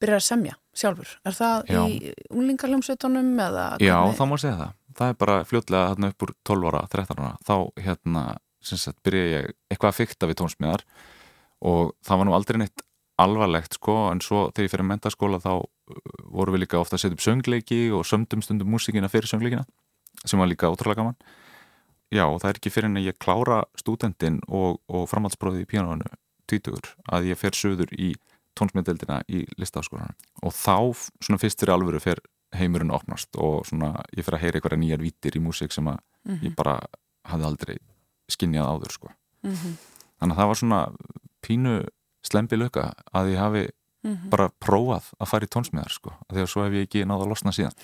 byrjar 0.00 0.16
að 0.16 0.24
semja 0.24 0.54
sjálfur? 0.74 1.08
Er 1.24 1.32
það 1.32 1.64
Já. 1.68 1.82
í 1.88 2.14
unglingarljómsveitunum 2.30 3.38
eða? 3.38 3.76
Já, 3.80 3.98
þá 4.16 4.24
má 4.24 4.36
segja 4.40 4.56
það 4.56 4.72
það 4.98 5.10
er 5.10 5.20
bara 5.20 5.36
fljóðlega 5.44 5.90
hérna 5.90 6.10
upp 6.12 6.22
úr 6.22 6.32
12 6.44 6.70
ára 6.70 6.82
13 6.92 7.20
ára, 7.20 7.36
þá 7.44 7.56
hérna 7.84 8.24
sagt, 8.64 8.98
byrja 9.04 9.24
ég 9.24 9.52
eitthvað 9.68 9.90
að 9.90 9.98
fykta 9.98 10.28
við 10.30 10.40
tónsmíðar 10.40 10.84
og 11.64 11.94
það 12.04 12.20
var 12.20 12.28
nú 12.28 12.36
aldrei 12.36 12.58
neitt 12.62 12.84
alvarlegt 13.20 13.78
sko 13.78 13.96
en 14.10 14.22
svo 14.24 14.48
þegar 14.50 14.66
ég 14.66 14.72
fyrir 14.72 14.88
mentaskóla 14.88 15.40
þá 15.42 15.52
uh, 15.60 15.66
voru 16.34 16.54
við 16.54 16.64
líka 16.64 16.80
ofta 16.80 16.96
að 16.96 17.04
setja 17.04 17.18
upp 17.18 17.24
söngleiki 17.24 17.80
og 17.94 18.06
sömdum 18.08 18.42
stundum 18.42 18.72
músikina 18.74 19.10
fyrir 19.12 19.30
söngleikina 19.30 19.66
sem 20.24 20.40
var 20.40 20.50
líka 20.50 20.70
ótrúlega 20.70 21.02
gaman 21.02 21.18
já, 22.12 22.24
það 22.26 22.48
er 22.48 22.60
ekki 22.60 22.72
fyrir 22.74 22.90
en 22.90 23.00
að 23.00 23.08
ég 23.08 23.18
klára 23.18 23.62
stúdendin 23.78 24.40
og, 24.48 24.80
og 24.88 25.08
framhaldsbróði 25.10 25.64
í 25.64 25.68
píanónu 25.70 26.08
tvítugur 26.50 26.94
að 27.12 27.30
ég 27.30 27.40
fer 27.40 27.56
söður 27.56 27.92
í 27.96 28.14
tónsmyndeldina 28.58 29.22
í 29.28 29.44
listafaskólanum 29.58 30.16
og 30.44 30.54
þá 30.54 30.76
svona 31.24 31.40
fyrst 31.40 31.60
fyrir 31.60 31.74
alvöru 31.74 32.00
fer 32.02 32.20
heimurinn 32.54 32.92
opnast 32.94 33.34
og 33.40 33.64
svona 33.68 33.96
ég 34.14 34.26
fer 34.26 34.36
að 34.36 34.44
heyra 34.44 34.60
einhverja 34.60 34.80
nýjar 34.82 35.02
vítir 35.02 35.38
í 35.38 35.42
músik 35.42 35.72
sem 35.72 35.88
að 35.88 35.98
mm 35.98 36.34
-hmm. 36.34 36.44
ég 36.44 36.54
bara 36.54 36.78
hafði 37.24 37.44
aldrei 37.44 37.76
skinnjað 38.28 38.70
áður 38.70 38.92
sko 38.92 39.08
mm 39.42 39.54
-hmm. 39.54 39.74
þannig 40.20 40.34
að 40.34 40.40
það 40.40 40.48
var 40.48 40.56
svona 40.56 40.80
pínu 41.42 41.74
slempi 42.22 42.56
löka 42.56 42.92
að 43.12 43.32
ég 43.32 43.38
hafi 43.38 43.68
mm 44.04 44.14
-hmm. 44.14 44.28
bara 44.30 44.48
prófað 44.60 45.04
að 45.18 45.28
fara 45.28 45.44
í 45.44 45.48
tónsmíðar 45.48 45.90
sko, 45.90 46.12
að 46.28 46.46
svo 46.46 46.64
hef 46.64 46.72
ég 46.72 46.82
ekki 46.86 47.04
náða 47.04 47.24
að 47.24 47.28
losna 47.28 47.52
síðan 47.52 47.74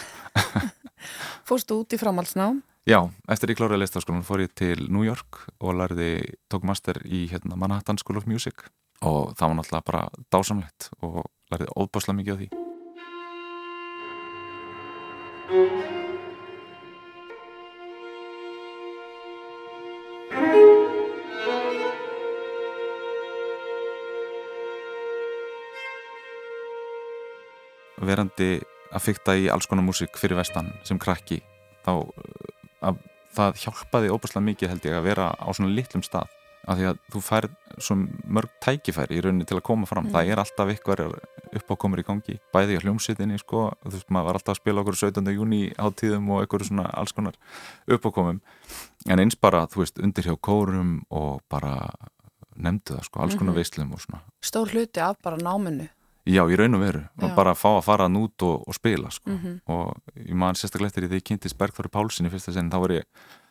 Fórstu 1.49 1.75
út 1.81 1.93
í 1.93 1.99
framhaldsnám? 1.99 2.62
Já, 2.91 3.05
eftir 3.30 3.53
ég 3.53 3.59
kláraði 3.61 3.84
listaskólan 3.84 4.24
fór 4.26 4.41
ég 4.43 4.51
til 4.59 4.88
New 4.91 5.05
York 5.07 5.45
og 5.62 5.76
lærði, 5.78 6.34
tók 6.51 6.64
master 6.66 6.99
í 7.07 7.20
hérna, 7.30 7.55
Manhattan 7.55 8.01
School 8.03 8.18
of 8.18 8.26
Music 8.26 8.64
og 9.07 9.36
það 9.38 9.47
var 9.47 9.55
náttúrulega 9.61 9.86
bara 9.86 10.01
dásamlegt 10.34 10.88
og 10.99 11.20
lærði 11.55 11.70
óbáslega 11.78 12.18
mikið 12.18 12.34
á 12.34 12.38
því. 12.41 12.49
Verandi 28.03 28.51
að 28.91 29.07
fykta 29.07 29.38
í 29.38 29.47
alls 29.47 29.70
konar 29.70 29.86
músík 29.86 30.18
fyrir 30.18 30.43
vestan 30.43 30.74
sem 30.82 30.99
krakki 30.99 31.38
þá 31.86 32.03
að 32.81 33.01
það 33.37 33.62
hjálpaði 33.64 34.12
óbúslega 34.12 34.47
mikið 34.49 34.72
held 34.72 34.87
ég 34.89 34.99
að 34.99 35.07
vera 35.07 35.31
á 35.35 35.49
svona 35.55 35.74
litlum 35.74 36.03
stað 36.07 36.31
af 36.68 36.76
því 36.76 36.89
að 36.91 36.99
þú 37.12 37.20
fær 37.24 37.47
svo 37.81 37.97
mörg 38.28 38.51
tækifæri 38.62 39.16
í 39.16 39.22
rauninni 39.24 39.47
til 39.49 39.57
að 39.57 39.64
koma 39.70 39.89
fram 39.89 40.07
mm. 40.07 40.14
það 40.14 40.33
er 40.33 40.43
alltaf 40.43 40.72
ykkur 40.74 41.03
uppákomur 41.57 42.03
í 42.03 42.05
gangi 42.07 42.37
bæði 42.55 42.76
á 42.78 42.85
hljómsveitinni 42.85 43.39
sko 43.41 43.70
þú 43.81 43.95
veist 43.95 44.12
maður 44.12 44.28
var 44.28 44.39
alltaf 44.39 44.55
að 44.55 44.61
spila 44.61 44.85
okkur 44.85 44.99
17. 45.01 45.31
júni 45.35 45.61
áttíðum 45.81 46.28
og 46.35 46.45
ykkur 46.47 46.66
svona 46.68 46.87
alls 46.93 47.14
konar 47.16 47.39
uppákomum 47.89 48.43
en 49.09 49.24
eins 49.24 49.39
bara 49.41 49.64
þú 49.70 49.85
veist 49.85 50.03
undir 50.03 50.28
hjá 50.28 50.37
kórum 50.37 50.99
og 51.09 51.41
bara 51.51 51.89
nefndu 52.61 52.99
það 52.99 53.09
sko 53.09 53.24
alls 53.24 53.39
konar 53.39 53.55
mm 53.55 53.57
-hmm. 53.57 53.62
veislum 53.62 53.93
og 53.93 54.01
svona 54.01 54.20
Stór 54.43 54.68
hluti 54.68 55.01
af 55.01 55.16
bara 55.22 55.37
náminu 55.37 55.89
Já, 56.29 56.43
í 56.45 56.57
raun 56.59 56.77
og 56.77 56.83
veru, 56.85 57.03
og 57.23 57.37
bara 57.37 57.55
fá 57.57 57.68
að 57.71 57.85
fara 57.87 58.09
nút 58.12 58.43
og, 58.45 58.66
og 58.68 58.77
spila, 58.77 59.11
sko, 59.11 59.31
mm 59.31 59.39
-hmm. 59.39 59.61
og 59.73 59.97
ég 60.16 60.35
man 60.35 60.55
sérstaklega 60.55 60.87
eftir 60.87 61.03
því 61.03 61.09
að 61.14 61.21
ég 61.21 61.29
kynntist 61.29 61.59
Bergþóri 61.59 61.89
Pálsson 61.89 62.27
í 62.27 62.31
fyrsta 62.31 62.53
sen, 62.53 62.71
þá 62.71 62.79
var 62.81 62.91
ég 62.91 63.05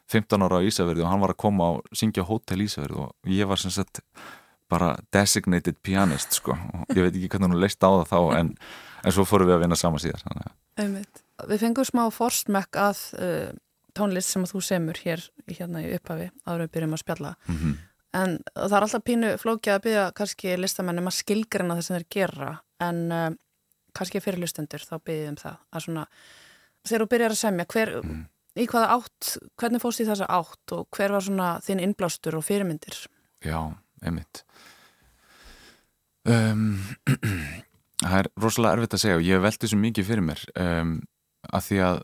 15 0.07 0.41
ára 0.41 0.61
á 0.61 0.65
Ísafjörðu 0.65 1.03
og 1.03 1.09
hann 1.09 1.21
var 1.21 1.29
að 1.31 1.41
koma 1.41 1.63
á 1.65 1.71
syngja 1.93 2.23
hótel 2.23 2.61
Ísafjörðu 2.61 2.99
og 2.99 3.11
ég 3.25 3.47
var 3.47 3.57
sem 3.57 3.71
sagt 3.71 4.01
bara 4.69 4.97
designated 5.11 5.81
pianist, 5.81 6.33
sko, 6.33 6.51
og 6.51 6.95
ég 6.95 7.03
veit 7.03 7.15
ekki 7.15 7.29
hvernig 7.29 7.49
hún 7.49 7.61
leist 7.61 7.81
á 7.81 7.89
það 7.89 8.07
þá, 8.11 8.19
en, 8.39 8.57
en 9.03 9.11
svo 9.11 9.25
fórum 9.25 9.47
við 9.49 9.55
að 9.55 9.63
vinna 9.65 9.75
saman. 9.75 10.21
Einmitt. 10.77 11.23
Við 11.49 11.59
fengum 11.63 11.87
smá 11.87 12.03
forstmökk 12.13 12.77
að 12.77 13.01
uh, 13.17 13.51
tónlist 13.97 14.29
sem 14.29 14.45
að 14.45 14.53
þú 14.53 14.61
semur 14.61 14.99
hér 15.01 15.23
hérna 15.47 15.81
í 15.81 15.93
upphafi, 15.97 16.29
áður 16.45 16.65
við 16.65 16.73
byrjum 16.75 16.93
að 16.93 17.03
spjalla. 17.03 17.35
Mm 17.47 17.55
-hmm. 17.55 17.77
En 18.17 18.39
það 18.55 18.73
er 18.73 18.85
alltaf 18.85 19.05
pínu 19.05 19.35
flókið 19.37 19.75
að 19.75 19.83
byggja 19.85 20.05
kannski 20.17 20.55
listamennum 20.57 21.09
að 21.11 21.19
skilgrana 21.19 21.77
þess 21.77 21.91
að 21.91 21.99
þeir 21.99 22.07
gera 22.15 22.51
en 22.81 23.01
uh, 23.13 23.27
kannski 23.97 24.21
fyrir 24.23 24.41
lustendur 24.41 24.81
þá 24.81 24.95
byggjum 24.97 25.37
það 25.37 25.59
að 25.69 25.85
svona 25.85 26.05
þegar 26.87 27.03
þú 27.03 27.09
byrjar 27.13 27.35
að 27.35 27.41
semja 27.41 27.67
hver, 27.73 27.93
mm. 28.01 28.25
í 28.63 28.65
hvaða 28.71 28.97
átt, 28.97 29.31
hvernig 29.61 29.83
fóst 29.83 30.01
í 30.01 30.07
þessa 30.09 30.29
átt 30.39 30.75
og 30.75 30.87
hver 30.95 31.13
var 31.13 31.25
svona 31.25 31.49
þinn 31.65 31.83
innblástur 31.85 32.39
og 32.39 32.45
fyrirmyndir? 32.47 32.97
Já, 33.45 33.59
einmitt 34.01 34.43
um, 36.25 36.79
Það 37.99 38.15
er 38.15 38.29
rosalega 38.39 38.77
erfitt 38.77 38.93
að 38.95 39.01
segja 39.01 39.19
og 39.19 39.25
ég 39.27 39.41
veldi 39.43 39.67
svo 39.67 39.77
mikið 39.81 40.05
fyrir 40.07 40.23
mér 40.23 40.43
um, 40.63 40.93
að 41.51 41.65
því 41.65 41.79
að 41.83 41.97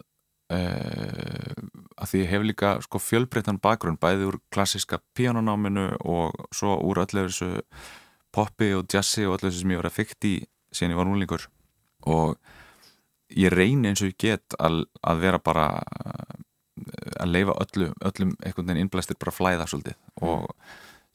uh, 0.58 1.54
að 1.96 2.12
því 2.12 2.22
ég 2.22 2.32
hef 2.32 2.46
líka 2.46 2.72
sko 2.84 3.00
fjölbreyttan 3.00 3.60
bakgrunn 3.64 4.00
bæði 4.02 4.30
úr 4.30 4.40
klassiska 4.54 5.00
píanonáminu 5.16 5.88
og 6.04 6.48
svo 6.56 6.76
úr 6.84 7.04
öllu 7.06 7.28
þessu 7.28 7.64
poppi 8.36 8.74
og 8.76 8.88
jazzi 8.92 9.26
og 9.26 9.38
öllu 9.38 9.50
þessu 9.50 9.64
sem 9.64 9.76
ég 9.76 9.82
var 9.82 9.90
að 9.90 9.98
fykta 10.00 10.28
í 10.28 10.36
síðan 10.76 10.96
ég 10.96 11.00
var 11.00 11.10
núlingur 11.10 11.48
og 12.12 12.36
ég 13.36 13.54
reyni 13.54 13.90
eins 13.90 14.04
og 14.04 14.12
ég 14.12 14.20
get 14.22 14.58
að, 14.60 14.84
að 15.02 15.24
vera 15.24 15.40
bara 15.40 15.70
að 17.16 17.32
leifa 17.32 17.56
öllu, 17.64 17.92
öllum 18.04 18.36
einhvern 18.44 18.68
veginn 18.68 18.84
innblæstir 18.84 19.20
bara 19.20 19.34
flæða 19.34 19.70
svolítið 19.72 19.96
mm. 19.96 20.28
og 20.28 20.52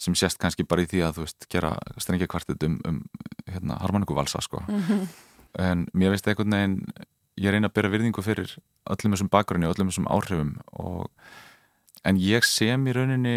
sem 0.00 0.16
sést 0.16 0.40
kannski 0.40 0.64
bara 0.64 0.86
í 0.86 0.88
því 0.88 1.02
að 1.04 1.18
þú 1.18 1.26
veist 1.26 1.48
gera 1.52 1.74
strengja 2.00 2.28
kvartit 2.30 2.64
um, 2.64 2.78
um 2.88 3.02
hérna, 3.44 3.76
harmoníkuvalsa 3.82 4.40
sko 4.40 4.62
-hmm. 4.66 5.06
en 5.58 5.86
mér 5.92 6.16
veist 6.16 6.28
einhvern 6.28 6.56
veginn 6.56 6.78
ég 7.40 7.54
reyna 7.54 7.70
að 7.70 7.76
byrja 7.78 7.92
virðingu 7.94 8.24
fyrir 8.24 8.52
öllum 8.92 9.14
þessum 9.14 9.30
bakgrunni 9.32 9.68
og 9.68 9.74
öllum 9.74 9.90
þessum 9.90 10.08
áhrifum 10.12 10.52
og, 10.76 11.08
en 12.04 12.20
ég 12.20 12.46
sem 12.48 12.86
í 12.86 12.94
rauninni 12.96 13.36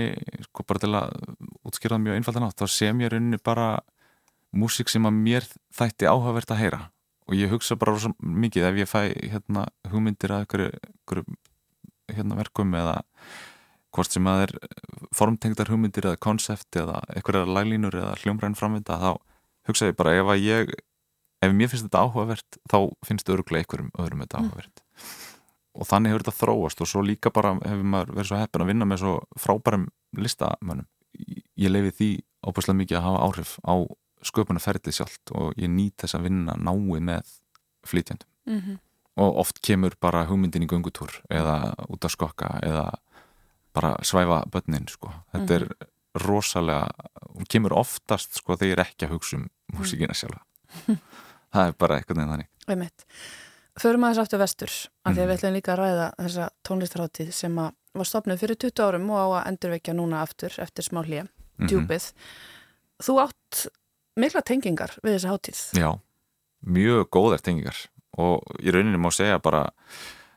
sko 0.49 0.65
bara 0.67 0.83
til 0.83 0.91
að 0.99 1.15
útskýra 1.63 1.97
það 1.97 2.05
mjög 2.07 2.19
einfaldan 2.19 2.47
átt, 2.47 2.59
þá 2.59 2.75
sem 2.75 3.03
ég 3.03 3.09
í 3.09 3.13
rauninni 3.13 3.39
bara 3.43 3.69
músík 4.53 4.91
sem 4.91 5.07
að 5.07 5.17
mér 5.23 5.47
þætti 5.73 6.09
áhugavert 6.09 6.53
að 6.53 6.61
heyra. 6.61 6.81
Og 7.31 7.39
ég 7.39 7.51
hugsa 7.53 7.77
bara 7.79 7.95
svo 7.97 8.11
mikið 8.19 8.67
ef 8.67 8.79
ég 8.81 8.89
fæ 8.91 9.01
hérna, 9.31 9.65
hugmyndir 9.89 10.33
að 10.35 10.43
einhverju 10.43 11.23
hérna, 12.11 12.37
verkum 12.37 12.75
eða 12.75 12.97
hvort 13.93 14.11
sem 14.11 14.27
að 14.27 14.47
er 14.47 14.53
formtengtar 15.15 15.69
hugmyndir 15.71 16.09
eða 16.09 16.21
konsept 16.21 16.75
eða 16.79 16.99
einhverja 17.13 17.47
laglínur 17.47 17.95
eða 17.95 18.17
hljómræn 18.23 18.57
framvinda 18.57 18.97
þá 18.99 19.11
hugsa 19.69 19.91
ég 19.91 19.97
bara 19.99 20.15
ef 20.17 20.31
að 20.33 20.43
ég 20.43 20.73
ef 21.43 21.53
mér 21.53 21.71
finnst 21.71 21.87
þetta 21.87 22.03
áhugavert 22.05 22.57
þá 22.71 22.77
finnst 23.07 23.29
öruglega 23.29 23.63
einhverjum 23.63 23.91
öðrum 23.99 24.23
þetta 24.25 24.39
mm. 24.39 24.49
áhugavert 24.49 24.83
og 25.73 25.89
þannig 25.89 26.13
hefur 26.13 26.25
þetta 26.25 26.39
þróast 26.39 26.83
og 26.83 26.89
svo 26.89 27.01
líka 27.05 27.31
bara 27.33 27.55
hefur 27.63 27.87
maður 27.95 28.13
verið 28.17 28.29
svo 28.29 28.41
heppin 28.41 28.63
að 28.63 28.71
vinna 28.71 28.87
með 28.89 29.03
svo 29.03 29.13
frábærum 29.41 29.87
listamönnum 30.17 30.89
ég 31.59 31.71
lefi 31.71 31.93
því 31.97 32.09
óbúslega 32.45 32.79
mikið 32.79 32.99
að 32.99 33.05
hafa 33.07 33.23
áhrif 33.27 33.53
á 33.65 33.75
sköpunarferðið 34.23 34.97
sjálft 34.97 35.33
og 35.35 35.57
ég 35.59 35.71
nýt 35.71 36.03
þess 36.03 36.17
að 36.17 36.27
vinna 36.29 36.55
náið 36.57 37.05
með 37.09 37.33
flytjandum 37.87 38.29
mm 38.47 38.59
-hmm. 38.59 38.77
og 39.23 39.39
oft 39.43 39.61
kemur 39.61 39.95
bara 39.99 40.25
hugmyndin 40.29 40.63
í 40.63 40.69
gungutúr 40.69 41.21
eða 41.29 41.73
út 41.89 42.05
af 42.05 42.11
skokka 42.11 42.59
eða 42.63 42.91
bara 43.73 43.97
svæfa 44.03 44.43
börnin 44.51 44.87
sko. 44.87 45.11
þetta 45.31 45.39
mm 45.39 45.47
-hmm. 45.47 45.73
er 45.81 45.87
rosalega 46.15 46.89
hún 47.35 47.45
kemur 47.49 47.73
oftast 47.73 48.35
sko 48.35 48.55
þegar 48.55 48.69
ég 48.69 48.79
er 48.79 48.85
ekki 48.85 49.05
að 49.05 49.13
hugsa 49.13 49.37
um 49.37 49.49
músíkina 49.73 50.13
sjálfa 50.13 50.41
það 51.53 51.69
er 51.69 51.77
bara 51.83 51.97
eitthvað 51.99 52.19
nefn 52.21 52.33
þannig. 52.67 52.97
Förum 53.81 54.05
aðeins 54.05 54.21
aftur 54.21 54.41
vestur 54.41 54.73
af 55.01 55.15
því 55.15 55.21
að 55.21 55.23
við 55.23 55.31
mhm. 55.31 55.37
ætlum 55.37 55.55
líka 55.57 55.73
að 55.73 55.79
ræða 55.79 56.09
þessa 56.19 56.49
tónlistarháttíð 56.67 57.31
sem 57.33 57.55
var 57.57 58.09
stopnud 58.09 58.41
fyrir 58.41 58.59
20 58.61 58.83
árum 58.85 59.07
og 59.13 59.17
á 59.17 59.27
að 59.39 59.47
endurvekja 59.51 59.95
núna 59.97 60.21
aftur 60.21 60.53
eftir 60.61 60.85
smá 60.85 61.01
hlýja, 61.01 61.25
djúpið. 61.57 62.05
Mm 62.05 62.13
-hmm. 62.13 63.03
Þú 63.03 63.13
átt 63.23 63.65
mikla 64.15 64.41
tengingar 64.41 64.93
við 65.03 65.17
þessa 65.17 65.33
háttíð 65.33 65.59
Já, 65.73 65.99
mjög 66.61 67.09
góðar 67.09 67.41
tengingar. 67.41 67.77
Og 68.17 68.41
í 68.61 68.69
rauninni 68.69 68.97
má 68.97 69.09
segja 69.09 69.39
bara 69.39 69.73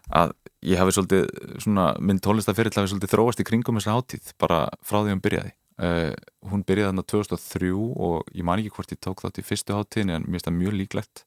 að 0.09 0.33
ég 0.63 0.79
hafi 0.79 0.93
svolítið 0.93 1.29
svona, 1.61 1.95
minn 2.01 2.21
tónlistafyrir 2.21 2.73
hafi 2.73 2.89
svolítið 2.89 3.13
þróast 3.13 3.41
í 3.41 3.45
kringum 3.45 3.77
þessa 3.77 3.97
háttíð 3.97 4.33
bara 4.39 4.69
frá 4.83 5.03
því 5.03 5.11
að 5.11 5.15
hún 5.15 5.21
byrjaði 5.21 5.53
Uh, 5.77 6.13
hún 6.49 6.63
byrjaði 6.65 6.89
þarna 6.89 7.07
2003 7.13 7.73
og 7.77 8.31
ég 8.33 8.47
man 8.49 8.63
ekki 8.63 8.73
hvort 8.79 8.95
ég 8.95 9.01
tók 9.05 9.21
þátt 9.21 9.43
í 9.43 9.45
fyrstu 9.45 9.77
háttíðin 9.77 10.15
en 10.15 10.25
mér 10.25 10.39
finnst 10.39 10.49
það 10.49 10.57
mjög 10.57 10.77
líklegt 10.81 11.25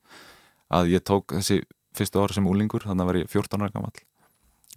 að 0.73 0.89
ég 0.95 1.03
tók 1.05 1.35
þessi 1.35 1.59
fyrstu 1.93 2.23
ára 2.23 2.33
sem 2.33 2.47
úlingur 2.49 2.87
þannig 2.87 3.03
að 3.05 3.11
var 3.11 3.19
ég 3.19 3.29
14 3.29 3.61
ára 3.61 3.75
gammal 3.75 3.93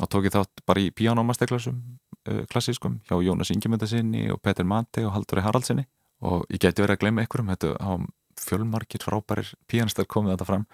og 0.03 0.11
tók 0.13 0.29
ég 0.29 0.35
þátt 0.37 0.65
bara 0.69 0.85
í 0.85 0.93
píjánámasteglarsum 0.93 1.81
uh, 2.29 2.43
klassískum 2.53 3.01
hjá 3.09 3.17
Jónas 3.25 3.53
Ingemyndasinni 3.55 4.29
og 4.35 4.43
Petur 4.45 4.69
Mante 4.69 5.07
og 5.09 5.17
Halduri 5.17 5.47
Haraldsinni 5.47 5.87
og 6.21 6.45
ég 6.53 6.61
geti 6.61 6.85
verið 6.85 6.99
að 6.99 7.03
glemja 7.07 7.25
einhverjum 7.25 7.55
þetta 7.55 7.73
hafa 7.81 8.13
fjölmarkir 8.41 9.05
frábærir 9.05 9.53
píjanistar 9.71 10.09
komið 10.09 10.37
þetta 10.37 10.49
fram. 10.49 10.67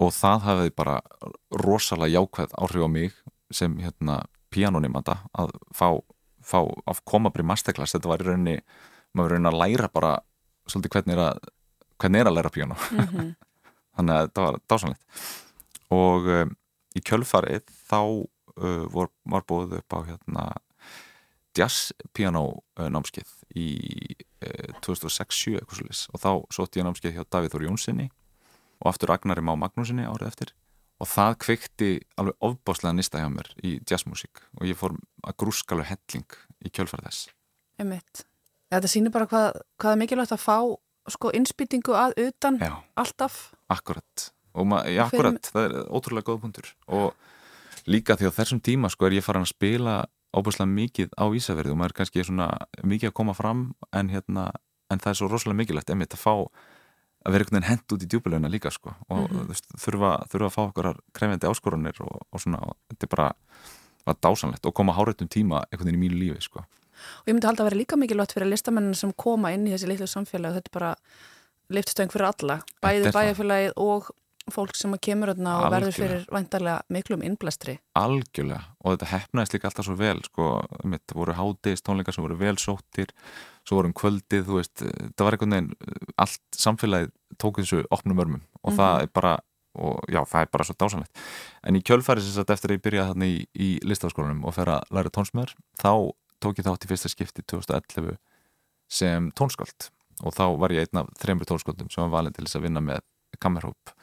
Og 0.00 0.12
það 0.16 0.46
hafiði 0.46 0.74
bara 0.78 1.00
rosalega 1.60 2.14
jákvæð 2.14 2.54
áhrif 2.56 2.86
á 2.86 2.88
mig 2.88 3.18
sem 3.52 3.74
hérna 3.82 4.22
píjanónimanda 4.50 5.18
að 5.36 5.52
fá 5.76 6.00
fá 6.50 6.58
að 6.60 7.04
koma 7.08 7.30
bara 7.30 7.46
í 7.46 7.50
masterclass. 7.50 7.94
Þetta 7.96 8.10
var 8.10 8.24
í 8.24 8.28
rauninni, 8.28 8.58
maður 9.14 9.36
rauninni 9.36 9.52
að 9.52 9.60
læra 9.62 9.88
bara 9.92 10.18
svolítið 10.70 10.96
hvernig 10.96 11.16
er 11.16 11.24
að 11.30 11.40
hvernig 12.00 12.22
er 12.22 12.30
að 12.30 12.36
læra 12.38 12.52
piano 12.52 12.76
mm 12.76 13.06
-hmm. 13.06 13.30
þannig 13.96 14.16
að 14.16 14.26
þetta 14.26 14.46
var 14.46 14.58
dásanlegt 14.70 15.02
og 15.90 16.28
um, 16.38 16.56
í 16.96 17.00
kjölfarið 17.00 17.64
þá 17.90 18.00
uh, 18.00 18.84
vor, 18.94 19.10
var 19.24 19.44
búið 19.48 19.78
upp 19.80 19.96
á 19.96 19.98
hérna 20.08 20.44
jazz 21.56 21.92
piano 22.14 22.62
uh, 22.78 22.88
námskeið 22.88 23.30
í 23.56 23.68
uh, 24.46 24.70
2006-07 24.86 26.08
og 26.14 26.20
þá 26.22 26.32
sótt 26.54 26.76
ég 26.76 26.86
námskeið 26.86 27.18
hjá 27.18 27.24
Davíð 27.26 27.54
Þóri 27.54 27.68
Jónssoni 27.68 28.10
og 28.80 28.92
aftur 28.92 29.12
Agnari 29.12 29.42
Má 29.42 29.56
Magnúsinni 29.56 30.06
árið 30.06 30.30
eftir 30.30 30.54
og 31.00 31.08
það 31.08 31.36
kveikti 31.44 31.90
alveg 32.20 32.36
ofbáslega 32.44 32.92
nýsta 32.96 33.22
hjá 33.22 33.30
mér 33.32 33.48
í 33.64 33.78
jazzmusík. 33.88 34.42
Og 34.60 34.68
ég 34.68 34.78
fór 34.78 34.96
að 35.24 35.36
grúska 35.40 35.76
alveg 35.76 35.94
helling 35.94 36.36
í 36.66 36.72
kjölfara 36.72 37.08
þess. 37.08 37.30
Emitt. 37.80 38.24
Þetta 38.70 38.90
sýnir 38.92 39.14
bara 39.14 39.26
hvað, 39.30 39.60
hvað 39.80 39.96
er 39.96 40.00
mikilvægt 40.02 40.36
að 40.36 40.44
fá 40.44 40.58
sko 41.10 41.32
innspýtingu 41.34 41.96
að 41.96 42.14
utan 42.28 42.60
Já, 42.60 42.74
alltaf. 43.00 43.40
Akkurat, 43.72 44.30
já, 44.54 45.02
akkurat. 45.06 45.48
Það 45.48 45.66
er 45.66 45.76
ótrúlega 45.88 46.28
góð 46.28 46.40
punktur. 46.44 46.72
Og 46.86 47.14
líka 47.90 48.18
því 48.20 48.30
á 48.30 48.36
þessum 48.36 48.60
tíma 48.62 48.90
sko 48.92 49.08
er 49.08 49.16
ég 49.18 49.26
farin 49.26 49.46
að 49.46 49.54
spila 49.54 49.94
óbúslega 50.36 50.70
mikið 50.70 51.14
á 51.18 51.24
Ísafjörðu 51.34 51.74
og 51.74 51.80
maður 51.80 51.94
er 51.94 51.98
kannski 52.00 52.26
svona 52.26 52.50
mikið 52.86 53.10
að 53.10 53.16
koma 53.18 53.34
fram 53.34 53.64
en 53.96 54.12
hérna, 54.12 54.50
en 54.92 55.02
það 55.02 55.12
er 55.12 55.18
svo 55.18 55.30
rosalega 55.30 55.62
mikilvægt 55.62 55.90
emitt 55.90 56.14
að 56.14 56.22
fá 56.22 56.34
að 57.26 57.34
vera 57.34 57.44
einhvern 57.44 57.58
veginn 57.58 57.68
hend 57.68 57.94
út 57.94 58.04
í 58.04 58.08
djúbileguna 58.08 58.50
líka 58.52 58.70
sko. 58.70 58.94
Og 59.08 59.30
mm 59.30 59.36
-hmm. 59.36 59.62
þurfa, 59.84 60.12
þurfa 60.32 60.46
að 60.46 60.54
fá 60.54 60.62
okkur 60.64 60.88
krefjandi 61.12 61.50
áskorunir 61.50 62.00
og, 62.00 62.20
og 62.32 62.40
svona 62.40 62.58
og 62.58 62.76
þetta 62.88 63.06
er 63.06 63.14
bara 63.16 63.28
var 64.06 64.16
dásanlegt 64.24 64.66
og 64.66 64.74
koma 64.74 64.92
hárættum 64.96 65.28
tíma 65.28 65.64
einhvern 65.70 65.90
veginn 65.90 66.00
í 66.00 66.04
mínu 66.08 66.18
lífi 66.18 66.40
sko. 66.40 66.64
Og 67.20 67.28
ég 67.28 67.34
myndi 67.34 67.46
halda 67.46 67.64
að 67.64 67.70
vera 67.70 67.80
líka 67.80 67.96
mikilvægt 67.96 68.32
fyrir 68.32 68.48
listamennina 68.50 68.94
sem 68.94 69.12
koma 69.12 69.52
inn 69.52 69.66
í 69.66 69.72
þessi 69.72 69.88
litlu 69.88 70.06
samfélag 70.06 70.50
og 70.50 70.56
þetta 70.58 70.70
er 70.70 70.78
bara 70.78 70.96
liftstöng 71.70 72.12
fyrir 72.12 72.28
alla 72.28 72.60
bæði 72.82 73.12
bæjarfélagið 73.14 73.72
og 73.76 74.10
fólk 74.54 74.76
sem 74.78 74.94
kemur 75.02 75.32
öðna 75.34 75.56
og 75.60 75.74
verður 75.74 75.96
fyrir 75.96 76.24
væntarlega 76.32 76.82
miklum 76.92 77.22
innblæstri. 77.26 77.78
Algjörlega 77.98 78.62
og 78.80 78.94
þetta 78.94 79.10
hefnaðist 79.12 79.56
líka 79.56 79.70
alltaf 79.70 79.88
svo 79.88 79.96
vel 79.98 80.18
sko, 80.26 80.48
þetta 80.82 81.18
voru 81.18 81.36
hádegist 81.38 81.86
tónleikar 81.86 82.16
sem 82.16 82.26
voru 82.26 82.38
vel 82.40 82.56
sóttir 82.60 83.14
svo 83.66 83.78
vorum 83.78 83.94
kvöldið, 83.96 84.46
þú 84.48 84.58
veist, 84.58 84.82
það 84.82 85.26
var 85.26 85.36
einhvern 85.36 85.56
veginn, 85.56 86.00
allt 86.20 86.58
samfélagið 86.58 87.12
tók 87.40 87.60
þessu 87.60 87.84
opnum 87.94 88.22
örmum 88.24 88.42
og 88.62 88.72
mm 88.72 88.76
-hmm. 88.76 88.80
það 88.80 89.02
er 89.02 89.10
bara, 89.14 89.38
og 89.74 90.00
já, 90.08 90.24
það 90.24 90.40
er 90.40 90.48
bara 90.52 90.64
svo 90.64 90.74
dásanlegt. 90.74 91.18
En 91.62 91.76
í 91.76 91.82
kjölfæri 91.82 92.20
sem 92.20 92.32
sagt 92.32 92.50
eftir 92.50 92.70
að 92.70 92.76
ég 92.76 92.82
byrjaði 92.82 93.08
þarna 93.08 93.26
í, 93.26 93.46
í 93.54 93.78
listafskólanum 93.84 94.44
og 94.44 94.54
fer 94.54 94.68
að 94.68 94.82
læra 94.90 95.10
tónsmöður, 95.10 95.54
þá 95.78 96.12
tók 96.40 96.58
ég 96.58 96.64
þátt 96.64 96.84
í 96.84 96.88
fyrsta 96.88 97.08
skipti 97.08 97.42
2011 97.42 98.16
sem 98.88 99.30
tónskáld 99.36 99.90
og 100.24 100.34
þá 100.34 100.58
var 100.58 100.72
ég 100.74 100.88
einn 100.88 101.02
af 101.02 101.08
þreymur 101.20 101.48
tónskáldum 101.48 101.90
sem 101.92 102.02
var 102.04 102.10
valin 102.10 102.32
til 102.32 102.44
þess 102.44 102.58
að 102.58 102.66
vinna 102.66 102.80
með 102.80 103.04
kammerhóp 103.40 103.94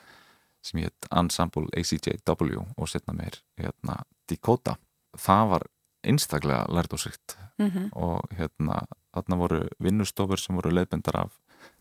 sem 0.68 0.84
hétt 0.84 1.08
Ensemble 1.12 1.68
ACJW 1.78 2.62
og 2.76 2.92
setna 2.92 3.16
meir 3.16 3.40
hérna 3.60 4.02
Dakota. 4.28 4.76
Það 5.18 5.50
var 5.54 5.68
einstaklega 6.08 6.66
lært 6.72 6.94
og 6.94 7.02
sýtt 7.02 7.38
mm 7.58 7.70
-hmm. 7.70 7.90
og 7.94 8.22
hérna 8.38 8.86
þarna 9.14 9.38
voru 9.38 9.68
vinnustofur 9.80 10.40
sem 10.40 10.56
voru 10.56 10.72
leiðbendar 10.72 11.16
af 11.16 11.40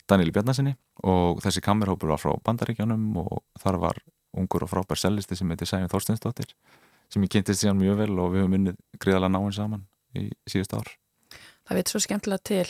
Daniel 0.08 0.32
Bjarnasinni 0.32 0.76
og 1.02 1.42
þessi 1.42 1.60
kammerhópur 1.60 2.08
var 2.08 2.18
frá 2.18 2.32
Bandaríkjónum 2.42 3.16
og 3.16 3.42
þar 3.58 3.78
var 3.78 3.98
ungur 4.36 4.62
og 4.62 4.70
frábær 4.70 4.96
sellisti 4.96 5.36
sem 5.36 5.50
heiti 5.50 5.66
Sæmi 5.66 5.88
Þorsteinsdóttir 5.88 6.54
sem 7.10 7.22
ég 7.22 7.28
kynntist 7.28 7.62
síðan 7.62 7.80
mjög 7.80 7.96
vel 7.96 8.18
og 8.18 8.32
við 8.32 8.42
höfum 8.42 8.54
unnið 8.54 8.76
gríðalega 8.98 9.28
náinn 9.28 9.52
saman 9.52 9.86
í 10.14 10.30
síðust 10.48 10.74
ár 10.74 10.88
Það 11.66 11.76
veit 11.76 11.88
svo 11.88 12.00
skemmtilega 12.00 12.42
til 12.44 12.68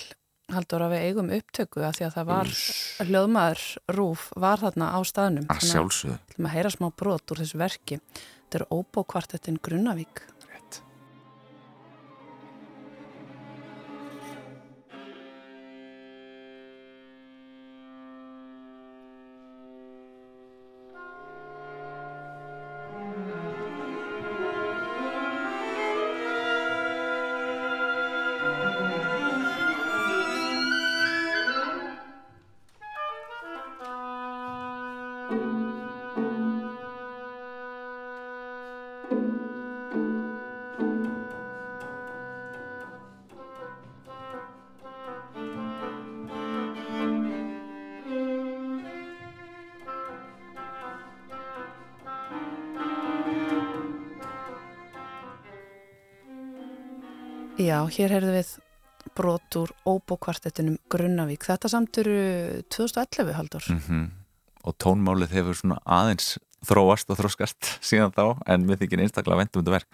haldur 0.54 0.84
að 0.86 0.94
við 0.94 1.04
eigum 1.08 1.32
upptöku 1.34 1.82
að 1.82 1.98
því 1.98 2.06
að 2.06 2.14
það 2.16 2.28
var 2.30 2.52
hljóðmaður 3.08 3.64
rúf 3.96 4.26
var 4.38 4.62
þarna 4.62 4.90
á 4.94 4.98
staðnum. 5.08 5.48
Að 5.50 5.66
sjálfsögðu. 5.72 6.18
höfum 6.30 6.48
að 6.48 6.56
heyra 6.56 6.72
smá 6.76 6.88
brot 7.02 7.34
úr 7.34 7.42
þessu 7.42 7.60
verki. 7.60 8.00
Þetta 8.46 8.60
er 8.60 8.66
óbókvartettin 8.70 9.60
Grunnavík 9.62 10.22
Já, 57.66 57.80
hér 57.90 58.12
heyrðu 58.14 58.34
við 58.36 58.50
brot 59.16 59.56
úr 59.58 59.72
óbókvartettunum 59.88 60.76
Grunnavík. 60.92 61.46
Þetta 61.46 61.70
samt 61.70 61.98
eru 61.98 62.18
2011 62.70 63.34
haldur. 63.34 63.64
Mm 63.70 63.80
-hmm. 63.86 64.04
Og 64.66 64.74
tónmálið 64.82 65.34
hefur 65.34 65.54
svona 65.54 65.78
aðeins 65.84 66.38
þróast 66.66 67.10
og 67.10 67.18
þróskast 67.18 67.70
síðan 67.88 68.14
þá 68.14 68.38
en 68.46 68.66
við 68.66 68.82
þykir 68.82 69.02
einstaklega 69.02 69.38
vendum 69.38 69.62
þetta 69.62 69.76
verk. 69.78 69.88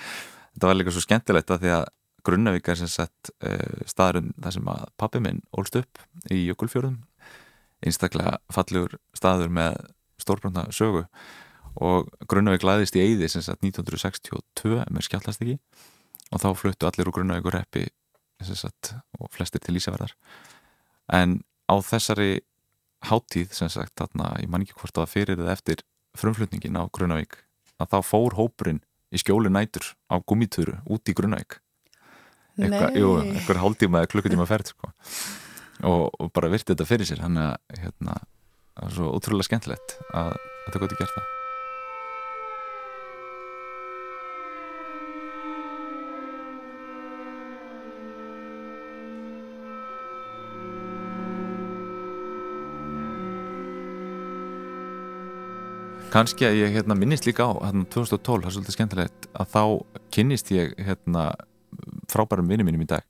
Þetta 0.52 0.66
var 0.66 0.76
líka 0.76 0.90
svo 0.90 1.00
skemmtilegt 1.00 1.50
að 1.50 1.60
því 1.60 1.70
að 1.78 1.84
Grunnavík 2.24 2.68
er 2.68 2.76
sem 2.76 2.88
sagt 2.88 3.30
uh, 3.42 3.82
staðurinn 3.86 4.34
þar 4.42 4.52
sem 4.52 4.68
að 4.68 4.84
pappi 4.96 5.20
minn 5.20 5.40
ólst 5.58 5.76
upp 5.76 5.98
í 6.30 6.46
Jökulfjörðum. 6.46 7.00
Einstaklega 7.82 8.38
fallegur 8.52 8.98
staður 9.14 9.48
með 9.48 9.80
stórbrunna 10.18 10.68
sögu 10.70 11.06
og 11.74 12.12
Grunnavík 12.28 12.62
laðist 12.62 12.96
í 12.96 13.00
Eyði 13.00 13.28
sem 13.28 13.42
sagt 13.42 13.64
1962 13.64 14.84
með 14.90 15.02
skjallast 15.08 15.42
ekki 15.42 15.58
og 16.32 16.42
þá 16.42 16.48
fluttu 16.58 16.88
allir 16.88 17.10
úr 17.10 17.16
grunnavíkur 17.18 17.56
reppi 17.58 17.86
og 18.42 19.28
flestir 19.30 19.62
til 19.62 19.76
Ísafjörðar 19.78 20.16
en 21.14 21.40
á 21.70 21.74
þessari 21.84 22.40
háttíð 23.06 23.52
sem 23.56 23.70
sagt 23.72 23.96
þarna, 23.98 24.36
ég 24.42 24.50
man 24.50 24.64
ekki 24.64 24.76
hvort 24.78 24.94
það 24.96 25.10
fyrir 25.10 25.40
eða 25.40 25.56
eftir 25.56 25.82
frumflutningin 26.18 26.78
á 26.78 26.86
Grunnavík 26.92 27.40
að 27.82 27.94
þá 27.94 27.98
fór 28.06 28.36
hópurinn 28.38 28.82
í 29.12 29.20
skjóli 29.20 29.52
nætur 29.52 29.92
á 30.12 30.20
gummituru 30.20 30.78
út 30.86 31.08
í 31.08 31.16
Grunnavík 31.16 31.58
eitthvað 32.60 33.62
hálftíma 33.62 34.02
eða 34.02 34.12
klukkutíma 34.12 34.46
ferð 34.48 34.74
sko. 34.74 34.92
og, 35.88 36.10
og 36.20 36.32
bara 36.36 36.52
virti 36.52 36.74
þetta 36.74 36.88
fyrir 36.88 37.08
sér 37.08 37.24
hann 37.24 37.38
er 37.40 37.56
hérna, 37.80 38.18
svo 38.92 39.14
ótrúlega 39.16 39.50
skemmtilegt 39.50 39.96
að 40.12 40.34
þetta 40.66 40.82
gott 40.84 40.98
að 40.98 41.00
gera 41.00 41.14
það 41.16 41.41
Kanski 56.12 56.44
að 56.44 56.58
ég 56.58 56.74
hérna, 56.74 56.92
minnist 56.92 57.24
líka 57.24 57.46
á 57.48 57.56
hérna, 57.64 57.86
2012, 57.88 58.42
það 58.42 58.48
er 58.50 58.52
svolítið 58.52 58.74
skemmtilegt 58.74 59.28
að 59.32 59.46
þá 59.48 59.62
kynnist 60.12 60.50
ég 60.52 60.74
hérna, 60.76 61.22
frábærum 62.12 62.50
vinni 62.52 62.66
mínum 62.68 62.82
í 62.84 62.88
dag 62.90 63.06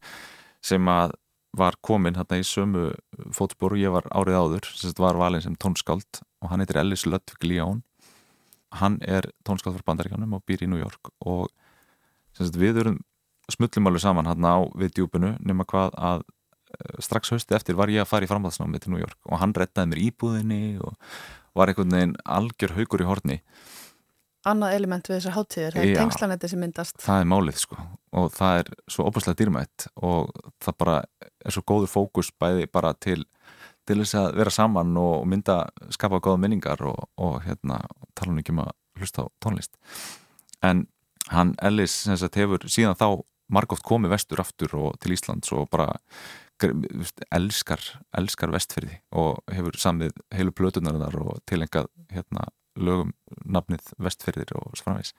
sem 0.62 0.86
að 0.86 1.16
var 1.58 1.74
komin 1.82 2.14
hérna 2.14 2.38
í 2.38 2.44
sömu 2.46 2.92
fótspor 3.34 3.74
og 3.74 3.82
ég 3.82 3.90
var 3.90 4.06
árið 4.14 4.38
áður 4.38 4.70
sem 4.78 4.94
var 5.02 5.18
valin 5.18 5.42
sem 5.42 5.58
tónskáld 5.58 6.22
og 6.22 6.52
hann 6.52 6.62
heitir 6.62 6.78
Ellis 6.78 7.02
Ludwig 7.08 7.42
León. 7.42 7.82
Hann 8.78 9.00
er 9.02 9.26
tónskáld 9.42 9.74
fyrir 9.74 9.88
bandaríkanum 9.90 10.38
og 10.38 10.46
býr 10.46 10.62
í 10.62 10.70
New 10.70 10.78
York 10.78 11.10
og 11.26 11.50
sagt, 12.38 12.54
við 12.54 12.84
erum 12.84 13.02
smullum 13.50 13.90
alveg 13.90 14.06
saman 14.06 14.30
hérna 14.30 14.56
á 14.56 14.58
við 14.78 14.94
djúbunu 15.00 15.34
nema 15.42 15.66
hvað 15.66 15.98
að 15.98 16.22
eh, 16.22 16.96
strax 17.02 17.34
hausti 17.34 17.58
eftir 17.58 17.74
var 17.74 17.90
ég 17.90 18.06
að 18.06 18.12
fara 18.14 18.30
í 18.30 18.30
framhaldsnámi 18.30 18.78
til 18.78 18.94
New 18.94 19.02
York 19.02 19.18
og 19.26 19.42
hann 19.42 19.58
rettaði 19.58 19.90
mér 19.90 20.06
íbúðinni 20.06 20.64
og 20.78 20.94
var 21.56 21.70
einhvern 21.70 21.94
veginn 21.96 22.14
algjör 22.24 22.76
haugur 22.78 23.04
í 23.04 23.08
horni. 23.08 23.38
Annað 24.48 24.76
element 24.76 25.06
við 25.06 25.20
þessar 25.20 25.36
háttíðir, 25.36 25.74
það 25.76 25.84
er 25.88 25.98
tengslanetti 26.00 26.48
sem 26.50 26.62
myndast. 26.64 26.96
Það 27.02 27.20
er 27.20 27.28
málið 27.30 27.58
sko. 27.62 27.76
Og 28.18 28.32
það 28.34 28.62
er 28.62 28.70
svo 28.90 29.04
opastlega 29.06 29.38
dýrmætt 29.38 29.86
og 30.02 30.32
það 30.64 30.78
bara 30.82 30.96
er 31.22 31.54
svo 31.54 31.62
góður 31.70 31.92
fókus 31.92 32.32
bæði 32.42 32.66
bara 32.72 32.90
til, 32.98 33.20
til 33.86 34.00
þess 34.02 34.18
að 34.18 34.30
vera 34.40 34.54
saman 34.54 34.96
og 34.98 35.28
mynda, 35.30 35.60
skapa 35.94 36.18
góða 36.24 36.42
minningar 36.42 36.82
og, 36.90 37.06
og 37.22 37.38
hérna 37.46 37.78
tala 38.18 38.34
um 38.34 38.40
ekki 38.42 38.56
um 38.56 38.64
að 38.64 38.72
hlusta 38.98 39.22
á 39.22 39.26
tónlist. 39.44 39.78
En 40.62 40.88
hann 41.30 41.54
Ellis 41.62 41.94
sagt, 42.10 42.40
hefur 42.40 42.66
síðan 42.66 42.98
þá 42.98 43.22
margóft 43.52 43.86
komið 43.86 44.16
vestur 44.16 44.42
aftur 44.42 44.74
og 44.78 44.98
til 45.02 45.14
Íslands 45.14 45.52
og 45.54 45.68
bara 45.70 45.92
elskar, 47.32 47.82
elskar 48.18 48.52
vestfyrði 48.54 49.00
og 49.18 49.42
hefur 49.52 49.78
samið 49.80 50.16
heilu 50.34 50.54
plötunar 50.56 51.18
og 51.20 51.42
tilengað 51.48 51.90
hérna, 52.12 52.46
lögum 52.78 53.12
nafnið 53.44 53.92
vestfyrðir 54.02 54.54
og 54.58 54.72
svo 54.76 54.88
framvegs 54.88 55.12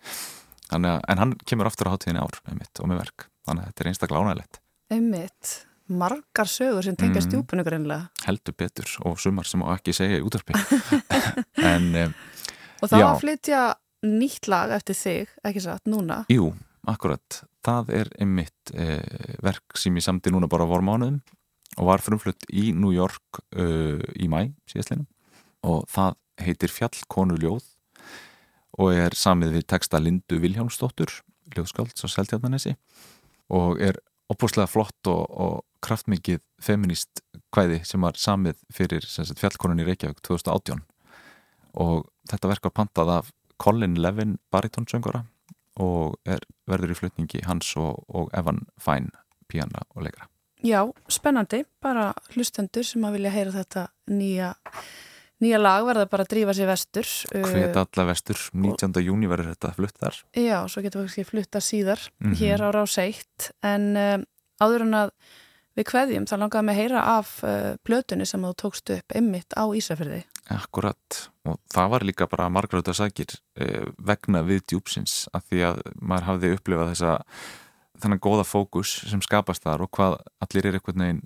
en 0.74 1.20
hann 1.20 1.36
kemur 1.46 1.70
aftur 1.70 1.92
á 1.92 1.94
hátíðinni 1.94 2.24
ár 2.24 2.40
einmitt, 2.50 2.80
og 2.80 2.90
með 2.90 3.04
verk, 3.04 3.28
þannig 3.46 3.64
að 3.64 3.70
þetta 3.70 3.84
er 3.84 3.92
einstaklega 3.92 4.24
ánægilegt 4.24 4.60
einmitt, 4.94 5.54
margar 5.94 6.50
sögur 6.50 6.86
sem 6.86 6.98
tengja 6.98 7.22
mm, 7.22 7.28
stjúpunu 7.28 7.66
greinlega 7.68 8.28
heldur 8.28 8.58
betur 8.58 8.90
og 9.08 9.20
sumar 9.22 9.48
sem 9.50 9.64
á 9.66 9.68
ekki 9.76 9.96
segja 9.96 10.20
í 10.22 10.26
útvarpi. 10.26 10.56
En 11.64 11.90
um, 11.96 12.14
og 12.82 12.90
það 12.92 13.00
var 13.00 13.10
að 13.14 13.22
flytja 13.24 13.64
nýtt 14.04 14.50
lag 14.52 14.74
eftir 14.76 14.98
þig, 15.00 15.34
ekki 15.48 15.64
satt, 15.64 15.86
núna. 15.90 16.24
Jú, 16.32 16.52
akkurat. 16.90 17.44
Það 17.64 17.94
er 18.00 18.12
einmitt 18.22 18.74
eh, 18.76 19.36
verk 19.44 19.78
sem 19.80 19.96
ég 19.96 20.06
samti 20.06 20.34
núna 20.34 20.50
bara 20.52 20.68
voru 20.68 20.86
mánuðum 20.88 21.22
og 21.80 21.90
var 21.90 22.04
frumflutt 22.04 22.46
í 22.54 22.72
New 22.76 22.94
York 22.94 23.42
uh, 23.58 24.02
í 24.14 24.28
mæ 24.30 24.52
síðastlinum 24.70 25.08
og 25.66 25.88
það 25.90 26.18
heitir 26.44 26.74
Fjallkonu 26.74 27.38
ljóð 27.42 27.66
og 28.82 28.94
er 28.94 29.16
samið 29.18 29.58
við 29.58 29.68
texta 29.74 30.02
Lindu 30.02 30.40
Viljámsdóttur 30.44 31.12
ljóðskálds 31.54 32.06
á 32.06 32.08
Seltjarnanesi 32.10 32.76
og 33.54 33.82
er 33.82 34.00
opbúslega 34.32 34.70
flott 34.70 35.10
og, 35.10 35.24
og 35.30 35.56
kraftmikið 35.84 36.42
feminist 36.64 37.24
kvæði 37.54 37.82
sem 37.88 38.02
var 38.06 38.18
samið 38.18 38.62
fyrir 38.74 39.06
sagt, 39.06 39.40
Fjallkonun 39.42 39.84
í 39.84 39.88
Reykjavík 39.88 40.24
2018 40.26 40.84
og 41.84 42.08
þetta 42.30 42.54
verk 42.54 42.70
var 42.70 42.78
pantað 42.82 43.14
af 43.18 43.34
Colin 43.62 43.98
Levin 44.02 44.38
baritonsöngara 44.54 45.26
og 45.82 46.20
er, 46.26 46.44
verður 46.70 46.94
í 46.94 47.00
flutningi 47.00 47.42
hans 47.48 47.74
og, 47.80 48.04
og 48.08 48.30
Evan 48.38 48.66
Fine 48.82 49.12
píana 49.50 49.86
og 49.96 50.06
leikra. 50.08 50.30
Já, 50.64 50.86
spennandi, 51.12 51.66
bara 51.84 52.14
hlustendur 52.34 52.86
sem 52.88 53.04
að 53.04 53.18
vilja 53.18 53.34
heyra 53.34 53.52
þetta 53.58 53.88
nýja 54.14 54.54
nýja 55.44 55.60
lag 55.60 55.84
verða 55.84 56.06
bara 56.12 56.26
að 56.26 56.34
drífa 56.34 56.56
sér 56.56 56.70
vestur. 56.70 57.10
Hvet 57.34 57.80
alla 57.80 58.06
vestur, 58.08 58.40
19. 58.56 58.94
Og, 58.94 59.00
júni 59.04 59.28
verður 59.28 59.52
þetta 59.52 59.74
flutt 59.76 59.98
þar. 60.00 60.20
Já, 60.40 60.58
svo 60.72 60.84
getur 60.86 61.04
við 61.04 61.10
ekki 61.12 61.30
flutta 61.32 61.60
síðar 61.64 62.00
mm 62.00 62.30
-hmm. 62.30 62.38
hér 62.40 62.64
á 62.64 62.70
Ráseitt 62.72 63.52
en 63.62 63.90
um, 63.98 64.26
áður 64.64 64.88
en 64.88 65.00
að 65.02 65.12
við 65.76 65.90
kveðjum 65.90 66.28
þá 66.30 66.36
langaðum 66.38 66.70
við 66.70 66.76
að 66.76 66.82
heyra 66.82 67.04
af 67.18 67.30
uh, 67.44 67.76
plötunni 67.84 68.26
sem 68.30 68.42
þú 68.42 68.54
tókst 68.56 68.90
upp 68.94 69.16
emmitt 69.16 69.54
á 69.58 69.64
Ísafjörði. 69.68 70.24
Akkurat 70.54 71.33
og 71.44 71.60
það 71.74 71.92
var 71.92 72.06
líka 72.08 72.28
bara 72.32 72.50
margröða 72.54 72.96
sækir 72.96 73.36
eh, 73.60 73.90
vegna 73.98 74.44
við 74.48 74.64
djúpsins 74.72 75.28
af 75.36 75.46
því 75.50 75.64
að 75.70 75.82
maður 76.00 76.28
hafði 76.30 76.52
upplifað 76.58 76.92
þessa 76.94 77.14
þennan 78.04 78.24
góða 78.24 78.46
fókus 78.48 78.94
sem 79.10 79.22
skapast 79.24 79.64
þar 79.66 79.86
og 79.86 79.92
hvað 79.96 80.18
allir 80.44 80.68
er 80.70 80.78
eitthvað 80.78 81.02
neginn 81.02 81.24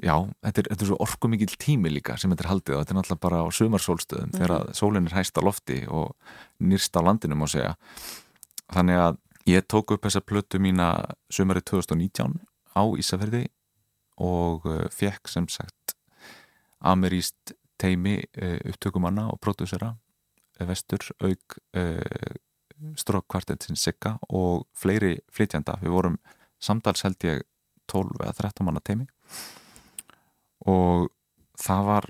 já, 0.00 0.14
þetta 0.46 0.62
er, 0.62 0.68
þetta 0.72 0.84
er 0.84 0.90
svo 0.90 0.98
orku 1.04 1.30
mikil 1.30 1.50
tími 1.60 1.92
líka 1.92 2.16
sem 2.18 2.32
þetta 2.32 2.46
er 2.46 2.50
haldið 2.52 2.76
og 2.76 2.84
þetta 2.84 2.94
er 2.94 2.98
náttúrulega 3.00 3.24
bara 3.26 3.42
á 3.44 3.46
sömarsólstöðum 3.58 4.28
mm 4.28 4.30
-hmm. 4.30 4.38
þegar 4.38 4.64
mhm. 4.64 4.78
sólinn 4.80 5.10
er 5.10 5.16
hæst 5.18 5.38
á 5.38 5.42
lofti 5.44 5.78
og 5.88 6.14
nýrst 6.60 6.96
á 6.96 7.00
landinu 7.02 7.36
má 7.36 7.46
segja 7.50 7.74
þannig 8.72 8.96
að 8.96 9.16
ég 9.46 9.66
tók 9.66 9.92
upp 9.92 10.04
þessa 10.04 10.20
plötu 10.20 10.58
mína 10.58 11.14
sömari 11.30 11.60
2019 11.60 12.38
á 12.76 12.82
Ísafjörði 12.96 13.48
og 14.16 14.66
eh, 14.66 14.88
fekk 14.90 15.28
sem 15.28 15.48
sagt 15.48 15.96
ameríst 16.80 17.52
teimi 17.80 18.18
uh, 18.20 18.58
upptökumanna 18.68 19.28
og 19.32 19.40
pródúsera 19.44 19.94
uh, 19.94 20.66
vestur, 20.68 21.04
auk 21.24 21.60
strókkvartetsins 22.96 23.82
Sigga 23.84 24.14
og 24.32 24.62
fleiri 24.72 25.18
flytjanda. 25.28 25.74
Við 25.82 25.92
vorum 25.92 26.14
samtals 26.64 27.02
held 27.04 27.26
ég 27.28 27.42
12 27.92 28.22
eða 28.22 28.32
13 28.38 28.64
manna 28.64 28.80
teimi 28.80 29.04
og 30.70 31.10
það 31.60 31.82
var 31.88 32.08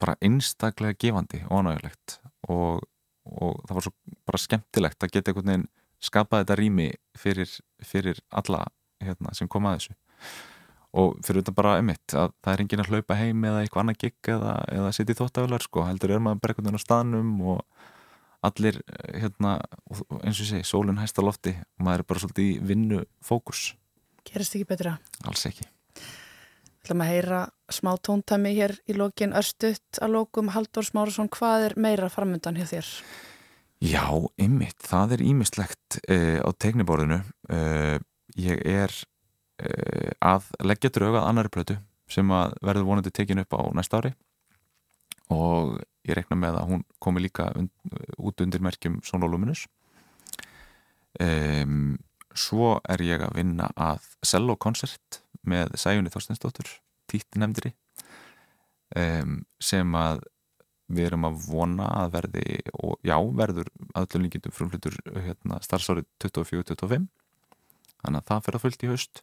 bara 0.00 0.16
einstaklega 0.24 0.98
gefandi 0.98 1.42
og 1.48 1.64
ánægulegt 1.64 2.16
og, 2.48 2.86
og 3.26 3.60
það 3.66 3.76
var 3.76 3.86
svo 3.86 3.94
bara 4.30 4.42
skemmtilegt 4.44 5.04
að 5.06 5.14
geta 5.14 5.32
einhvern 5.32 5.52
veginn 5.52 5.68
skapað 6.00 6.44
þetta 6.44 6.58
rými 6.60 6.88
fyrir, 7.18 7.50
fyrir 7.84 8.22
alla 8.30 8.64
hérna, 9.02 9.34
sem 9.36 9.48
kom 9.48 9.68
að 9.68 9.80
þessu 9.80 9.98
og 10.90 11.20
fyrir 11.22 11.44
þetta 11.44 11.54
bara 11.54 11.76
emitt 11.78 12.14
að 12.18 12.32
það 12.42 12.52
er 12.52 12.62
engin 12.64 12.82
að 12.82 12.90
hlaupa 12.90 13.16
heim 13.18 13.44
eða 13.46 13.62
eitthvað 13.62 13.82
annað 13.84 14.00
gig 14.02 14.30
eða, 14.34 14.54
eða 14.74 14.92
setja 14.96 15.14
í 15.14 15.18
þóttafélag 15.20 15.64
sko, 15.66 15.84
heldur 15.86 16.14
er 16.14 16.22
maður 16.24 16.40
bara 16.42 16.54
einhvern 16.54 16.66
veginn 16.66 16.82
á 16.82 16.86
staðnum 16.86 17.34
og 17.52 17.60
allir 18.50 18.80
hérna, 19.12 19.58
eins 20.24 20.40
og 20.40 20.48
sé, 20.48 20.62
sólinn 20.66 20.98
hæst 20.98 21.20
á 21.20 21.22
lofti 21.22 21.52
og 21.54 21.84
maður 21.86 22.02
er 22.02 22.08
bara 22.10 22.22
svolítið 22.24 22.48
í 22.48 22.56
vinnu 22.72 23.04
fókus 23.22 23.74
Gerist 24.26 24.56
ekki 24.56 24.68
betra? 24.72 24.96
Alls 25.28 25.46
ekki 25.48 25.68
Við 26.80 26.88
ætlum 26.88 27.02
að 27.04 27.10
heyra 27.12 27.40
smá 27.70 27.90
tóntæmi 28.00 28.54
hér 28.56 28.72
í 28.88 28.96
lokin 28.96 29.34
Örstuðt 29.36 30.00
að 30.00 30.14
lokum 30.16 30.48
Haldur 30.54 30.86
Smárasson, 30.86 31.28
hvað 31.30 31.68
er 31.68 31.74
meira 31.76 32.08
framöndan 32.10 32.56
hjá 32.56 32.66
þér? 32.72 32.88
Já, 33.84 34.06
ymmit, 34.40 34.80
það 34.80 35.14
er 35.16 35.24
ímislegt 35.24 36.00
eh, 36.08 36.40
á 36.40 36.48
tegniborðinu 36.56 37.20
eh, 37.52 38.00
ég 38.40 38.64
er 38.64 38.92
Eh, 38.92 39.09
að 40.24 40.50
leggja 40.64 40.92
draugað 40.94 41.28
annari 41.28 41.52
plötu 41.52 41.76
sem 42.10 42.30
að 42.34 42.56
verður 42.64 42.88
vonandi 42.88 43.12
tekin 43.14 43.42
upp 43.42 43.54
á 43.54 43.60
næsta 43.76 44.00
ári. 44.00 44.14
Og 45.30 45.78
ég 46.08 46.16
rekna 46.16 46.38
með 46.38 46.58
að 46.60 46.70
hún 46.72 46.84
komi 47.02 47.22
líka 47.22 47.50
und, 47.58 47.70
út 48.18 48.40
undir 48.42 48.62
merkjum 48.64 48.98
Sónoluminus 49.06 49.66
um, 51.20 51.98
svo 52.36 52.78
er 52.88 53.02
ég 53.04 53.24
að 53.24 53.36
vinna 53.40 53.70
að 53.76 54.06
cello-koncert 54.26 55.20
með 55.48 55.76
Sæjunni 55.80 56.12
Þorsteinsdóttur 56.12 56.68
títi 57.10 57.40
nefndri 57.40 57.72
um, 58.96 59.40
sem 59.60 59.96
að 59.98 60.22
við 60.90 61.10
erum 61.10 61.28
að 61.28 61.42
vona 61.46 61.88
að 62.00 62.14
verði 62.16 62.44
og 62.82 62.96
já, 63.06 63.14
verður 63.38 63.68
aðlun 63.94 64.26
líkindum 64.26 64.54
frumflutur 64.54 64.96
hérna, 65.06 65.60
starfsárið 65.62 66.08
24-25 66.24 67.06
þannig 68.00 68.22
að 68.22 68.30
það 68.30 68.46
fyrir 68.46 68.58
að 68.58 68.64
fullt 68.64 68.84
í 68.86 68.90
haust 68.90 69.22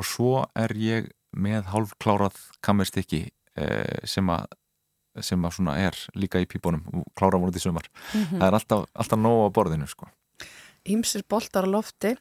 og 0.00 0.06
svo 0.08 0.46
er 0.56 0.72
ég 0.78 1.10
með 1.36 1.68
hálf 1.74 1.92
klárað 2.02 2.38
kammerstykki 2.64 3.26
eh, 3.60 4.00
sem 4.08 4.32
að 4.32 4.48
sem 5.26 5.42
að 5.42 5.56
svona 5.56 5.74
er 5.82 5.96
líka 6.14 6.40
í 6.40 6.46
pípunum 6.48 7.02
klára 7.18 7.38
voruð 7.42 7.58
í 7.58 7.62
sumar. 7.64 7.88
Mm 8.14 8.20
-hmm. 8.22 8.38
það 8.38 8.46
er 8.46 8.56
alltaf, 8.58 8.84
alltaf 8.94 9.18
nóg 9.18 9.40
á 9.42 9.48
borðinu 9.56 9.88
sko. 9.90 10.06
Ímsir 10.86 11.24
boltar 11.28 11.66
á 11.66 11.70
lofti. 11.70 12.14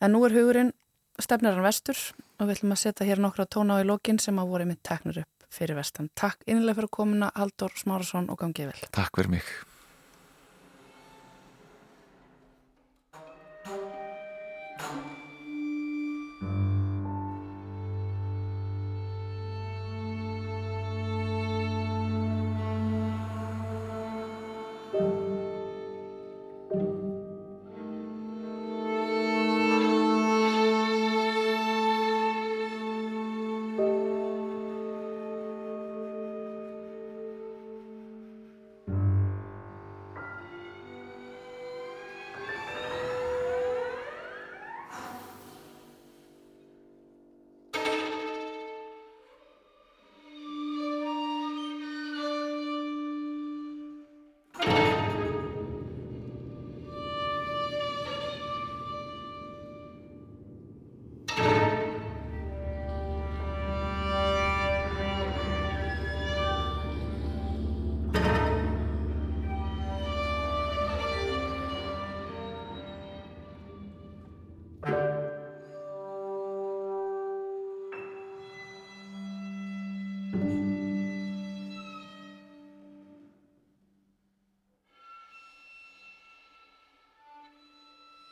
En 0.00 0.12
nú 0.12 0.24
er 0.26 0.32
hugurinn 0.32 0.72
stefnirinn 1.20 1.62
vestur 1.62 1.96
og 2.40 2.48
við 2.48 2.56
ætlum 2.56 2.72
að 2.72 2.82
setja 2.82 3.06
hér 3.06 3.20
nokkra 3.20 3.46
tóna 3.46 3.76
á 3.78 3.82
í 3.82 3.86
lokin 3.86 4.18
sem 4.18 4.38
að 4.38 4.48
voru 4.48 4.64
með 4.64 4.80
teknur 4.82 5.18
upp 5.22 5.46
fyrir 5.52 5.76
vestan. 5.76 6.08
Takk 6.14 6.40
innlega 6.46 6.80
fyrir 6.80 6.90
komuna 6.90 7.30
Haldur 7.36 7.70
Smárasson 7.76 8.30
og 8.30 8.40
gangið 8.40 8.72
vel. 8.72 8.88
Takk 8.90 9.16
fyrir 9.16 9.30
mig 9.30 9.44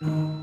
Mm-hmm. 0.02 0.39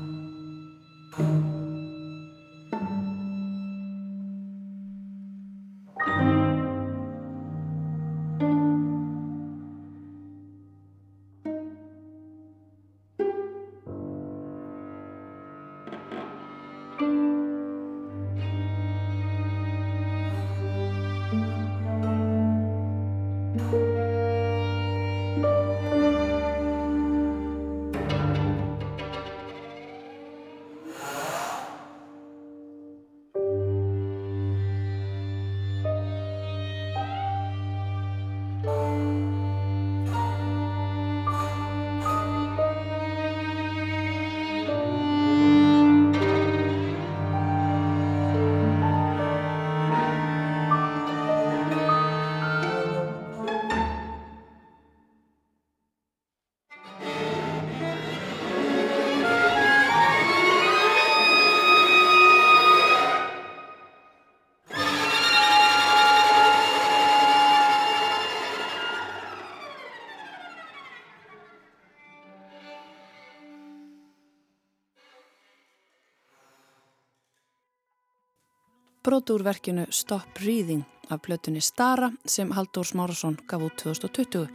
Brotu 79.08 79.38
úr 79.38 79.44
verkinu 79.46 79.86
Stop 79.88 80.34
Breathing 80.36 80.84
af 81.08 81.22
blötunni 81.24 81.60
Stara 81.64 82.10
sem 82.28 82.50
Haldur 82.52 82.84
Smárasson 82.84 83.38
gaf 83.48 83.62
út 83.64 83.76
2020. 83.80 84.48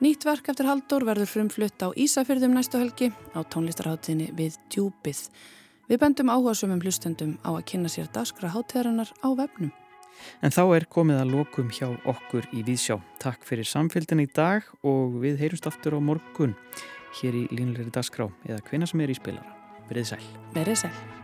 Nýtt 0.00 0.24
verk 0.24 0.48
eftir 0.48 0.68
Haldur 0.70 1.04
verður 1.04 1.28
frumflutt 1.28 1.84
á 1.84 1.92
Ísafyrðum 1.92 2.54
næstu 2.56 2.80
helgi 2.80 3.10
á 3.36 3.44
tónlistarháttinni 3.44 4.30
við 4.38 4.56
Djúpið. 4.72 5.20
Við 5.90 6.00
bendum 6.00 6.32
áhuga 6.32 6.54
sumum 6.56 6.80
hlustendum 6.80 7.36
á 7.44 7.50
að 7.58 7.66
kynna 7.72 7.92
sér 7.92 8.08
daskra 8.14 8.54
háttegarinnar 8.54 9.12
á 9.20 9.28
vefnum. 9.36 9.74
En 10.40 10.54
þá 10.54 10.64
er 10.78 10.88
komið 10.88 11.20
að 11.20 11.36
lokum 11.36 11.68
hjá 11.68 11.90
okkur 12.08 12.48
í 12.56 12.64
Víðsjá. 12.64 12.96
Takk 13.20 13.44
fyrir 13.44 13.68
samfélgin 13.68 14.24
í 14.24 14.30
dag 14.32 14.64
og 14.80 15.20
við 15.20 15.44
heyrumst 15.44 15.68
aftur 15.68 15.98
á 15.98 16.00
morgun 16.00 16.56
hér 17.20 17.36
í 17.36 17.46
Línleiri 17.52 17.92
dagskrá 17.92 18.30
eða 18.48 18.64
hvena 18.70 18.88
sem 18.88 19.04
er 19.04 19.12
í 19.12 19.20
spilara. 19.20 19.56
Verðið 19.92 20.14
sæl. 20.14 20.26
Verðið 20.56 20.84
sæl. 20.86 21.17